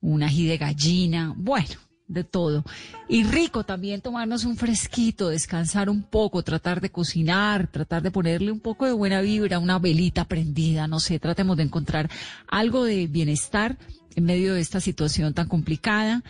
un 0.00 0.24
ají 0.24 0.46
de 0.46 0.58
gallina, 0.58 1.34
bueno, 1.36 1.85
de 2.08 2.24
todo. 2.24 2.64
Y 3.08 3.24
rico 3.24 3.64
también 3.64 4.00
tomarnos 4.00 4.44
un 4.44 4.56
fresquito, 4.56 5.28
descansar 5.28 5.90
un 5.90 6.02
poco, 6.02 6.42
tratar 6.42 6.80
de 6.80 6.90
cocinar, 6.90 7.68
tratar 7.68 8.02
de 8.02 8.10
ponerle 8.10 8.52
un 8.52 8.60
poco 8.60 8.86
de 8.86 8.92
buena 8.92 9.20
vibra, 9.20 9.58
una 9.58 9.78
velita 9.78 10.24
prendida, 10.26 10.86
no 10.86 11.00
sé, 11.00 11.18
tratemos 11.18 11.56
de 11.56 11.64
encontrar 11.64 12.10
algo 12.48 12.84
de 12.84 13.06
bienestar 13.06 13.78
en 14.14 14.24
medio 14.24 14.54
de 14.54 14.60
esta 14.60 14.80
situación 14.80 15.34
tan 15.34 15.48
complicada. 15.48 16.22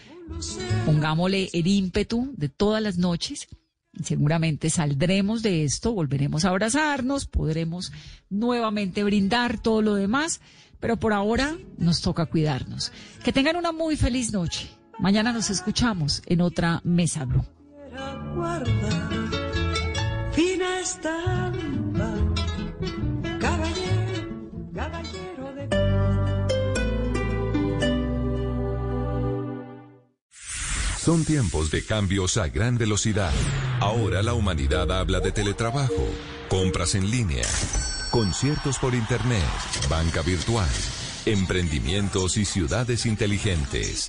Pongámosle 0.84 1.50
el 1.52 1.66
ímpetu 1.66 2.32
de 2.36 2.48
todas 2.48 2.82
las 2.82 2.98
noches. 2.98 3.46
Seguramente 4.02 4.68
saldremos 4.68 5.42
de 5.42 5.64
esto, 5.64 5.94
volveremos 5.94 6.44
a 6.44 6.50
abrazarnos, 6.50 7.26
podremos 7.26 7.92
nuevamente 8.28 9.04
brindar 9.04 9.58
todo 9.58 9.80
lo 9.80 9.94
demás, 9.94 10.40
pero 10.80 10.98
por 10.98 11.14
ahora 11.14 11.56
nos 11.78 12.02
toca 12.02 12.26
cuidarnos. 12.26 12.92
Que 13.24 13.32
tengan 13.32 13.56
una 13.56 13.72
muy 13.72 13.96
feliz 13.96 14.32
noche. 14.32 14.75
Mañana 14.98 15.32
nos 15.32 15.50
escuchamos 15.50 16.22
en 16.26 16.40
otra 16.40 16.80
Mesa 16.82 17.24
Blue. 17.24 17.44
Fina 20.32 20.80
estampa, 20.80 22.14
caballero, 23.38 24.70
caballero 24.74 25.54
de... 25.54 25.68
Son 30.98 31.24
tiempos 31.24 31.70
de 31.70 31.84
cambios 31.84 32.36
a 32.38 32.48
gran 32.48 32.78
velocidad. 32.78 33.32
Ahora 33.80 34.22
la 34.22 34.32
humanidad 34.34 34.90
habla 34.90 35.20
de 35.20 35.32
teletrabajo, 35.32 36.08
compras 36.48 36.94
en 36.94 37.10
línea, 37.10 37.44
conciertos 38.10 38.78
por 38.78 38.94
internet, 38.94 39.44
banca 39.90 40.22
virtual, 40.22 40.68
emprendimientos 41.26 42.38
y 42.38 42.44
ciudades 42.46 43.04
inteligentes. 43.06 44.08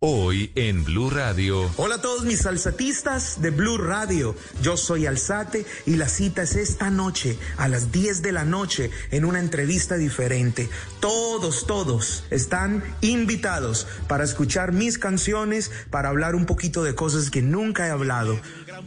Hoy 0.00 0.52
en 0.54 0.84
Blue 0.84 1.10
Radio. 1.10 1.68
Hola 1.76 1.96
a 1.96 2.00
todos 2.00 2.24
mis 2.24 2.46
alzatistas 2.46 3.42
de 3.42 3.50
Blue 3.50 3.78
Radio. 3.78 4.36
Yo 4.62 4.76
soy 4.76 5.06
Alzate 5.06 5.66
y 5.86 5.96
la 5.96 6.08
cita 6.08 6.42
es 6.42 6.54
esta 6.54 6.88
noche 6.88 7.36
a 7.56 7.66
las 7.66 7.90
10 7.90 8.22
de 8.22 8.30
la 8.30 8.44
noche 8.44 8.92
en 9.10 9.24
una 9.24 9.40
entrevista 9.40 9.96
diferente. 9.96 10.70
Todos, 11.00 11.66
todos 11.66 12.22
están 12.30 12.84
invitados 13.00 13.88
para 14.06 14.22
escuchar 14.22 14.70
mis 14.70 14.98
canciones, 14.98 15.72
para 15.90 16.10
hablar 16.10 16.36
un 16.36 16.46
poquito 16.46 16.84
de 16.84 16.94
cosas 16.94 17.28
que 17.28 17.42
nunca 17.42 17.88
he 17.88 17.90
hablado. 17.90 18.38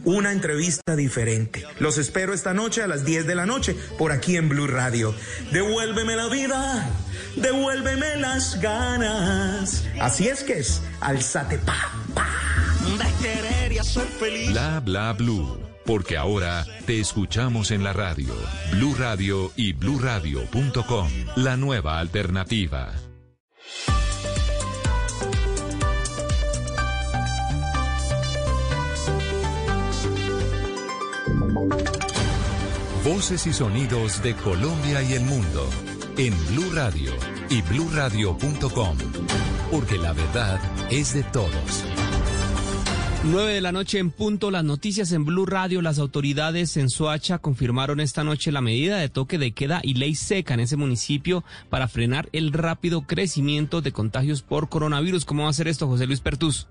Una 0.04 0.32
entrevista 0.32 0.96
diferente. 0.96 1.64
Los 1.78 1.98
espero 1.98 2.34
esta 2.34 2.54
noche 2.54 2.82
a 2.82 2.86
las 2.86 3.04
10 3.04 3.26
de 3.26 3.34
la 3.34 3.46
noche 3.46 3.76
por 3.98 4.12
aquí 4.12 4.36
en 4.36 4.48
Blue 4.48 4.66
Radio. 4.66 5.14
Devuélveme 5.52 6.16
la 6.16 6.28
vida, 6.28 6.88
devuélveme 7.36 8.16
las 8.16 8.60
ganas. 8.60 9.84
Así 10.00 10.28
es 10.28 10.42
que 10.42 10.58
es, 10.58 10.82
alzate 11.00 11.58
pa, 11.58 11.92
pa. 12.14 12.28
De 12.98 13.22
querer 13.22 13.72
y 13.72 13.78
hacer 13.78 14.06
feliz. 14.06 14.50
Bla 14.50 14.80
bla 14.80 15.12
blue. 15.12 15.58
Porque 15.84 16.16
ahora 16.16 16.64
te 16.86 17.00
escuchamos 17.00 17.70
en 17.72 17.82
la 17.82 17.92
radio. 17.92 18.34
Blue 18.72 18.94
Radio 18.96 19.50
y 19.56 19.72
bluradio.com. 19.72 21.08
La 21.36 21.56
nueva 21.56 21.98
alternativa. 21.98 22.92
Voces 33.04 33.46
y 33.46 33.52
sonidos 33.52 34.22
de 34.22 34.34
Colombia 34.34 35.02
y 35.02 35.12
el 35.14 35.24
mundo 35.24 35.68
en 36.16 36.34
Blue 36.46 36.70
Radio 36.72 37.12
y 37.50 37.60
bluradio.com, 37.62 38.96
porque 39.70 39.98
la 39.98 40.12
verdad 40.12 40.60
es 40.90 41.12
de 41.12 41.22
todos. 41.24 41.84
9 43.24 43.52
de 43.52 43.60
la 43.60 43.70
noche 43.70 43.98
en 43.98 44.10
punto, 44.10 44.50
las 44.50 44.64
noticias 44.64 45.12
en 45.12 45.24
Blue 45.24 45.46
Radio. 45.46 45.82
Las 45.82 45.98
autoridades 45.98 46.76
en 46.76 46.88
Soacha 46.88 47.38
confirmaron 47.38 48.00
esta 48.00 48.24
noche 48.24 48.50
la 48.50 48.60
medida 48.60 48.98
de 48.98 49.08
toque 49.08 49.38
de 49.38 49.52
queda 49.52 49.80
y 49.82 49.94
ley 49.94 50.14
seca 50.14 50.54
en 50.54 50.60
ese 50.60 50.76
municipio 50.76 51.44
para 51.68 51.86
frenar 51.86 52.28
el 52.32 52.52
rápido 52.52 53.02
crecimiento 53.02 53.82
de 53.82 53.92
contagios 53.92 54.42
por 54.42 54.68
coronavirus. 54.68 55.24
¿Cómo 55.24 55.44
va 55.44 55.50
a 55.50 55.54
ser 55.54 55.68
esto, 55.68 55.86
José 55.86 56.06
Luis 56.06 56.20
Pertus? 56.20 56.66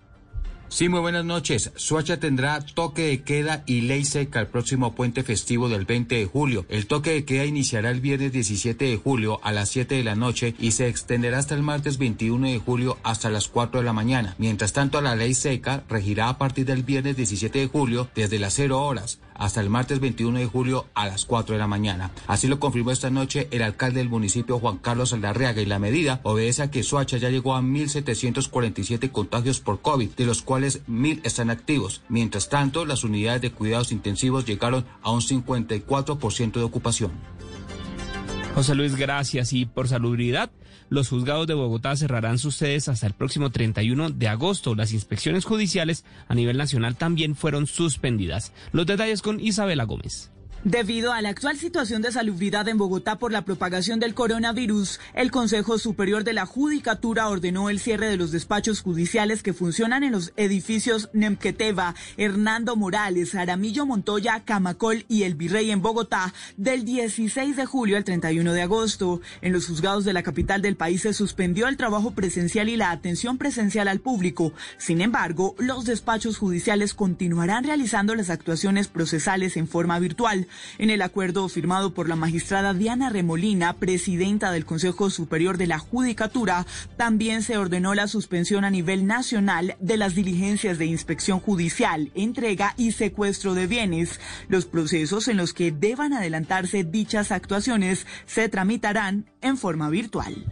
Sí, 0.72 0.88
muy 0.88 1.01
buenas 1.01 1.26
noches. 1.26 1.74
Suacha 1.76 2.17
tendrá 2.17 2.61
toque 2.61 3.07
de 3.07 3.24
queda 3.24 3.61
y 3.65 3.82
ley 3.82 4.05
seca 4.05 4.39
el 4.39 4.47
próximo 4.47 4.95
puente 4.95 5.22
festivo 5.22 5.67
del 5.67 5.84
20 5.86 6.15
de 6.15 6.26
julio. 6.26 6.65
El 6.69 6.88
toque 6.88 7.11
de 7.11 7.26
queda 7.26 7.43
iniciará 7.43 7.89
el 7.89 7.99
viernes 7.99 8.32
17 8.32 8.86
de 8.86 8.95
julio 8.95 9.41
a 9.43 9.51
las 9.51 9.67
7 9.67 9.95
de 9.95 10.03
la 10.05 10.15
noche 10.15 10.55
y 10.59 10.72
se 10.72 10.88
extenderá 10.88 11.39
hasta 11.39 11.55
el 11.55 11.61
martes 11.61 11.97
21 11.97 12.47
de 12.47 12.59
julio 12.59 12.97
hasta 13.03 13.30
las 13.30 13.49
4 13.49 13.82
de 13.82 13.86
la 13.86 13.91
mañana. 13.91 14.34
Mientras 14.38 14.72
tanto, 14.72 15.01
la 15.01 15.13
ley 15.13 15.34
seca 15.34 15.84
regirá 15.89 16.30
a 16.30 16.38
partir 16.38 16.65
del 16.65 16.84
viernes 16.84 17.17
17 17.17 17.59
de 17.59 17.67
julio 17.67 18.07
desde 18.15 18.39
las 18.39 18.53
0 18.53 18.82
horas 18.82 19.19
hasta 19.42 19.60
el 19.60 19.72
martes 19.72 20.00
21 20.00 20.38
de 20.38 20.46
julio 20.46 20.86
a 20.94 21.08
las 21.08 21.26
4 21.26 21.54
de 21.54 21.60
la 21.60 21.66
mañana. 21.66 22.12
Así 22.28 22.48
lo 22.48 22.60
confirmó 22.60 22.92
esta 22.92 23.10
noche 23.10 23.48
el 23.50 23.64
alcalde 23.64 23.98
del 23.98 24.08
municipio 24.08 24.60
Juan 24.60 24.78
Carlos 24.78 25.14
Aldarreaga 25.14 25.64
y 25.64 25.66
la 25.66 25.80
medida 25.80 26.20
obedece 26.22 26.62
a 26.62 26.70
que 26.70 26.84
Soacha 26.84 27.18
ya 27.18 27.32
llegó 27.32 27.56
a 27.56 27.62
1.747 27.62 29.12
contagios 29.12 29.60
por 29.60 29.82
COVID, 29.82 30.12
de 30.12 30.26
los 30.28 30.44
cuales 30.44 30.86
1.000 30.86 31.22
están 31.24 31.50
activos. 31.50 32.04
Mientras 32.08 32.50
tanto, 32.50 32.86
las 32.86 33.04
unidades 33.04 33.42
de 33.42 33.52
cuidados 33.52 33.92
intensivos 33.92 34.46
llegaron 34.46 34.86
a 35.02 35.10
un 35.10 35.22
54% 35.22 36.52
de 36.52 36.64
ocupación. 36.64 37.12
José 38.54 38.76
Luis, 38.76 38.96
gracias. 38.96 39.54
Y 39.54 39.66
por 39.66 39.88
salubridad, 39.88 40.52
los 40.92 41.08
juzgados 41.08 41.48
de 41.48 41.54
Bogotá 41.54 41.96
cerrarán 41.96 42.38
sus 42.38 42.58
sedes 42.58 42.89
hasta 42.89 43.08
el 43.08 43.14
próximo 43.14 43.50
31 43.50 44.10
de 44.10 44.28
agosto. 44.28 44.76
Las 44.76 44.92
inspecciones 44.92 45.46
judiciales 45.46 46.04
a 46.28 46.36
nivel 46.36 46.58
nacional 46.58 46.98
también 46.98 47.34
fueron 47.34 47.66
suspendidas. 47.66 48.52
Los 48.74 48.86
detalles 48.86 49.22
con 49.22 49.39
Isabela 49.39 49.86
Gómez. 49.86 50.32
Debido 50.64 51.12
a 51.12 51.24
la 51.24 51.30
actual 51.30 51.57
situación 51.57 52.03
de 52.03 52.12
salubridad 52.12 52.68
en 52.68 52.78
Bogotá 52.78 53.18
por 53.18 53.32
la 53.32 53.41
propagación 53.41 53.99
del 53.99 54.14
coronavirus, 54.14 54.99
el 55.16 55.32
Consejo 55.32 55.80
Superior 55.80 56.24
de 56.24 56.34
la 56.34 56.45
Judicatura 56.45 57.30
ordenó 57.30 57.72
el 57.72 57.80
cierre 57.80 58.09
de 58.09 58.16
los 58.16 58.32
despachos 58.32 58.82
judiciales 58.82 59.41
que 59.41 59.53
funcionan 59.53 60.03
en 60.03 60.12
los 60.12 60.34
edificios 60.38 61.09
Nemqueteva, 61.14 61.95
Hernando 62.16 62.76
Morales, 62.76 63.34
Aramillo 63.34 63.88
Montoya, 63.88 64.43
Camacol 64.45 65.03
y 65.07 65.24
El 65.24 65.34
Virrey 65.34 65.72
en 65.72 65.82
Bogotá 65.82 66.32
del 66.57 66.86
16 66.86 67.55
de 67.55 67.66
julio 67.66 67.97
al 67.97 68.03
31 68.03 68.53
de 68.53 68.62
agosto. 68.62 69.20
En 69.41 69.53
los 69.53 69.66
juzgados 69.66 70.05
de 70.05 70.14
la 70.14 70.22
capital 70.22 70.62
del 70.62 70.76
país 70.76 71.01
se 71.01 71.14
suspendió 71.14 71.70
el 71.70 71.78
trabajo 71.78 72.12
presencial 72.12 72.70
y 72.70 72.78
la 72.78 72.91
atención 72.91 73.39
presencial 73.39 73.88
al 73.88 73.99
público. 73.99 74.53
Sin 74.78 75.01
embargo, 75.01 75.55
los 75.57 75.86
despachos 75.86 76.38
judiciales 76.38 76.93
continuarán 76.93 77.64
realizando 77.64 78.14
las 78.14 78.30
actuaciones 78.30 78.88
procesales 78.88 79.57
en 79.57 79.68
forma 79.68 79.97
virtual. 79.97 80.47
En 80.78 80.89
el 80.89 81.02
acuerdo 81.02 81.47
firmado 81.49 81.93
por 81.93 82.10
la 82.10 82.16
magistrada 82.16 82.74
Diana 82.74 83.10
Remolina, 83.10 83.74
presidenta 83.74 84.52
del 84.52 84.66
Consejo 84.66 85.10
Superior 85.10 85.58
de 85.58 85.68
la 85.68 85.80
Judicatura, 85.80 86.66
también 86.97 87.41
se 87.41 87.58
ordenó 87.58 87.93
la 87.93 88.08
suspensión 88.08 88.66
a 88.66 88.70
nivel 88.70 89.06
nacional 89.06 89.76
de 89.80 89.97
las 89.97 90.16
diligencias 90.16 90.78
de 90.78 90.86
inspección 90.86 91.39
judicial, 91.39 92.12
entrega 92.16 92.74
y 92.78 92.91
secuestro 92.91 93.54
de 93.54 93.68
bienes. 93.68 94.20
Los 94.47 94.66
procesos 94.66 95.28
en 95.28 95.38
los 95.38 95.54
que 95.54 95.72
deban 95.72 96.14
adelantarse 96.14 96.84
dichas 96.84 97.32
actuaciones 97.32 98.06
se 98.26 98.49
tramitarán 98.49 99.30
en 99.41 99.58
forma 99.58 99.89
virtual. 99.89 100.45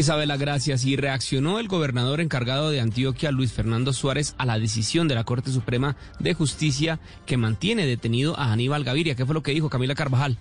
Isabela, 0.00 0.38
gracias. 0.38 0.84
Y 0.86 0.96
reaccionó 0.96 1.58
el 1.58 1.68
gobernador 1.68 2.20
encargado 2.20 2.70
de 2.70 2.80
Antioquia, 2.80 3.30
Luis 3.30 3.52
Fernando 3.52 3.92
Suárez, 3.92 4.34
a 4.38 4.46
la 4.46 4.58
decisión 4.58 5.06
de 5.06 5.14
la 5.14 5.24
Corte 5.24 5.50
Suprema 5.50 5.96
de 6.18 6.32
Justicia 6.32 6.98
que 7.26 7.36
mantiene 7.36 7.86
detenido 7.86 8.38
a 8.38 8.52
Aníbal 8.52 8.84
Gaviria. 8.84 9.14
¿Qué 9.14 9.26
fue 9.26 9.34
lo 9.34 9.42
que 9.42 9.52
dijo 9.52 9.68
Camila 9.68 9.94
Carvajal? 9.94 10.38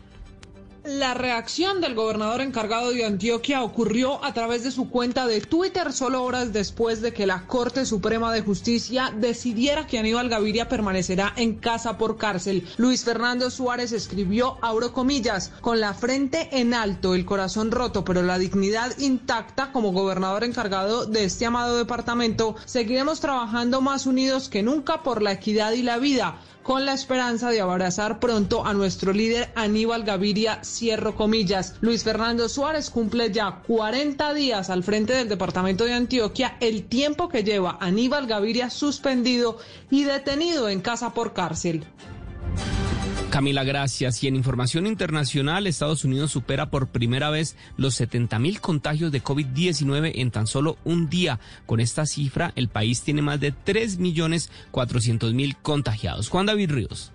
La 0.84 1.14
reacción 1.14 1.80
del 1.80 1.94
gobernador 1.94 2.42
encargado 2.42 2.90
de 2.90 3.06
Antioquia 3.06 3.62
ocurrió 3.62 4.24
a 4.26 4.34
través 4.34 4.64
de 4.64 4.72
su 4.72 4.90
cuenta 4.90 5.28
de 5.28 5.40
Twitter 5.40 5.94
solo 5.94 6.24
horas 6.24 6.54
después 6.54 7.02
de 7.02 7.14
que 7.14 7.28
la 7.28 7.46
Corte 7.46 7.86
Suprema 7.86 8.34
de 8.34 8.42
Justicia 8.42 9.14
decidiera 9.16 9.86
que 9.86 10.00
Aníbal 10.00 10.28
Gaviria 10.28 10.68
permanecerá 10.68 11.34
en 11.36 11.54
casa 11.54 12.00
por 12.00 12.18
cárcel. 12.18 12.68
Luis 12.78 13.04
Fernando 13.04 13.52
Suárez 13.52 13.92
escribió, 13.92 14.58
abro 14.64 14.92
comillas, 14.92 15.52
con 15.62 15.80
la 15.80 15.94
frente 15.94 16.50
en 16.52 16.74
alto, 16.74 17.14
el 17.14 17.26
corazón 17.26 17.70
roto, 17.70 18.04
pero 18.04 18.24
la 18.24 18.40
dignidad 18.40 18.98
intacta 18.98 19.72
como 19.72 19.92
gobernador 19.92 20.44
encargado 20.44 21.06
de 21.06 21.26
este 21.26 21.46
amado 21.46 21.78
departamento, 21.78 22.56
seguiremos 22.66 23.20
trabajando 23.20 23.82
más 23.82 24.08
unidos 24.08 24.50
que 24.50 24.64
nunca 24.64 25.04
por 25.04 25.22
la 25.22 25.34
equidad 25.34 25.74
y 25.74 25.84
la 25.84 26.00
vida 26.00 26.40
con 26.64 26.86
la 26.86 26.94
esperanza 26.94 27.50
de 27.50 27.62
abrazar 27.62 28.20
pronto 28.20 28.66
a 28.66 28.74
nuestro 28.74 29.14
líder 29.14 29.52
Aníbal 29.56 30.04
Gaviria, 30.04 30.64
cierro 30.64 31.16
comillas. 31.16 31.76
Luis 31.82 32.04
Fernando 32.04 32.48
Suárez 32.50 32.90
cumple 32.90 33.32
ya 33.32 33.62
40 33.68 34.34
días 34.34 34.70
al 34.70 34.84
frente 34.84 35.14
del 35.14 35.30
departamento 35.30 35.86
de 35.86 35.94
Antioquia, 35.94 36.58
el 36.60 36.84
tiempo 36.84 37.30
que 37.30 37.44
lleva 37.44 37.78
Aníbal 37.80 38.28
Gaviria 38.28 38.70
suspendido 38.70 39.58
y 39.90 40.04
detenido 40.04 40.70
en 40.70 40.82
casa 40.82 41.14
por 41.14 41.34
cárcel. 41.34 41.86
Camila, 43.32 43.64
gracias. 43.64 44.22
Y 44.26 44.28
en 44.28 44.36
información 44.36 44.86
internacional, 44.86 45.66
Estados 45.66 46.04
Unidos 46.04 46.32
supera 46.32 46.70
por 46.70 46.90
primera 46.90 47.30
vez 47.30 47.56
los 47.78 47.96
70 47.96 48.38
mil 48.40 48.60
contagios 48.60 49.10
de 49.14 49.24
COVID-19 49.24 50.12
en 50.16 50.32
tan 50.32 50.48
solo 50.48 50.78
un 50.84 51.10
día. 51.10 51.40
Con 51.66 51.80
esta 51.80 52.06
cifra, 52.06 52.52
el 52.58 52.68
país 52.68 53.04
tiene 53.04 53.22
más 53.22 53.40
de 53.40 53.54
3 53.54 54.00
millones 54.00 54.52
400 54.72 55.34
mil 55.34 55.56
contagiados. 55.56 56.28
Juan 56.28 56.46
David 56.46 56.72
Ríos. 56.72 57.14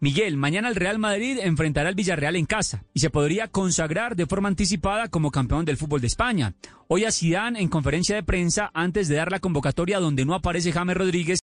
Miguel, 0.00 0.36
mañana 0.36 0.68
el 0.68 0.74
Real 0.74 0.98
Madrid 0.98 1.38
enfrentará 1.40 1.88
al 1.88 1.94
Villarreal 1.94 2.36
en 2.36 2.44
casa 2.44 2.84
y 2.92 3.00
se 3.00 3.08
podría 3.08 3.48
consagrar 3.48 4.16
de 4.16 4.26
forma 4.26 4.48
anticipada 4.48 5.08
como 5.08 5.30
campeón 5.30 5.64
del 5.64 5.78
fútbol 5.78 6.02
de 6.02 6.08
España. 6.08 6.54
Hoy 6.88 7.04
a 7.04 7.10
Zidane 7.10 7.60
en 7.60 7.68
conferencia 7.68 8.14
de 8.14 8.22
prensa 8.22 8.70
antes 8.74 9.08
de 9.08 9.16
dar 9.16 9.30
la 9.30 9.38
convocatoria 9.38 10.00
donde 10.00 10.26
no 10.26 10.34
aparece 10.34 10.72
James 10.72 10.96
Rodríguez 10.96 11.40